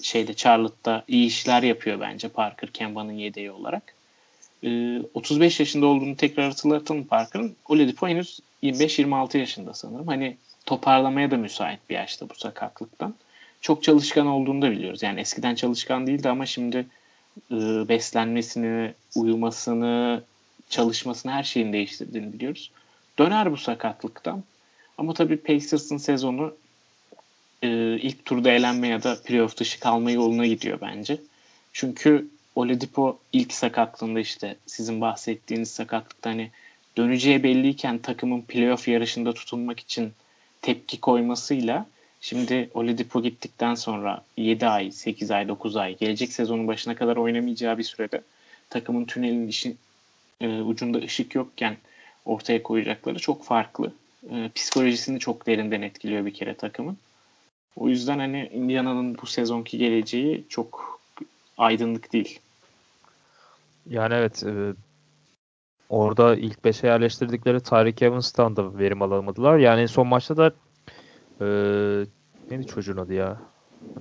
şeyde 0.03 0.35
Charlotte'da 0.35 1.05
iyi 1.09 1.27
işler 1.27 1.63
yapıyor 1.63 2.01
bence 2.01 2.29
Parker 2.29 2.71
Kemba'nın 2.71 3.13
yedeği 3.13 3.51
olarak. 3.51 3.95
Ee, 4.65 5.01
35 5.15 5.61
yaşında 5.61 5.87
olduğunu 5.87 6.17
tekrar 6.17 6.49
hatırlatalım 6.49 7.05
Parker'ın. 7.05 7.57
Oladipo 7.69 8.09
henüz 8.09 8.41
25-26 8.63 9.39
yaşında 9.39 9.75
sanırım. 9.75 10.07
Hani 10.07 10.37
toparlamaya 10.67 11.31
da 11.31 11.37
müsait 11.37 11.81
bir 11.91 11.95
yaşta 11.95 12.29
bu 12.29 12.35
sakatlıktan. 12.35 13.15
Çok 13.61 13.83
çalışkan 13.83 14.27
olduğunu 14.27 14.63
da 14.63 14.71
biliyoruz. 14.71 15.03
Yani 15.03 15.21
eskiden 15.21 15.55
çalışkan 15.55 16.07
değildi 16.07 16.29
ama 16.29 16.47
şimdi 16.47 16.87
e, 17.51 17.55
beslenmesini, 17.89 18.95
uyumasını, 19.17 20.23
çalışmasını 20.71 21.33
her 21.33 21.43
şeyin 21.43 21.73
değiştirdiğini 21.73 22.33
biliyoruz. 22.33 22.71
Döner 23.19 23.53
bu 23.53 23.57
sakatlıktan. 23.57 24.45
Ama 24.99 25.15
tabii 25.15 25.37
Pacers'ın 25.37 25.97
sezonu 25.97 26.55
e, 27.63 27.69
ilk 28.03 28.25
turda 28.25 28.51
elenme 28.51 28.89
ya 28.89 29.03
da 29.03 29.23
playoff 29.23 29.57
dışı 29.57 29.81
kalma 29.81 30.11
yoluna 30.11 30.47
gidiyor 30.47 30.79
bence. 30.81 31.19
Çünkü 31.73 32.29
Oladipo 32.55 33.19
ilk 33.33 33.53
sakatlığında 33.53 34.21
işte 34.21 34.57
sizin 34.67 35.01
bahsettiğiniz 35.01 35.71
sakatlıkta 35.71 36.31
hani 36.31 36.51
döneceği 36.97 37.43
belliyken 37.43 37.99
takımın 37.99 38.43
playoff 38.43 38.89
yarışında 38.89 39.33
tutunmak 39.33 39.81
için 39.81 40.13
tepki 40.63 41.01
koymasıyla 41.01 41.87
şimdi 42.21 42.71
Oladipo 42.75 43.23
gittikten 43.23 43.75
sonra 43.75 44.25
7 44.37 44.67
ay, 44.67 44.93
8 44.93 45.31
ay, 45.31 45.49
9 45.49 45.77
ay 45.77 45.97
gelecek 45.97 46.33
sezonun 46.33 46.69
başına 46.69 46.95
kadar 46.95 47.17
oynamayacağı 47.17 47.79
bir 47.79 47.83
sürede 47.83 48.23
takımın 48.71 49.05
tünelin 49.05 49.49
işin 49.49 49.79
e, 50.41 50.49
ucunda 50.49 50.99
ışık 50.99 51.35
yokken 51.35 51.77
ortaya 52.25 52.63
koyacakları 52.63 53.19
çok 53.19 53.45
farklı. 53.45 53.93
E, 54.31 54.51
psikolojisini 54.55 55.19
çok 55.19 55.47
derinden 55.47 55.83
etkiliyor 55.83 56.27
bir 56.27 56.35
kere 56.35 56.55
takımın. 56.55 56.99
O 57.77 57.89
yüzden 57.89 58.19
hani 58.19 58.51
Indiana'nın 58.55 59.19
bu 59.23 59.27
sezonki 59.27 59.79
geleceği 59.79 60.45
çok 60.49 61.01
aydınlık 61.59 62.13
değil. 62.13 62.39
Yani 63.91 64.15
evet 64.15 64.45
e, 64.45 64.75
orada 65.89 66.37
ilk 66.37 66.59
5'e 66.59 66.89
yerleştirdikleri 66.89 67.61
Tyreek 67.61 68.03
Evans'tan 68.03 68.57
da 68.57 68.79
verim 68.79 69.03
alamadılar. 69.03 69.59
Yani 69.59 69.89
son 69.89 70.07
maçta 70.07 70.37
da 70.37 70.53
e, 71.41 71.47
neydi 72.51 72.67
çocuğun 72.67 72.97
adı 72.97 73.15
ya? 73.15 73.41
E, 73.83 74.01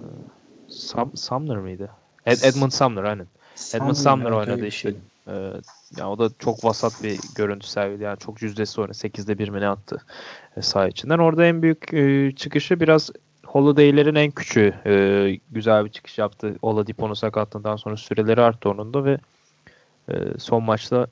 Sam, 0.70 1.18
Sumner 1.18 1.58
mıydı? 1.58 1.90
Ed, 2.26 2.42
Edmund 2.44 2.72
Sumner 2.72 3.04
aynen. 3.04 3.28
Sumner, 3.56 3.84
Edmund 3.84 3.96
Sumner 3.96 4.32
oynadı 4.32 4.66
işte. 4.66 4.92
Şey. 4.92 5.00
E, 5.28 5.54
yani 5.98 6.10
o 6.10 6.20
da 6.20 6.30
çok 6.40 6.64
vasat 6.64 7.04
bir 7.04 7.20
görüntü 7.36 7.68
sergiledi. 7.68 8.04
Yani 8.04 8.20
çok 8.20 8.42
yüzdesi 8.42 8.82
oynadı. 8.82 8.98
8'de 8.98 9.38
1 9.38 9.50
mi 9.50 9.62
ne 9.62 9.68
attı 9.68 10.02
e, 10.58 10.62
saha 10.62 10.88
içinden. 10.88 11.18
Orada 11.18 11.46
en 11.46 11.62
büyük 11.62 11.94
e, 11.94 12.32
çıkışı 12.36 12.80
biraz 12.80 13.10
Holiday'lerin 13.52 14.16
en 14.16 14.32
küçüğü 14.32 14.74
e, 14.86 15.40
güzel 15.52 15.86
bir 15.86 15.90
çıkış 15.90 16.18
yaptı. 16.18 16.56
Oladipo'nun 16.62 17.14
sakatlığından 17.14 17.76
sonra 17.76 17.98
süreleri 17.98 18.42
arttı 18.42 18.70
onun 18.70 18.94
da 18.94 19.06
ve 19.06 19.18
e, 20.12 20.14
son 20.40 20.64
maçta 20.64 21.08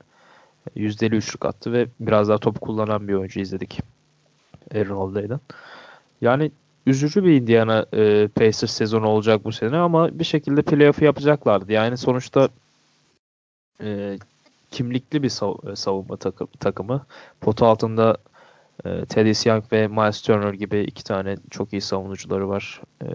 yüzdeli 0.74 1.16
üçlük 1.16 1.44
attı 1.44 1.72
ve 1.72 1.86
biraz 2.00 2.28
daha 2.28 2.38
top 2.38 2.60
kullanan 2.60 3.08
bir 3.08 3.14
oyuncu 3.14 3.40
izledik. 3.40 3.80
Aaron 4.74 4.96
Holiday'den. 4.96 5.40
Yani 6.20 6.50
üzücü 6.86 7.24
bir 7.24 7.32
Indiana 7.32 7.86
e, 7.92 8.28
Pacers 8.28 8.70
sezonu 8.70 9.06
olacak 9.06 9.44
bu 9.44 9.52
sene 9.52 9.76
ama 9.76 10.18
bir 10.18 10.24
şekilde 10.24 10.62
playoff 10.62 11.02
yapacaklardı. 11.02 11.72
Yani 11.72 11.96
sonuçta 11.96 12.48
e, 13.82 14.18
kimlikli 14.70 15.22
bir 15.22 15.30
sav- 15.30 15.76
savunma 15.76 16.16
takım, 16.16 16.48
takımı. 16.60 17.06
Potu 17.40 17.66
altında 17.66 18.16
e, 18.84 19.04
Teddy 19.04 19.48
Young 19.48 19.64
ve 19.72 19.88
Miles 19.88 20.22
Turner 20.22 20.52
gibi 20.52 20.80
iki 20.80 21.04
tane 21.04 21.36
çok 21.50 21.72
iyi 21.72 21.80
savunucuları 21.80 22.48
var. 22.48 22.80
E, 23.02 23.06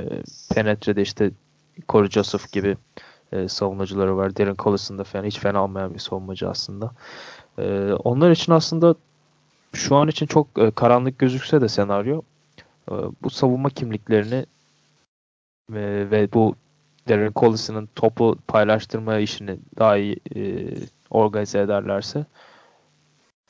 Penetre'de 0.56 1.02
işte 1.02 1.32
Corey 1.90 2.10
Joseph 2.10 2.52
gibi 2.52 2.78
e, 3.32 3.48
savunucuları 3.48 4.18
var. 4.18 4.38
Darren 4.38 4.56
Collison'da 4.60 5.04
falan 5.04 5.24
hiç 5.26 5.40
fena 5.40 5.64
olmayan 5.64 5.94
bir 5.94 6.00
savunmacı 6.00 6.50
aslında. 6.50 6.92
E, 7.58 7.94
onlar 7.94 8.32
için 8.32 8.52
aslında 8.52 8.96
şu 9.74 9.96
an 9.96 10.08
için 10.08 10.26
çok 10.26 10.48
e, 10.58 10.72
karanlık 10.72 11.20
gözükse 11.20 11.62
de 11.62 11.70
senaryo 11.70 12.22
e, 12.92 12.94
bu 13.24 13.30
savunma 13.30 13.70
kimliklerini 13.70 14.46
e, 15.74 16.08
ve 16.12 16.34
bu 16.34 16.56
Darren 17.10 17.32
Collison'ın 17.36 17.90
topu 17.96 18.38
paylaştırma 18.48 19.18
işini 19.18 19.58
daha 19.80 19.98
iyi 19.98 20.18
e, 20.36 20.68
organize 21.10 21.60
ederlerse 21.60 22.26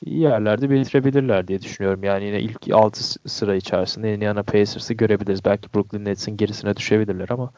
iyi 0.04 0.20
yerlerde 0.20 0.70
bitirebilirler 0.70 1.48
diye 1.48 1.62
düşünüyorum. 1.62 2.04
Yani 2.04 2.24
yine 2.24 2.40
ilk 2.40 2.72
6 2.72 3.28
sıra 3.30 3.54
içerisinde 3.54 4.14
Indiana 4.14 4.42
Pacers'ı 4.42 4.94
görebiliriz. 4.94 5.44
Belki 5.44 5.74
Brooklyn 5.74 6.04
Nets'in 6.04 6.36
gerisine 6.36 6.76
düşebilirler 6.76 7.28
ama 7.30 7.52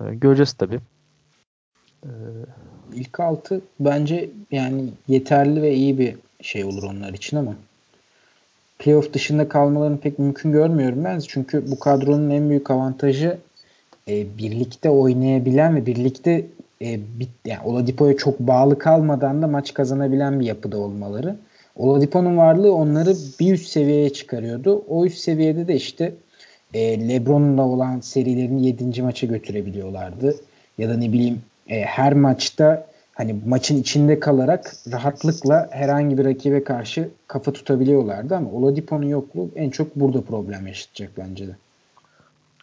e, 0.00 0.14
göreceğiz 0.14 0.52
tabii. 0.52 0.80
Ee, 2.04 2.08
ilk 2.94 3.20
6 3.20 3.60
bence 3.80 4.30
yani 4.50 4.84
yeterli 5.08 5.62
ve 5.62 5.74
iyi 5.74 5.98
bir 5.98 6.16
şey 6.40 6.64
olur 6.64 6.82
onlar 6.82 7.12
için 7.12 7.36
ama 7.36 7.54
playoff 8.78 9.12
dışında 9.12 9.48
kalmalarını 9.48 9.98
pek 9.98 10.18
mümkün 10.18 10.52
görmüyorum 10.52 11.04
ben. 11.04 11.18
Çünkü 11.18 11.70
bu 11.70 11.78
kadronun 11.78 12.30
en 12.30 12.50
büyük 12.50 12.70
avantajı 12.70 13.38
e, 14.08 14.38
birlikte 14.38 14.90
oynayabilen 14.90 15.76
ve 15.76 15.86
birlikte 15.86 16.46
e, 16.82 17.00
bit, 17.18 17.28
yani 17.44 17.60
Oladipo'ya 17.64 18.16
çok 18.16 18.40
bağlı 18.40 18.78
kalmadan 18.78 19.42
da 19.42 19.46
maç 19.46 19.74
kazanabilen 19.74 20.40
bir 20.40 20.46
yapıda 20.46 20.78
olmaları. 20.78 21.36
Oladipo'nun 21.76 22.36
varlığı 22.36 22.74
onları 22.74 23.14
bir 23.40 23.52
üst 23.52 23.68
seviyeye 23.68 24.12
çıkarıyordu. 24.12 24.84
O 24.88 25.06
üst 25.06 25.18
seviyede 25.18 25.68
de 25.68 25.74
işte 25.74 26.14
e, 26.74 27.08
LeBron'la 27.08 27.62
olan 27.62 28.00
serilerini 28.00 28.66
7. 28.66 29.02
maça 29.02 29.26
götürebiliyorlardı. 29.26 30.36
Ya 30.78 30.88
da 30.88 30.96
ne 30.96 31.12
bileyim 31.12 31.42
e, 31.68 31.80
her 31.80 32.12
maçta 32.12 32.86
hani 33.14 33.36
maçın 33.46 33.76
içinde 33.76 34.20
kalarak 34.20 34.76
rahatlıkla 34.92 35.68
herhangi 35.70 36.18
bir 36.18 36.24
rakibe 36.24 36.64
karşı 36.64 37.10
kafa 37.26 37.52
tutabiliyorlardı 37.52 38.36
ama 38.36 38.50
Oladipo'nun 38.50 39.06
yokluğu 39.06 39.50
en 39.56 39.70
çok 39.70 39.96
burada 39.96 40.22
problem 40.22 40.66
yaşatacak 40.66 41.10
bence 41.18 41.46
de. 41.46 41.56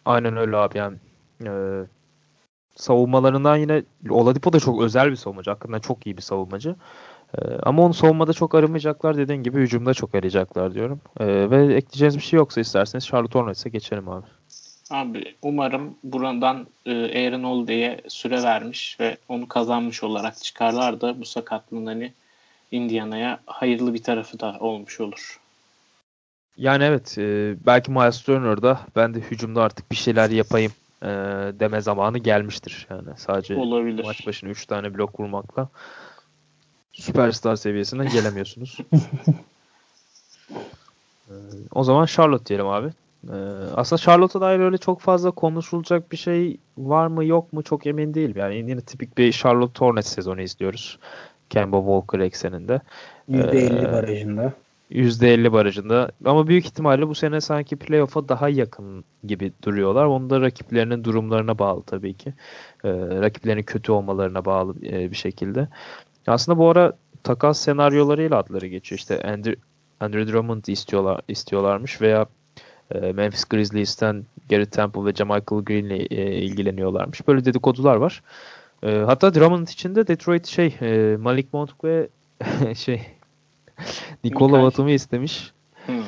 Aynen 0.04 0.36
öyle 0.36 0.56
abi 0.56 0.78
yani. 0.78 0.96
Ee, 1.46 1.82
savunmalarından 2.76 3.56
yine 3.56 3.82
Oladipo 4.10 4.52
da 4.52 4.60
çok 4.60 4.82
özel 4.82 5.10
bir 5.10 5.16
savunmacı. 5.16 5.50
Hakikaten 5.50 5.78
çok 5.78 6.06
iyi 6.06 6.16
bir 6.16 6.22
savunmacı. 6.22 6.76
E, 7.38 7.40
ama 7.62 7.82
onu 7.82 7.94
savunmada 7.94 8.32
çok 8.32 8.54
aramayacaklar 8.54 9.16
dediğin 9.16 9.42
gibi 9.42 9.60
hücumda 9.60 9.94
çok 9.94 10.14
arayacaklar 10.14 10.74
diyorum. 10.74 11.00
E, 11.20 11.26
ve 11.26 11.74
ekleyeceğiniz 11.74 12.16
bir 12.16 12.22
şey 12.22 12.36
yoksa 12.36 12.60
isterseniz 12.60 13.06
Charlotte 13.06 13.38
Hornets'e 13.38 13.70
geçelim 13.70 14.08
abi. 14.08 14.26
Abi 14.90 15.34
umarım 15.42 15.94
buradan 16.04 16.66
e, 16.86 16.92
Aaron 16.92 17.44
Holiday'e 17.44 18.00
süre 18.08 18.42
vermiş 18.42 18.96
ve 19.00 19.16
onu 19.28 19.48
kazanmış 19.48 20.02
olarak 20.02 20.36
çıkarlar 20.42 21.00
da 21.00 21.20
bu 21.20 21.24
sakatlığın 21.24 21.86
hani 21.86 22.12
Indiana'ya 22.72 23.40
hayırlı 23.46 23.94
bir 23.94 24.02
tarafı 24.02 24.40
da 24.40 24.56
olmuş 24.60 25.00
olur. 25.00 25.40
Yani 26.56 26.84
evet 26.84 27.18
e, 27.18 27.54
belki 27.66 27.90
Miles 27.90 28.22
Turner'da 28.22 28.80
ben 28.96 29.14
de 29.14 29.18
hücumda 29.20 29.62
artık 29.62 29.90
bir 29.90 29.96
şeyler 29.96 30.30
yapayım 30.30 30.72
e, 31.02 31.08
deme 31.60 31.80
zamanı 31.80 32.18
gelmiştir. 32.18 32.86
Yani 32.90 33.08
sadece 33.16 33.56
Olabilir. 33.56 34.04
maç 34.04 34.26
başına 34.26 34.50
3 34.50 34.66
tane 34.66 34.94
blok 34.94 35.20
vurmakla 35.20 35.68
süperstar 36.92 37.56
seviyesine 37.56 38.04
gelemiyorsunuz. 38.04 38.78
e, 41.28 41.34
o 41.74 41.84
zaman 41.84 42.06
Charlotte 42.06 42.46
diyelim 42.46 42.66
abi. 42.66 42.88
E, 43.28 43.36
aslında 43.74 44.02
Charlotte'a 44.02 44.40
dair 44.40 44.58
öyle 44.60 44.78
çok 44.78 45.00
fazla 45.00 45.30
konuşulacak 45.30 46.12
bir 46.12 46.16
şey 46.16 46.56
var 46.78 47.06
mı 47.06 47.24
yok 47.24 47.52
mu 47.52 47.62
çok 47.62 47.86
emin 47.86 48.14
değilim. 48.14 48.36
Yani 48.36 48.56
yine 48.56 48.80
tipik 48.80 49.18
bir 49.18 49.32
Charlotte 49.32 49.78
Hornets 49.78 50.08
sezonu 50.08 50.40
izliyoruz. 50.40 50.98
Kemba 51.50 51.78
Walker 51.78 52.18
ekseninde. 52.18 52.80
%50 53.30 53.88
ee, 53.88 53.92
barajında. 53.92 54.52
%50 54.90 55.52
barajında. 55.52 56.10
Ama 56.24 56.46
büyük 56.46 56.66
ihtimalle 56.66 57.08
bu 57.08 57.14
sene 57.14 57.40
sanki 57.40 57.76
playoff'a 57.76 58.28
daha 58.28 58.48
yakın 58.48 59.04
gibi 59.24 59.52
duruyorlar. 59.62 60.04
Onu 60.04 60.30
da 60.30 60.40
rakiplerinin 60.40 61.04
durumlarına 61.04 61.58
bağlı 61.58 61.82
tabii 61.82 62.14
ki. 62.14 62.34
Ee, 62.84 62.90
rakiplerinin 62.98 63.62
kötü 63.62 63.92
olmalarına 63.92 64.44
bağlı 64.44 64.74
e, 64.86 65.10
bir 65.10 65.16
şekilde. 65.16 65.68
Aslında 66.26 66.58
bu 66.58 66.70
ara 66.70 66.92
takas 67.22 67.60
senaryolarıyla 67.60 68.38
adları 68.38 68.66
geçiyor. 68.66 68.98
İşte 68.98 69.22
Andrew, 69.22 69.60
Andrew 70.00 70.32
Drummond 70.32 70.64
istiyorlar 70.64 71.20
istiyorlarmış 71.28 72.00
veya 72.00 72.26
e, 72.94 72.98
Memphis 73.12 73.44
Grizzlies'ten 73.44 74.24
Gary 74.50 74.64
Temple 74.64 75.04
ve 75.04 75.12
Jamichael 75.12 75.62
Green 75.62 75.84
ile 75.84 75.96
e, 75.96 76.32
ilgileniyorlarmış. 76.32 77.28
Böyle 77.28 77.44
dedikodular 77.44 77.96
var. 77.96 78.22
E, 78.82 78.90
hatta 78.98 79.34
Drummond 79.34 79.68
için 79.68 79.94
de 79.94 80.06
Detroit 80.06 80.46
şey 80.46 80.76
e, 80.80 81.16
Malik 81.16 81.54
Monk 81.54 81.84
ve 81.84 82.08
şey 82.74 83.02
Nikola 84.24 84.62
Batum'u 84.62 84.90
istemiş. 84.90 85.52
Hmm. 85.86 86.02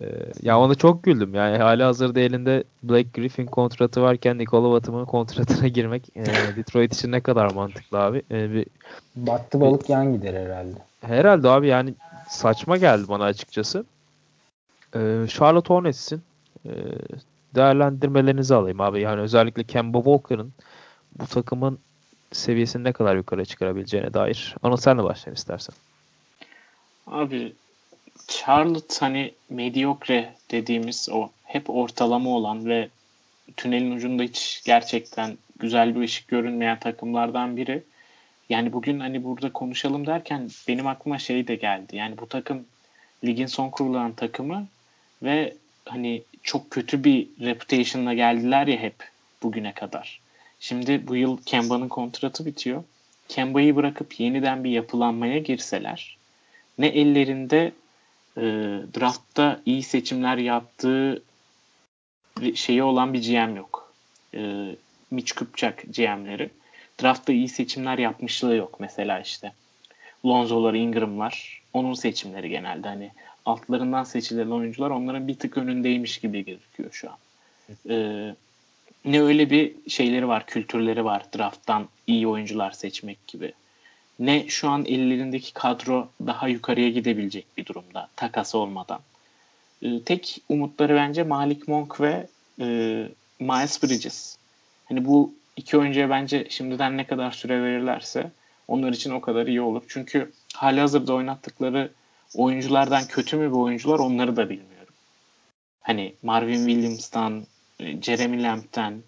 Ee, 0.00 0.06
ya 0.42 0.60
ona 0.60 0.74
çok 0.74 1.02
güldüm. 1.02 1.34
Yani 1.34 1.56
hali 1.56 1.82
hazırda 1.82 2.20
elinde 2.20 2.64
Blake 2.82 3.08
Griffin 3.14 3.46
kontratı 3.46 4.02
varken 4.02 4.38
Nikola 4.38 4.70
Batum'un 4.70 5.04
kontratına 5.04 5.68
girmek 5.78 6.16
e, 6.16 6.24
Detroit 6.56 6.94
için 6.94 7.12
ne 7.12 7.20
kadar 7.20 7.52
mantıklı 7.52 7.98
abi. 7.98 8.22
E, 8.30 8.52
bir, 8.52 8.66
Battı 9.16 9.60
balık 9.60 9.84
bir, 9.84 9.88
yan 9.88 10.12
gider 10.12 10.34
herhalde. 10.34 10.78
Herhalde 11.00 11.48
abi 11.48 11.66
yani 11.66 11.94
saçma 12.28 12.76
geldi 12.76 13.08
bana 13.08 13.24
açıkçası. 13.24 13.84
E, 14.94 15.26
Charlotte 15.28 15.74
Hornets'in 15.74 16.22
e, 16.66 16.72
değerlendirmelerinizi 17.54 18.54
alayım 18.54 18.80
abi. 18.80 19.00
Yani 19.00 19.20
özellikle 19.20 19.64
Kemba 19.64 19.98
Walker'ın 19.98 20.52
bu 21.18 21.26
takımın 21.26 21.78
seviyesini 22.32 22.84
ne 22.84 22.92
kadar 22.92 23.16
yukarı 23.16 23.44
çıkarabileceğine 23.44 24.14
dair. 24.14 24.56
Onu 24.62 24.76
senle 24.76 25.04
başlayalım 25.04 25.36
istersen. 25.36 25.74
Abi 27.06 27.52
Charlotte 28.28 28.96
hani 29.00 29.32
mediocre 29.50 30.34
dediğimiz 30.50 31.08
o 31.12 31.30
hep 31.44 31.70
ortalama 31.70 32.30
olan 32.30 32.66
ve 32.66 32.88
tünelin 33.56 33.90
ucunda 33.90 34.22
hiç 34.22 34.62
gerçekten 34.64 35.38
güzel 35.58 35.94
bir 35.94 36.00
ışık 36.00 36.28
görünmeyen 36.28 36.78
takımlardan 36.78 37.56
biri. 37.56 37.82
Yani 38.48 38.72
bugün 38.72 39.00
hani 39.00 39.24
burada 39.24 39.52
konuşalım 39.52 40.06
derken 40.06 40.50
benim 40.68 40.86
aklıma 40.86 41.18
şey 41.18 41.48
de 41.48 41.54
geldi. 41.54 41.96
Yani 41.96 42.18
bu 42.18 42.28
takım 42.28 42.64
ligin 43.24 43.46
son 43.46 43.70
kurulan 43.70 44.12
takımı 44.12 44.66
ve 45.22 45.54
hani 45.84 46.22
çok 46.42 46.70
kötü 46.70 47.04
bir 47.04 47.28
reputation'la 47.40 48.14
geldiler 48.14 48.66
ya 48.66 48.78
hep 48.78 48.94
bugüne 49.42 49.72
kadar. 49.72 50.20
Şimdi 50.60 51.08
bu 51.08 51.16
yıl 51.16 51.38
Kemba'nın 51.46 51.88
kontratı 51.88 52.46
bitiyor. 52.46 52.84
Kemba'yı 53.28 53.76
bırakıp 53.76 54.20
yeniden 54.20 54.64
bir 54.64 54.70
yapılanmaya 54.70 55.38
girseler 55.38 56.16
ne 56.78 56.86
ellerinde 56.86 57.72
e, 58.36 58.42
draftta 59.00 59.60
iyi 59.66 59.82
seçimler 59.82 60.36
yaptığı 60.36 61.22
şeyi 62.54 62.82
olan 62.82 63.14
bir 63.14 63.22
GM 63.22 63.56
yok. 63.56 63.92
E, 64.34 64.74
Mitch 65.10 65.32
Kupchak 65.32 65.82
GM'leri. 65.82 66.50
Draftta 67.02 67.32
iyi 67.32 67.48
seçimler 67.48 67.98
yapmışlığı 67.98 68.56
yok 68.56 68.80
mesela 68.80 69.20
işte. 69.20 69.52
Lonzo'lar, 70.26 70.74
Ingram'lar 70.74 71.62
onun 71.72 71.94
seçimleri 71.94 72.48
genelde 72.48 72.88
hani 72.88 73.10
altlarından 73.46 74.04
seçilen 74.04 74.50
oyuncular 74.50 74.90
onların 74.90 75.28
bir 75.28 75.38
tık 75.38 75.58
önündeymiş 75.58 76.18
gibi 76.18 76.44
gözüküyor 76.44 76.92
şu 76.92 77.10
an. 77.10 77.16
Ee, 77.90 78.34
ne 79.04 79.22
öyle 79.22 79.50
bir 79.50 79.74
şeyleri 79.88 80.28
var, 80.28 80.46
kültürleri 80.46 81.04
var 81.04 81.22
drafttan 81.36 81.88
iyi 82.06 82.26
oyuncular 82.26 82.70
seçmek 82.70 83.26
gibi 83.26 83.52
ne 84.18 84.48
şu 84.48 84.68
an 84.68 84.84
ellerindeki 84.84 85.54
kadro 85.54 86.08
daha 86.26 86.48
yukarıya 86.48 86.90
gidebilecek 86.90 87.46
bir 87.56 87.66
durumda 87.66 88.08
takas 88.16 88.54
olmadan. 88.54 89.00
E, 89.82 90.02
tek 90.02 90.42
umutları 90.48 90.94
bence 90.94 91.22
Malik 91.22 91.68
Monk 91.68 92.00
ve 92.00 92.26
e, 92.60 92.66
Miles 93.40 93.82
Bridges. 93.82 94.36
Hani 94.84 95.04
bu 95.04 95.34
iki 95.56 95.78
oyuncuya 95.78 96.10
bence 96.10 96.46
şimdiden 96.50 96.96
ne 96.96 97.06
kadar 97.06 97.30
süre 97.30 97.62
verirlerse 97.62 98.30
onlar 98.68 98.92
için 98.92 99.10
o 99.10 99.20
kadar 99.20 99.46
iyi 99.46 99.60
olur. 99.60 99.82
Çünkü 99.88 100.32
hali 100.54 100.80
hazırda 100.80 101.14
oynattıkları 101.14 101.90
oyunculardan 102.34 103.06
kötü 103.06 103.36
mü 103.36 103.46
bir 103.46 103.56
oyuncular 103.56 103.98
onları 103.98 104.36
da 104.36 104.50
bilmiyorum. 104.50 104.94
Hani 105.80 106.14
Marvin 106.22 106.66
Williams'tan, 106.66 107.46
e, 107.80 108.02
Jeremy 108.02 108.42
Lamb'den, 108.42 109.02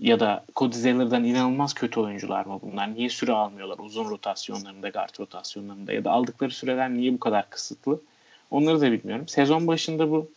ya 0.00 0.20
da 0.20 0.44
Cody 0.56 0.90
inanılmaz 0.90 1.74
kötü 1.74 2.00
oyuncular 2.00 2.46
mı 2.46 2.60
bunlar? 2.62 2.94
Niye 2.94 3.08
süre 3.08 3.32
almıyorlar 3.32 3.76
uzun 3.78 4.10
rotasyonlarında, 4.10 4.88
guard 4.88 5.20
rotasyonlarında 5.20 5.92
ya 5.92 6.04
da 6.04 6.10
aldıkları 6.10 6.50
süreler 6.50 6.90
niye 6.90 7.12
bu 7.12 7.20
kadar 7.20 7.50
kısıtlı? 7.50 8.00
Onları 8.50 8.80
da 8.80 8.92
bilmiyorum. 8.92 9.28
Sezon 9.28 9.66
başında 9.66 10.10
bu 10.10 10.30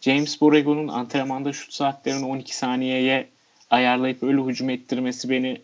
James 0.00 0.40
Borrego'nun 0.40 0.88
antrenmanda 0.88 1.52
şut 1.52 1.72
saatlerini 1.72 2.26
12 2.26 2.56
saniyeye 2.56 3.28
ayarlayıp 3.70 4.22
öyle 4.22 4.42
hücum 4.42 4.70
ettirmesi 4.70 5.30
beni 5.30 5.60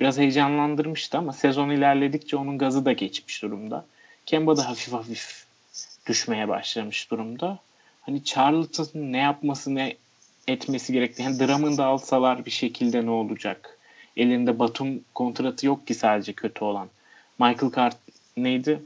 biraz 0.00 0.18
heyecanlandırmıştı 0.18 1.18
ama 1.18 1.32
sezon 1.32 1.70
ilerledikçe 1.70 2.36
onun 2.36 2.58
gazı 2.58 2.84
da 2.84 2.92
geçmiş 2.92 3.42
durumda. 3.42 3.86
Kemba 4.26 4.56
da 4.56 4.68
hafif 4.68 4.92
hafif 4.92 5.44
düşmeye 6.06 6.48
başlamış 6.48 7.10
durumda. 7.10 7.58
Hani 8.00 8.24
Charlotte'ın 8.24 9.12
ne 9.12 9.18
yapması 9.18 9.74
ne 9.74 9.96
etmesi 10.52 10.92
gerektiği. 10.92 11.22
Yani 11.22 11.38
Drummond 11.38 11.78
da 11.78 11.84
alsalar 11.84 12.46
bir 12.46 12.50
şekilde 12.50 13.06
ne 13.06 13.10
olacak? 13.10 13.78
Elinde 14.16 14.58
Batum 14.58 15.00
kontratı 15.14 15.66
yok 15.66 15.86
ki 15.86 15.94
sadece 15.94 16.32
kötü 16.32 16.64
olan. 16.64 16.88
Michael 17.38 17.72
Cart 17.72 17.96
neydi? 18.36 18.80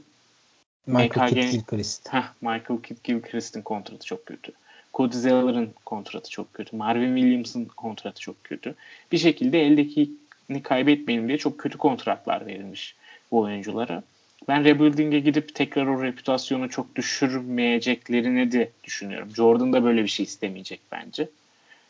Michael 0.87 1.29
Kidd 1.29 1.51
Gilchrist. 1.51 2.13
Heh, 2.13 2.23
Michael 2.41 2.81
Kidd 2.83 2.97
Gilchrist'in 3.03 3.61
kontratı 3.61 4.05
çok 4.05 4.25
kötü. 4.25 4.51
Cody 4.93 5.17
Zeller'ın 5.17 5.69
kontratı 5.85 6.29
çok 6.29 6.53
kötü. 6.53 6.75
Marvin 6.75 7.15
Williams'ın 7.15 7.65
kontratı 7.65 8.21
çok 8.21 8.43
kötü. 8.43 8.75
Bir 9.11 9.17
şekilde 9.17 9.61
eldekini 9.61 10.63
kaybetmeyin 10.63 11.27
diye 11.27 11.37
çok 11.37 11.59
kötü 11.59 11.77
kontratlar 11.77 12.45
verilmiş 12.45 12.95
bu 13.31 13.39
oyunculara. 13.39 14.03
Ben 14.47 14.63
rebuilding'e 14.63 15.19
gidip 15.19 15.55
tekrar 15.55 15.85
o 15.85 16.03
reputasyonu 16.03 16.69
çok 16.69 16.95
düşürmeyeceklerini 16.95 18.51
de 18.51 18.69
düşünüyorum. 18.83 19.29
Jordan 19.35 19.73
da 19.73 19.83
böyle 19.83 20.03
bir 20.03 20.07
şey 20.07 20.23
istemeyecek 20.23 20.79
bence. 20.91 21.29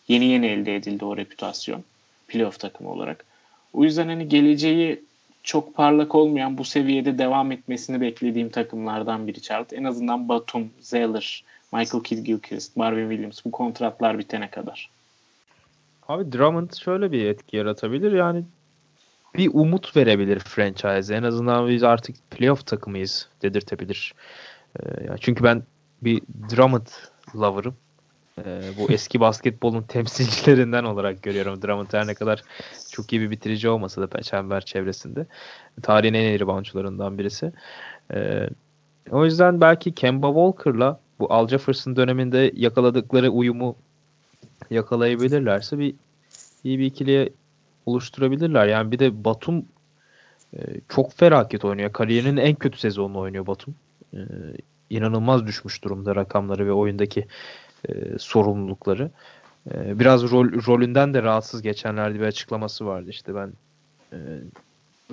Yeni 0.08 0.26
yeni 0.26 0.46
elde 0.46 0.76
edildi 0.76 1.06
o 1.06 1.18
reputasyon 1.18 1.84
playoff 2.28 2.60
takımı 2.60 2.92
olarak. 2.92 3.26
O 3.74 3.84
yüzden 3.84 4.08
hani 4.08 4.30
geleceği 4.30 5.04
çok 5.44 5.76
parlak 5.76 6.16
olmayan 6.16 6.58
bu 6.58 6.64
seviyede 6.64 7.18
devam 7.18 7.52
etmesini 7.52 8.02
beklediğim 8.02 8.50
takımlardan 8.50 9.28
biri 9.28 9.42
Charlotte. 9.42 9.76
En 9.76 9.84
azından 9.84 10.30
Batum, 10.30 10.70
Zeller, 10.80 11.44
Michael 11.74 12.04
Kidd 12.04 12.26
Gilchrist, 12.26 12.78
Marvin 12.78 13.10
Williams 13.10 13.46
bu 13.46 13.52
kontratlar 13.52 14.20
bitene 14.20 14.50
kadar. 14.50 14.90
Abi 16.08 16.32
Drummond 16.32 16.74
şöyle 16.74 17.12
bir 17.12 17.26
etki 17.26 17.58
yaratabilir. 17.58 18.12
Yani 18.12 18.44
bir 19.38 19.50
umut 19.54 19.96
verebilir 19.96 20.40
franchise. 20.40 21.16
En 21.16 21.24
azından 21.24 21.68
biz 21.68 21.84
artık 21.84 22.32
playoff 22.32 22.66
takımıyız 22.66 23.30
dedirtebilir. 23.42 24.14
Ee, 24.80 24.84
çünkü 25.22 25.44
ben 25.44 25.64
bir 26.02 26.22
Drummond 26.56 26.88
lover'ım. 27.36 27.76
Ee, 28.40 28.62
bu 28.78 28.92
eski 28.92 29.20
basketbolun 29.20 29.82
temsilcilerinden 29.88 30.84
olarak 30.84 31.24
görüyorum 31.24 31.62
Drummond 31.62 31.88
her 31.92 32.08
ne 32.08 32.14
kadar 32.14 32.44
çok 32.92 33.14
iyi 33.14 33.22
bir 33.22 33.32
bitirici 33.32 33.70
olmasa 33.70 34.12
da 34.12 34.22
çember 34.22 34.66
çevresinde. 34.66 35.26
Tarihin 35.84 36.14
en 36.14 36.24
iyi 36.24 36.40
reboundçularından 36.40 37.18
birisi. 37.18 37.52
Ee, 38.14 38.50
o 39.12 39.26
yüzden 39.26 39.62
belki 39.62 39.96
Kemba 39.96 40.28
Walker'la 40.28 41.00
bu 41.20 41.34
Al 41.34 41.48
Jefferson 41.48 41.96
döneminde 41.96 42.52
yakaladıkları 42.56 43.30
uyumu 43.30 43.76
yakalayabilirlerse 44.70 45.80
bir 45.80 45.96
iyi 46.64 46.80
bir 46.80 46.86
ikiliye 46.86 47.30
oluşturabilirler. 47.86 48.68
Yani 48.68 48.92
bir 48.92 49.00
de 49.00 49.26
Batum 49.26 49.66
E, 50.56 50.60
çok 50.90 51.14
felaket 51.14 51.66
oynuyor. 51.66 51.94
Kariyerinin 51.94 52.38
en 52.38 52.56
kötü 52.56 52.80
sezonunu 52.80 53.20
oynuyor 53.20 53.48
Batum. 53.48 53.76
E, 54.14 54.20
inanılmaz 54.90 55.48
düşmüş 55.48 55.84
durumda 55.84 56.16
rakamları 56.16 56.68
ve 56.68 56.72
oyundaki 56.72 57.28
e, 57.90 58.20
sorumlulukları. 58.20 59.12
E, 59.72 60.00
biraz 60.00 60.32
rol, 60.32 60.48
rolünden 60.68 61.14
de 61.14 61.24
rahatsız 61.24 61.62
geçenlerde 61.62 62.20
bir 62.20 62.26
açıklaması 62.26 62.86
vardı. 62.86 63.10
İşte 63.10 63.36
ben 63.36 63.54
e, 64.14 64.18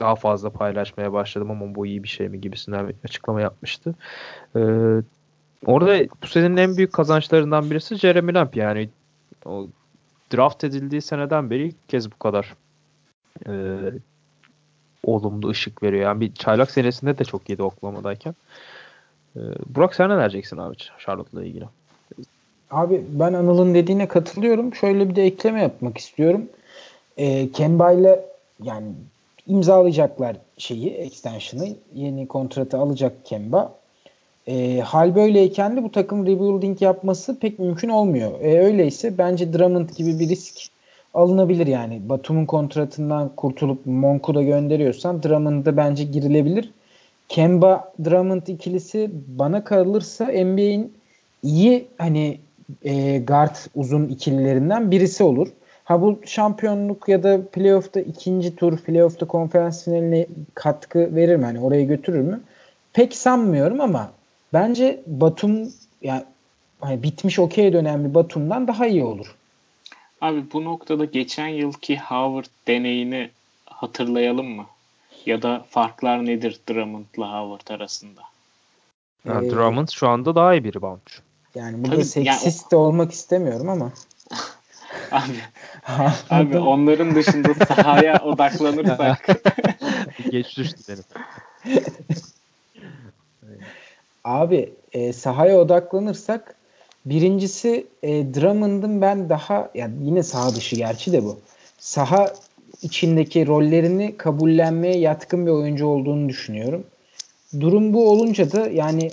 daha 0.00 0.14
fazla 0.16 0.50
paylaşmaya 0.50 1.12
başladım 1.12 1.50
ama 1.50 1.74
bu 1.74 1.86
iyi 1.86 2.02
bir 2.02 2.08
şey 2.08 2.28
mi 2.28 2.40
gibisinden 2.40 2.88
bir 2.88 2.94
açıklama 3.04 3.40
yapmıştı. 3.40 3.94
E, 4.56 4.60
orada 5.66 6.04
bu 6.22 6.26
senenin 6.26 6.56
en 6.56 6.76
büyük 6.76 6.92
kazançlarından 6.92 7.70
birisi 7.70 7.96
Jeremy 7.96 8.34
Lamb 8.34 8.54
yani 8.54 8.88
o 9.44 9.68
draft 10.34 10.64
edildiği 10.64 11.02
seneden 11.02 11.50
beri 11.50 11.66
ilk 11.66 11.88
kez 11.88 12.12
bu 12.12 12.18
kadar 12.18 12.54
e, 13.48 13.52
olumlu 15.04 15.48
ışık 15.48 15.82
veriyor. 15.82 16.02
Yani 16.02 16.20
bir 16.20 16.34
çaylak 16.34 16.70
senesinde 16.70 17.18
de 17.18 17.24
çok 17.24 17.50
iyiydi 17.50 17.62
Oklahoma'dayken. 17.62 18.34
E, 19.36 19.40
Burak 19.66 19.94
sen 19.94 20.10
ne 20.10 20.18
diyeceksin 20.18 20.56
abi 20.56 20.76
Charlotte'la 20.98 21.44
ilgili? 21.44 21.64
Abi 22.72 23.04
ben 23.12 23.32
Anıl'ın 23.32 23.74
dediğine 23.74 24.08
katılıyorum. 24.08 24.74
Şöyle 24.74 25.08
bir 25.08 25.16
de 25.16 25.22
ekleme 25.22 25.62
yapmak 25.62 25.98
istiyorum. 25.98 26.48
E, 27.16 27.52
Kemba 27.52 27.92
ile 27.92 28.20
yani 28.62 28.86
imzalayacaklar 29.46 30.36
şeyi, 30.58 30.90
extension'ı. 30.90 31.68
Yeni 31.94 32.28
kontratı 32.28 32.78
alacak 32.78 33.12
Kemba. 33.24 33.74
E, 34.46 34.80
hal 34.80 35.14
böyleyken 35.14 35.76
de 35.76 35.82
bu 35.82 35.92
takım 35.92 36.26
rebuilding 36.26 36.82
yapması 36.82 37.38
pek 37.38 37.58
mümkün 37.58 37.88
olmuyor. 37.88 38.40
E, 38.40 38.58
öyleyse 38.58 39.18
bence 39.18 39.52
Drummond 39.52 39.88
gibi 39.88 40.18
bir 40.20 40.28
risk 40.28 40.56
alınabilir 41.14 41.66
yani. 41.66 42.08
Batum'un 42.08 42.46
kontratından 42.46 43.30
kurtulup 43.36 43.86
Monk'u 43.86 44.34
da 44.34 44.42
gönderiyorsan 44.42 45.22
Drummond'a 45.22 45.76
bence 45.76 46.04
girilebilir. 46.04 46.70
Kemba 47.28 47.92
Drummond 48.04 48.46
ikilisi 48.46 49.10
bana 49.26 49.64
kalırsa 49.64 50.24
NBA'in 50.24 50.92
iyi 51.42 51.86
hani 51.98 52.38
e, 52.82 53.18
guard 53.18 53.56
uzun 53.74 54.08
ikililerinden 54.08 54.90
birisi 54.90 55.24
olur. 55.24 55.48
Ha 55.84 56.02
bu 56.02 56.20
şampiyonluk 56.26 57.08
ya 57.08 57.22
da 57.22 57.48
playoff'ta 57.52 58.00
ikinci 58.00 58.56
tur 58.56 58.78
playoff'ta 58.78 59.26
konferans 59.26 59.84
finaline 59.84 60.26
katkı 60.54 61.16
verir 61.16 61.36
mi? 61.36 61.44
Hani 61.44 61.60
oraya 61.60 61.82
götürür 61.82 62.20
mü? 62.20 62.40
Pek 62.92 63.16
sanmıyorum 63.16 63.80
ama 63.80 64.12
bence 64.52 65.00
Batum 65.06 65.72
yani 66.02 66.22
hani 66.80 67.02
bitmiş 67.02 67.38
okey 67.38 67.72
dönen 67.72 68.04
bir 68.04 68.14
Batum'dan 68.14 68.68
daha 68.68 68.86
iyi 68.86 69.04
olur. 69.04 69.34
Abi 70.20 70.44
bu 70.52 70.64
noktada 70.64 71.04
geçen 71.04 71.48
yılki 71.48 71.98
Howard 71.98 72.46
deneyini 72.66 73.30
hatırlayalım 73.66 74.46
mı? 74.46 74.66
Ya 75.26 75.42
da 75.42 75.64
farklar 75.70 76.26
nedir 76.26 76.60
Drummond'la 76.68 77.40
Howard 77.40 77.76
arasında? 77.76 78.20
Yani 79.24 79.46
ee, 79.46 79.50
Drummond 79.50 79.88
şu 79.88 80.08
anda 80.08 80.34
daha 80.34 80.54
iyi 80.54 80.64
bir 80.64 80.74
reboundçu. 80.74 81.22
Yani 81.54 81.84
burada 81.84 81.96
Tabii, 81.96 82.04
seksist 82.04 82.62
yani, 82.62 82.70
de 82.70 82.76
olmak 82.76 83.12
istemiyorum 83.12 83.68
ama. 83.68 83.92
abi, 85.12 85.32
abi 86.30 86.58
onların 86.58 87.14
dışında 87.14 87.54
sahaya 87.54 88.22
odaklanırsak. 88.24 89.26
Geç 90.30 90.56
düştü 90.56 90.80
benim. 90.88 91.04
abi 94.24 94.72
e, 94.92 95.12
sahaya 95.12 95.58
odaklanırsak 95.58 96.54
birincisi 97.06 97.86
e, 98.02 98.34
Drummond'ın 98.34 99.00
ben 99.00 99.28
daha 99.28 99.70
yani 99.74 99.94
yine 100.02 100.22
saha 100.22 100.54
dışı 100.54 100.76
gerçi 100.76 101.12
de 101.12 101.24
bu. 101.24 101.38
Saha 101.78 102.32
içindeki 102.82 103.46
rollerini 103.46 104.16
kabullenmeye 104.16 104.98
yatkın 104.98 105.46
bir 105.46 105.50
oyuncu 105.50 105.86
olduğunu 105.86 106.28
düşünüyorum. 106.28 106.84
Durum 107.60 107.92
bu 107.92 108.10
olunca 108.10 108.52
da 108.52 108.68
yani 108.68 109.10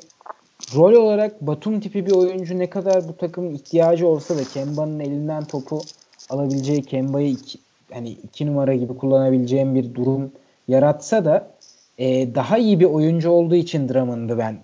rol 0.75 0.93
olarak 0.93 1.41
Batum 1.41 1.79
tipi 1.79 2.05
bir 2.05 2.11
oyuncu 2.11 2.59
ne 2.59 2.69
kadar 2.69 3.07
bu 3.07 3.17
takımın 3.17 3.53
ihtiyacı 3.53 4.07
olsa 4.07 4.37
da 4.37 4.43
Kemba'nın 4.43 4.99
elinden 4.99 5.45
topu 5.45 5.81
alabileceği 6.29 6.83
Kemba'yı 6.83 7.29
iki, 7.29 7.59
hani 7.93 8.09
iki 8.09 8.47
numara 8.47 8.75
gibi 8.75 8.97
kullanabileceğim 8.97 9.75
bir 9.75 9.95
durum 9.95 10.31
yaratsa 10.67 11.25
da 11.25 11.47
e, 11.97 12.35
daha 12.35 12.57
iyi 12.57 12.79
bir 12.79 12.85
oyuncu 12.85 13.29
olduğu 13.29 13.55
için 13.55 13.89
Drummond'ı 13.89 14.37
ben 14.37 14.57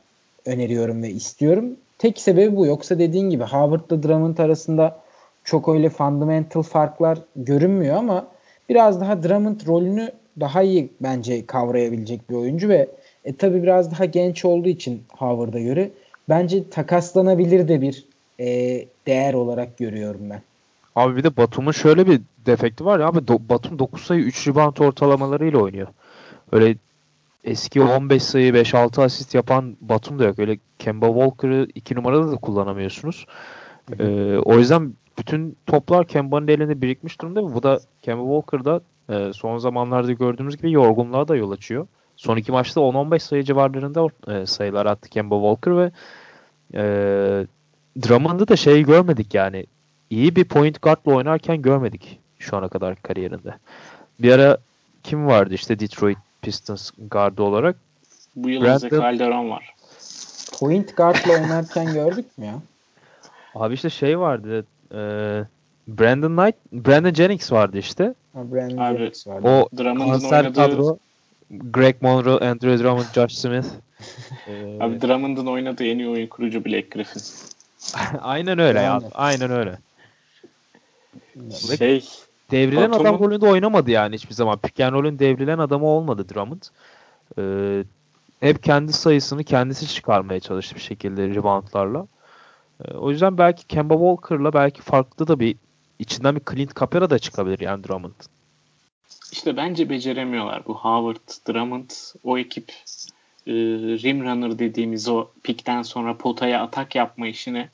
öneriyorum 0.46 1.04
ve 1.04 1.10
istiyorum. 1.10 1.66
Tek 1.98 2.20
sebebi 2.20 2.56
bu. 2.56 2.66
Yoksa 2.66 3.00
dediğin 3.00 3.30
gibi 3.30 3.44
Howard'la 3.44 4.04
Drummond 4.04 4.38
arasında 4.38 5.00
çok 5.44 5.70
öyle 5.70 5.90
fundamental 5.90 6.62
farklar 6.62 7.20
görünmüyor 7.36 7.96
ama 7.96 8.28
biraz 8.70 9.02
daha 9.02 9.24
Drummond 9.24 9.68
rolünü 9.68 10.12
daha 10.40 10.64
iyi 10.64 10.90
bence 11.02 11.46
kavrayabilecek 11.46 12.30
bir 12.30 12.36
oyuncu 12.36 12.70
ve 12.70 12.88
e 13.26 13.36
tabi 13.36 13.64
biraz 13.64 13.92
daha 13.92 14.06
genç 14.06 14.46
olduğu 14.46 14.70
için 14.70 15.04
Howard'a 15.18 15.60
göre 15.60 15.92
bence 16.30 16.70
takaslanabilir 16.70 17.68
de 17.68 17.82
bir 17.82 18.06
e, 18.40 18.46
değer 19.08 19.34
olarak 19.34 19.78
görüyorum 19.78 20.30
ben. 20.30 20.42
Abi 20.96 21.16
bir 21.16 21.24
de 21.24 21.38
Batum'un 21.38 21.72
şöyle 21.72 22.08
bir 22.08 22.22
defekti 22.46 22.86
var 22.86 23.00
ya 23.00 23.08
abi 23.08 23.18
Do- 23.18 23.50
Batum 23.50 23.80
9 23.80 24.02
sayı 24.02 24.22
3 24.22 24.48
rebound 24.48 24.78
ortalamalarıyla 24.78 25.60
oynuyor. 25.60 25.88
Öyle 26.52 26.76
eski 27.44 27.82
15 27.82 28.24
sayı 28.24 28.54
5-6 28.54 29.04
asist 29.04 29.36
yapan 29.36 29.78
Batum 29.82 30.20
da 30.20 30.24
yok. 30.24 30.40
Öyle 30.40 30.58
Kemba 30.80 31.08
Walker'ı 31.08 31.68
2 31.76 31.96
numarada 31.96 32.32
da 32.32 32.36
kullanamıyorsunuz. 32.36 33.26
Ee, 34.00 34.38
o 34.38 34.58
yüzden 34.58 34.94
bütün 35.18 35.58
toplar 35.66 36.08
Kemba'nın 36.08 36.48
elinde 36.48 36.82
birikmiş 36.82 37.22
durumda. 37.22 37.54
Bu 37.56 37.64
da 37.64 37.80
Kemba 38.02 38.42
Walker'da 38.42 38.82
e, 39.10 39.34
son 39.34 39.58
zamanlarda 39.58 40.12
gördüğümüz 40.12 40.58
gibi 40.58 40.72
yorgunluğa 40.72 41.28
da 41.28 41.36
yol 41.36 41.52
açıyor. 41.52 41.88
Son 42.18 42.38
iki 42.38 42.52
maçta 42.52 42.82
10-15 42.82 43.20
sayı 43.20 43.44
civarlarında 43.44 44.08
e, 44.28 44.46
sayılar 44.46 44.86
attı 44.86 45.10
Kemba 45.10 45.36
Walker 45.36 45.78
ve 45.78 45.92
e, 46.74 46.84
Drummond'ı 48.04 48.48
da 48.48 48.56
şey 48.56 48.84
görmedik 48.84 49.34
yani. 49.34 49.66
İyi 50.10 50.36
bir 50.36 50.46
point 50.46 50.82
guardla 50.82 51.12
oynarken 51.12 51.62
görmedik 51.62 52.20
şu 52.40 52.58
ana 52.58 52.68
kadar 52.68 53.02
kariyerinde. 53.02 53.54
Bir 54.20 54.32
ara 54.32 54.58
kim 55.04 55.28
vardı 55.28 55.54
işte 55.54 55.80
Detroit 55.80 56.18
Pistons 56.42 56.92
gardı 56.98 57.44
olarak? 57.44 57.76
Bu 58.36 58.50
yıl 58.50 58.62
Brandon... 58.62 58.90
Calderon 58.90 59.50
var. 59.50 59.76
Point 60.60 60.98
guardla 60.98 61.32
oynarken 61.34 61.94
gördük 61.94 62.38
mü 62.38 62.46
ya? 62.46 62.62
Abi 63.56 63.74
işte 63.74 63.90
şey 63.90 64.20
vardı. 64.20 64.66
E, 64.92 65.00
Brandon 65.88 66.36
Knight, 66.36 66.56
Brandon 66.72 67.14
Jennings 67.14 67.52
vardı 67.52 67.78
işte. 67.78 68.14
Ha, 68.34 68.52
Brandon 68.52 68.78
Abi, 68.78 68.98
Jennings 68.98 69.28
vardı. 69.28 69.48
O 69.48 69.70
kanser 69.98 70.38
oynadığı... 70.40 70.54
kadro 70.54 70.98
Greg 71.52 72.02
Monroe, 72.02 72.40
Andrew 72.40 72.84
Drummond, 72.84 73.14
Josh 73.14 73.34
Smith. 73.34 73.68
ee... 74.48 74.78
Abi 74.80 75.02
Drummond'un 75.02 75.46
oynadığı 75.46 75.86
en 75.86 76.00
iyi 76.00 76.10
oyun 76.10 76.28
kurucu 76.28 76.66
Blake 76.66 76.88
Griffin. 76.92 77.22
Aynen 78.22 78.60
öyle 78.60 78.80
ya. 78.80 79.02
Aynen 79.14 79.52
öyle. 79.52 79.78
Şey, 81.78 82.04
devrilen 82.52 82.92
Batum'un... 82.92 83.10
adam 83.10 83.20
rolünde 83.20 83.46
oynamadı 83.46 83.92
yani 83.92 84.16
hiçbir 84.16 84.34
zaman. 84.34 84.58
Pick 84.58 84.80
and 84.80 84.94
roll'ün 84.94 85.20
devrilen 85.20 85.58
adamı 85.58 85.86
olmadı 85.86 86.30
Drummond. 86.30 86.62
Ee, 87.40 87.84
hep 88.40 88.64
kendi 88.64 88.94
sayısını 88.94 89.44
kendisi 89.44 89.88
çıkarmaya 89.88 90.40
çalıştı 90.40 90.76
bir 90.76 90.82
şekilde 90.82 91.30
reboundlarla. 91.30 92.08
Ee, 92.86 92.94
o 92.94 93.12
yüzden 93.12 93.38
belki 93.38 93.68
Kemba 93.68 93.94
Walker'la 93.94 94.54
belki 94.54 94.82
farklı 94.82 95.28
da 95.28 95.40
bir 95.40 95.56
içinden 96.00 96.36
bir 96.36 96.42
Clint 96.52 96.80
Capela 96.80 97.10
da 97.10 97.20
çıkabilir 97.20 97.60
yani 97.60 97.84
Drummond. 97.84 98.12
İşte 99.32 99.58
bence 99.58 99.90
beceremiyorlar. 99.90 100.66
Bu 100.66 100.74
Howard, 100.74 101.48
Drummond, 101.48 101.90
o 102.24 102.38
ekip 102.38 102.72
e, 103.48 103.54
rim 104.04 104.24
runner 104.24 104.60
dediğimiz 104.60 105.08
o 105.08 105.28
pikten 105.44 105.82
sonra 105.82 106.18
potaya 106.18 106.62
atak 106.62 106.96
yapma 106.96 107.28
işini 107.28 107.68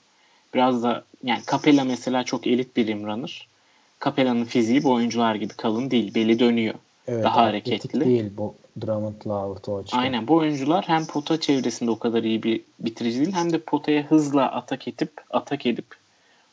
biraz 0.53 0.83
da 0.83 1.03
yani 1.23 1.41
Capella 1.51 1.83
mesela 1.83 2.23
çok 2.23 2.47
elit 2.47 2.77
bir 2.77 2.87
rim 2.87 3.05
runner. 3.05 3.47
Capella'nın 4.05 4.45
fiziği 4.45 4.83
bu 4.83 4.91
oyuncular 4.91 5.35
gibi 5.35 5.53
kalın 5.53 5.91
değil. 5.91 6.15
Beli 6.15 6.39
dönüyor. 6.39 6.75
Evet, 7.07 7.23
daha 7.23 7.41
hareketli. 7.41 8.05
değil 8.05 8.31
bu 8.37 8.55
Drummond'la 8.81 9.43
Howard 9.43 9.65
o 9.67 9.77
açıdan. 9.77 9.97
Aynen 9.97 10.27
bu 10.27 10.35
oyuncular 10.35 10.87
hem 10.87 11.05
pota 11.05 11.39
çevresinde 11.39 11.91
o 11.91 11.99
kadar 11.99 12.23
iyi 12.23 12.43
bir 12.43 12.61
bitirici 12.79 13.19
değil 13.19 13.33
hem 13.33 13.53
de 13.53 13.59
potaya 13.59 14.03
hızla 14.03 14.51
atak 14.51 14.87
edip 14.87 15.11
atak 15.29 15.65
edip 15.65 15.85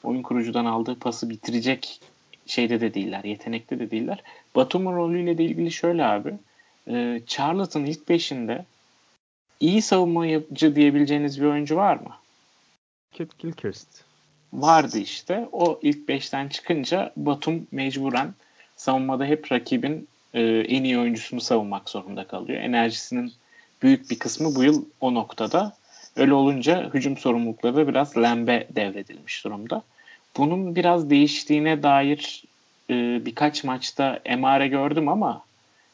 oyun 0.04 0.22
kurucudan 0.22 0.64
aldığı 0.64 0.98
pası 0.98 1.30
bitirecek 1.30 2.00
şeyde 2.46 2.80
de 2.80 2.94
değiller, 2.94 3.24
yetenekte 3.24 3.78
de 3.78 3.90
değiller. 3.90 4.22
Batum'un 4.58 4.96
rolüyle 4.96 5.38
de 5.38 5.44
ilgili 5.44 5.70
şöyle 5.70 6.04
abi. 6.04 6.34
E, 6.90 7.20
Charlotte'ın 7.26 7.84
ilk 7.84 8.08
beşinde 8.08 8.64
iyi 9.60 9.82
savunmacı 9.82 10.76
diyebileceğiniz 10.76 11.40
bir 11.40 11.46
oyuncu 11.46 11.76
var 11.76 11.96
mı? 11.96 12.16
Kip 13.12 13.38
Gilchrist. 13.38 13.88
Vardı 14.52 14.98
işte. 14.98 15.48
O 15.52 15.78
ilk 15.82 16.08
beşten 16.08 16.48
çıkınca 16.48 17.12
Batum 17.16 17.66
mecburen 17.72 18.34
savunmada 18.76 19.24
hep 19.24 19.52
rakibin 19.52 20.08
e, 20.34 20.42
en 20.42 20.84
iyi 20.84 20.98
oyuncusunu 20.98 21.40
savunmak 21.40 21.88
zorunda 21.90 22.26
kalıyor. 22.26 22.60
Enerjisinin 22.60 23.32
büyük 23.82 24.10
bir 24.10 24.18
kısmı 24.18 24.54
bu 24.54 24.64
yıl 24.64 24.84
o 25.00 25.14
noktada. 25.14 25.76
Öyle 26.16 26.34
olunca 26.34 26.94
hücum 26.94 27.16
sorumlulukları 27.16 27.76
da 27.76 27.88
biraz 27.88 28.16
Lembe 28.16 28.68
devredilmiş 28.70 29.44
durumda. 29.44 29.82
Bunun 30.36 30.76
biraz 30.76 31.10
değiştiğine 31.10 31.82
dair 31.82 32.44
e, 32.90 33.26
birkaç 33.26 33.64
maçta 33.64 34.20
emare 34.24 34.68
gördüm 34.68 35.08
ama 35.08 35.42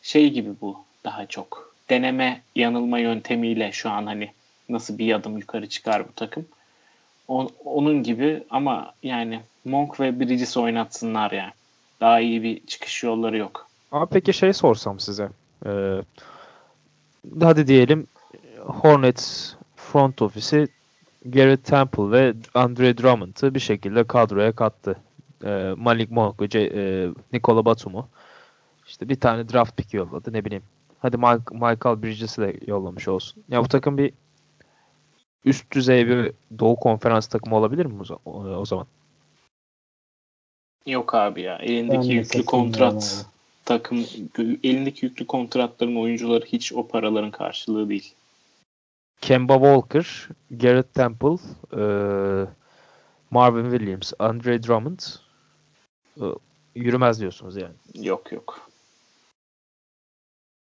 şey 0.03 0.31
gibi 0.31 0.51
bu. 0.61 0.85
daha 1.05 1.27
çok. 1.27 1.75
Deneme 1.91 2.41
yanılma 2.57 2.99
yöntemiyle 2.99 3.73
şu 3.73 3.91
an 3.91 4.07
hani 4.07 4.31
nasıl 4.69 4.99
bir 4.99 5.15
adım 5.15 5.39
yukarı 5.39 5.69
çıkar 5.69 6.09
bu 6.09 6.13
takım. 6.17 6.47
O, 7.29 7.49
onun 7.65 8.03
gibi 8.03 8.43
ama 8.51 8.93
yani 9.03 9.41
Monk 9.65 10.01
ve 10.01 10.21
Bridges 10.21 10.57
oynatsınlar 10.57 11.33
yani. 11.33 11.53
Daha 12.01 12.21
iyi 12.21 12.43
bir 12.43 12.67
çıkış 12.67 13.03
yolları 13.03 13.37
yok. 13.37 13.69
Abi 13.93 14.11
peki 14.13 14.33
şey 14.33 14.53
sorsam 14.53 15.01
size. 15.01 15.29
Ee, 15.67 15.99
hadi 17.41 17.67
diyelim 17.67 18.07
Hornets 18.59 19.55
front 19.77 20.23
ofisi 20.23 20.69
Garrett 21.25 21.65
Temple 21.65 22.11
ve 22.11 22.35
Andre 22.55 22.99
Drummond'ı 22.99 23.55
bir 23.55 23.61
şekilde 23.61 24.05
kadroya 24.05 24.53
kattı. 24.53 24.97
Ee, 25.45 25.75
Malik 25.77 26.11
Monk 26.11 26.55
e, 26.55 27.09
Nikola 27.33 27.65
Batum'u. 27.65 28.09
İşte 28.87 29.09
bir 29.09 29.21
tane 29.21 29.49
draft 29.49 29.77
pick 29.77 29.95
yolladı 29.95 30.33
ne 30.33 30.45
bileyim. 30.45 30.63
Hadi 30.99 31.17
Michael 31.53 32.03
Bridges'i 32.03 32.43
de 32.43 32.57
yollamış 32.67 33.09
olsun. 33.09 33.45
Ya 33.49 33.65
bu 33.65 33.69
takım 33.69 33.99
bir 33.99 34.13
üst 35.45 35.73
düzey 35.73 36.09
bir 36.09 36.33
Doğu 36.59 36.77
Konferans 36.77 37.27
takımı 37.27 37.57
olabilir 37.57 37.87
mi 37.87 38.03
o 38.27 38.65
zaman? 38.65 38.87
Yok 40.87 41.15
abi 41.15 41.43
ya. 41.43 41.57
Elindeki 41.57 42.09
ben 42.09 42.15
yüklü 42.15 42.45
kontrat 42.45 43.27
takım 43.65 43.99
elindeki 44.65 45.07
yüklü 45.07 45.27
kontratların 45.27 45.97
oyuncuları 45.97 46.45
hiç 46.45 46.73
o 46.73 46.89
paraların 46.89 47.31
karşılığı 47.31 47.89
değil. 47.89 48.15
Kemba 49.21 49.55
Walker, 49.55 50.29
Garrett 50.51 50.95
Temple, 50.95 51.37
e, 51.73 51.83
Marvin 53.31 53.71
Williams, 53.71 54.13
Andre 54.19 54.63
Drummond 54.63 55.01
yürümez 56.75 57.21
diyorsunuz 57.21 57.57
yani. 57.57 57.75
Yok 58.07 58.33
yok. 58.33 58.71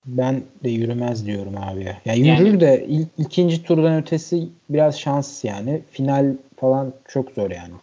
Ben 0.06 0.42
de 0.64 0.70
yürümez 0.70 1.26
diyorum 1.26 1.54
abi 1.56 1.84
ya. 1.84 2.00
Ya 2.04 2.14
yürür 2.14 2.46
yani, 2.46 2.60
de 2.60 2.86
ilk, 2.88 3.08
ikinci 3.18 3.62
turdan 3.62 4.02
ötesi 4.02 4.48
biraz 4.68 5.00
şans 5.00 5.44
yani. 5.44 5.82
Final 5.90 6.34
falan 6.56 6.92
çok 7.08 7.30
zor 7.30 7.50
yani. 7.50 7.74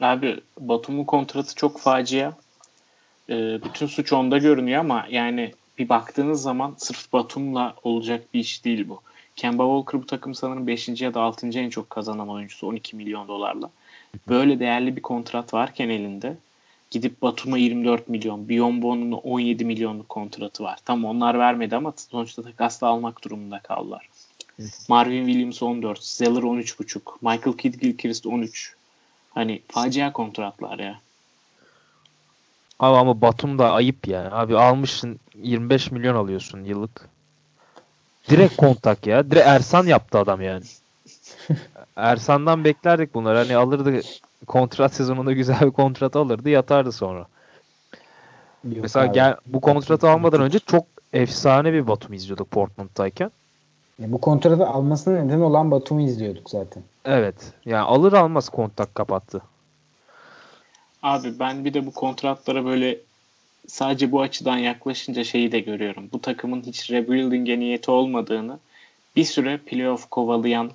Abi 0.00 0.40
Batum'un 0.60 1.04
kontratı 1.04 1.54
çok 1.54 1.80
facia. 1.80 2.32
Ee, 3.30 3.58
bütün 3.64 3.86
suç 3.86 4.12
onda 4.12 4.38
görünüyor 4.38 4.80
ama 4.80 5.06
yani 5.10 5.52
bir 5.78 5.88
baktığınız 5.88 6.42
zaman 6.42 6.74
sırf 6.78 7.12
Batum'la 7.12 7.74
olacak 7.82 8.34
bir 8.34 8.40
iş 8.40 8.64
değil 8.64 8.88
bu. 8.88 9.00
Kemba 9.36 9.62
Walker 9.62 10.02
bu 10.02 10.06
takım 10.06 10.34
sanırım 10.34 10.66
5. 10.66 11.00
ya 11.00 11.14
da 11.14 11.20
6. 11.20 11.46
en 11.46 11.70
çok 11.70 11.90
kazanan 11.90 12.28
oyuncusu 12.28 12.66
12 12.66 12.96
milyon 12.96 13.28
dolarla. 13.28 13.70
Böyle 14.28 14.60
değerli 14.60 14.96
bir 14.96 15.02
kontrat 15.02 15.54
varken 15.54 15.88
elinde 15.88 16.36
gidip 16.92 17.22
Batum'a 17.22 17.58
24 17.58 18.08
milyon, 18.08 18.48
Biyombo'nun 18.48 19.12
17 19.12 19.64
milyonluk 19.64 20.08
kontratı 20.08 20.62
var. 20.64 20.78
Tam 20.84 21.04
onlar 21.04 21.38
vermedi 21.38 21.76
ama 21.76 21.92
sonuçta 22.10 22.42
takasla 22.42 22.86
almak 22.86 23.24
durumunda 23.24 23.58
kaldılar. 23.58 24.08
Marvin 24.88 25.26
Williams 25.26 25.62
14, 25.62 26.04
Zeller 26.04 26.42
13.5, 26.42 27.00
Michael 27.22 27.56
Kidd 27.56 27.80
Gilchrist 27.80 28.26
13. 28.26 28.74
Hani 29.30 29.62
facia 29.68 30.12
kontratlar 30.12 30.78
ya. 30.78 31.00
Abi 32.80 32.96
ama 32.96 33.20
Batum 33.20 33.58
da 33.58 33.72
ayıp 33.72 34.08
ya. 34.08 34.32
Abi 34.32 34.56
almışsın 34.58 35.20
25 35.34 35.90
milyon 35.90 36.14
alıyorsun 36.14 36.64
yıllık. 36.64 37.08
Direkt 38.28 38.56
kontak 38.56 39.06
ya. 39.06 39.30
Direkt 39.30 39.46
Ersan 39.46 39.86
yaptı 39.86 40.18
adam 40.18 40.40
yani. 40.42 40.64
Ersan'dan 41.96 42.64
beklerdik 42.64 43.14
bunları. 43.14 43.38
Hani 43.38 43.56
alırdı 43.56 44.02
kontrat 44.46 44.94
sezonunda 44.94 45.32
güzel 45.32 45.60
bir 45.60 45.70
kontrat 45.70 46.16
alırdı 46.16 46.48
yatardı 46.48 46.92
sonra. 46.92 47.26
Yok 48.64 48.82
Mesela 48.82 49.06
gel, 49.06 49.36
bu 49.46 49.60
kontratı 49.60 50.10
almadan 50.10 50.40
önce 50.40 50.58
çok 50.58 50.84
efsane 51.12 51.72
bir 51.72 51.86
Batum 51.86 52.12
izliyorduk 52.12 52.50
Portland'dayken. 52.50 53.30
Ya 53.98 54.12
bu 54.12 54.20
kontratı 54.20 54.66
almasının 54.66 55.28
nedeni 55.28 55.42
olan 55.42 55.70
Batum'u 55.70 56.00
izliyorduk 56.00 56.50
zaten. 56.50 56.82
Evet. 57.04 57.52
Yani 57.64 57.82
alır 57.82 58.12
almaz 58.12 58.48
kontak 58.48 58.94
kapattı. 58.94 59.42
Abi 61.02 61.38
ben 61.38 61.64
bir 61.64 61.74
de 61.74 61.86
bu 61.86 61.92
kontratlara 61.92 62.64
böyle 62.64 62.98
sadece 63.66 64.12
bu 64.12 64.20
açıdan 64.20 64.58
yaklaşınca 64.58 65.24
şeyi 65.24 65.52
de 65.52 65.60
görüyorum. 65.60 66.08
Bu 66.12 66.20
takımın 66.20 66.62
hiç 66.62 66.90
rebuilding'e 66.90 67.58
niyeti 67.58 67.90
olmadığını 67.90 68.58
bir 69.16 69.24
süre 69.24 69.58
playoff 69.58 70.10
kovalayan 70.10 70.70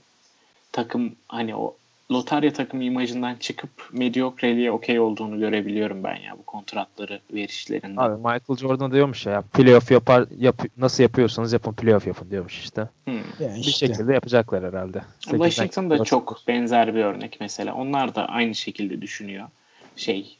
takım 0.71 1.15
hani 1.27 1.55
o 1.55 1.75
lotarya 2.11 2.53
takımı 2.53 2.83
imajından 2.83 3.35
çıkıp 3.35 3.69
mediocre'liğe 3.91 4.71
okey 4.71 4.99
olduğunu 4.99 5.39
görebiliyorum 5.39 6.03
ben 6.03 6.15
ya 6.15 6.37
bu 6.37 6.43
kontratları 6.43 7.19
verişlerinde. 7.33 8.01
Abi 8.01 8.15
Michael 8.15 8.57
Jordan 8.57 8.91
diyormuş 8.91 9.25
ya 9.25 9.41
playoff 9.41 9.91
yapar 9.91 10.25
yap, 10.39 10.61
nasıl 10.77 11.03
yapıyorsanız 11.03 11.53
yapın 11.53 11.73
playoff 11.73 12.07
yapın 12.07 12.31
diyormuş 12.31 12.59
işte. 12.59 12.89
Hmm. 13.05 13.13
Yani 13.39 13.59
işte. 13.59 13.87
Bir 13.87 13.93
şekilde 13.93 14.13
yapacaklar 14.13 14.63
herhalde. 14.63 15.01
Washington 15.19 15.89
da 15.89 16.03
çok 16.03 16.41
benzer 16.47 16.95
bir 16.95 17.03
örnek 17.03 17.37
mesela. 17.39 17.73
Onlar 17.75 18.15
da 18.15 18.29
aynı 18.29 18.55
şekilde 18.55 19.01
düşünüyor. 19.01 19.47
Şey 19.95 20.37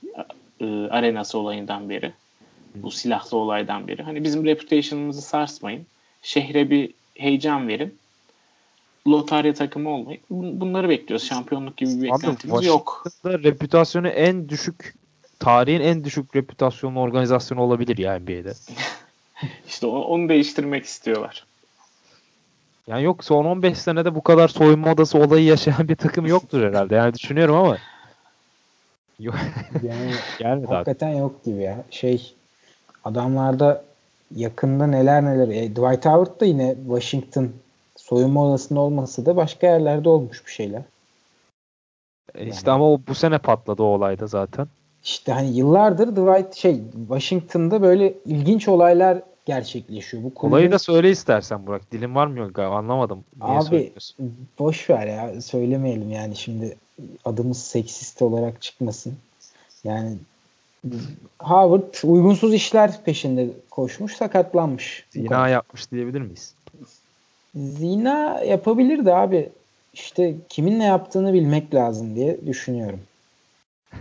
e, 0.59 0.65
arenası 0.65 1.39
olayından 1.39 1.89
beri. 1.89 2.11
Bu 2.75 2.91
silahlı 2.91 3.37
olaydan 3.37 3.87
beri. 3.87 4.03
Hani 4.03 4.23
bizim 4.23 4.45
reputation'ımızı 4.45 5.21
sarsmayın. 5.21 5.85
Şehre 6.21 6.69
bir 6.69 6.91
heyecan 7.15 7.67
verin 7.67 7.97
lotarya 9.07 9.53
takımı 9.53 9.89
olmayı. 9.89 10.19
Bunları 10.29 10.89
bekliyoruz. 10.89 11.27
Şampiyonluk 11.27 11.77
gibi 11.77 12.01
bir 12.01 12.11
beklentimiz 12.11 12.65
yok. 12.65 13.03
reputasyonu 13.25 14.07
en 14.07 14.49
düşük 14.49 14.93
tarihin 15.39 15.81
en 15.81 16.03
düşük 16.03 16.35
reputasyonlu 16.35 16.99
organizasyonu 16.99 17.61
olabilir 17.61 17.97
ya 17.97 18.19
NBA'de. 18.19 18.53
İşte 19.67 19.87
onu 19.87 20.29
değiştirmek 20.29 20.85
istiyorlar. 20.85 21.45
Yani 22.87 23.03
yok 23.03 23.23
son 23.23 23.45
15 23.45 23.77
senede 23.77 24.15
bu 24.15 24.21
kadar 24.21 24.47
soyunma 24.47 24.91
odası 24.91 25.17
olayı 25.17 25.45
yaşayan 25.45 25.87
bir 25.89 25.95
takım 25.95 26.25
yoktur 26.25 26.63
herhalde. 26.63 26.95
Yani 26.95 27.13
düşünüyorum 27.13 27.55
ama 27.55 27.77
yok. 29.19 29.35
yani 29.83 30.11
Gelmedi 30.39 30.67
hakikaten 30.67 31.11
abi. 31.11 31.17
yok 31.17 31.45
gibi 31.45 31.61
ya. 31.61 31.83
Şey 31.91 32.33
adamlarda 33.03 33.83
yakında 34.35 34.87
neler 34.87 35.25
neler. 35.25 35.47
E, 35.47 35.69
Dwight 35.71 36.05
Howard 36.05 36.41
da 36.41 36.45
yine 36.45 36.75
Washington 36.87 37.49
soyunma 38.09 38.45
odasında 38.45 38.79
olması 38.79 39.25
da 39.25 39.35
başka 39.35 39.67
yerlerde 39.67 40.09
olmuş 40.09 40.45
bir 40.45 40.51
şeyler. 40.51 40.81
E 42.35 42.47
işte 42.47 42.71
ama 42.71 42.91
o 42.93 43.01
bu 43.07 43.15
sene 43.15 43.37
patladı 43.37 43.83
o 43.83 43.85
olayda 43.85 44.27
zaten. 44.27 44.67
İşte 45.03 45.31
hani 45.31 45.57
yıllardır 45.57 46.07
Dwight 46.07 46.55
şey 46.55 46.81
Washington'da 47.07 47.81
böyle 47.81 48.13
ilginç 48.25 48.67
olaylar 48.67 49.21
gerçekleşiyor. 49.45 50.23
Bu 50.23 50.33
kulübün... 50.33 50.55
Olayı 50.55 50.71
da 50.71 50.79
söyle 50.79 51.11
istersen 51.11 51.67
Burak. 51.67 51.91
Dilim 51.91 52.15
var 52.15 52.27
mı 52.27 52.39
yok 52.39 52.59
anlamadım. 52.59 53.23
Niye 53.41 53.59
Abi 53.59 53.93
boş 54.59 54.89
ver 54.89 55.07
ya 55.07 55.41
söylemeyelim 55.41 56.11
yani 56.11 56.35
şimdi 56.35 56.77
adımız 57.25 57.63
seksist 57.63 58.21
olarak 58.21 58.61
çıkmasın. 58.61 59.17
Yani 59.83 60.17
Howard 61.39 61.93
uygunsuz 62.03 62.53
işler 62.53 63.03
peşinde 63.03 63.47
koşmuş 63.69 64.15
sakatlanmış. 64.15 65.05
Zina 65.09 65.49
yapmış 65.49 65.91
diyebilir 65.91 66.21
miyiz? 66.21 66.53
Zina 67.57 68.41
yapabilirdi 68.43 69.13
abi. 69.13 69.49
İşte 69.93 70.35
kiminle 70.49 70.83
yaptığını 70.83 71.33
bilmek 71.33 71.73
lazım 71.73 72.15
diye 72.15 72.45
düşünüyorum. 72.45 72.99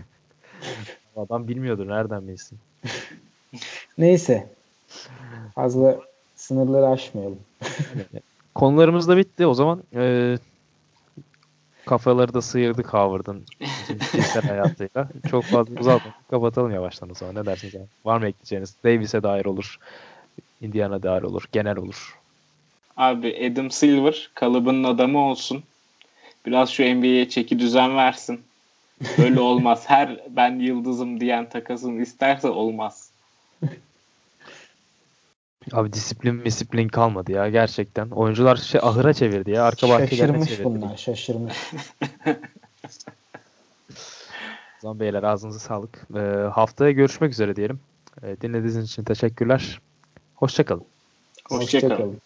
Adam 1.17 1.49
bilmiyordur. 1.49 1.89
Nereden 1.89 2.29
bilsin? 2.29 2.59
Neyse. 3.99 4.47
Fazla 5.55 6.01
sınırları 6.35 6.89
aşmayalım. 6.89 7.39
Konularımız 8.55 9.09
da 9.09 9.17
bitti. 9.17 9.47
O 9.47 9.55
zaman 9.55 9.83
e, 9.95 10.37
kafaları 11.87 12.35
da 12.35 12.43
sıyırdık 12.43 12.87
Howard'ın 12.95 13.45
cinsel 14.13 14.43
hayatıyla. 14.49 15.09
Çok 15.31 15.45
fazla 15.45 15.81
uzatmadık. 15.81 16.29
Kapatalım 16.31 16.71
yavaştan 16.71 17.11
o 17.11 17.15
zaman. 17.15 17.35
Ne 17.35 17.47
dersiniz? 17.47 17.75
Var 18.05 18.19
mı 18.19 18.27
ekleyeceğiniz? 18.27 18.77
Davis'e 18.85 19.23
dair 19.23 19.45
olur. 19.45 19.77
Indiana 20.61 21.03
dair 21.03 21.23
olur. 21.23 21.45
Genel 21.53 21.77
olur. 21.77 22.19
Abi 22.97 23.51
Adam 23.53 23.71
Silver 23.71 24.31
kalıbının 24.35 24.85
adamı 24.85 25.19
olsun. 25.19 25.63
Biraz 26.47 26.71
şu 26.71 26.83
NBA'ye 26.83 27.29
çeki 27.29 27.59
düzen 27.59 27.97
versin. 27.97 28.41
Böyle 29.19 29.41
olmaz. 29.41 29.85
Her 29.87 30.21
ben 30.29 30.59
yıldızım 30.59 31.21
diyen 31.21 31.49
takasını 31.49 32.03
isterse 32.03 32.49
olmaz. 32.49 33.11
Abi 35.73 35.93
disiplin 35.93 36.45
disiplin 36.45 36.89
kalmadı 36.89 37.33
ya 37.33 37.49
gerçekten. 37.49 38.11
Oyuncular 38.11 38.57
şey 38.57 38.81
ahıra 38.85 39.13
çevirdi 39.13 39.51
ya. 39.51 39.65
Arka 39.65 39.89
bahçelerine 39.89 40.47
çevirdi. 40.47 40.51
Şaşırmış 40.51 40.83
bunlar 40.83 40.97
şaşırmış. 40.97 41.55
o 44.77 44.81
zaman 44.81 45.01
beyler 45.01 45.23
ağzınıza 45.23 45.59
sağlık. 45.59 46.07
Ee, 46.15 46.19
haftaya 46.53 46.91
görüşmek 46.91 47.33
üzere 47.33 47.57
diyelim. 47.57 47.81
Ee, 48.23 48.37
dinlediğiniz 48.41 48.91
için 48.91 49.05
teşekkürler. 49.05 49.81
Hoşçakalın. 50.35 50.85
Hoşçakalın. 51.49 51.93
Hoşça 51.93 52.26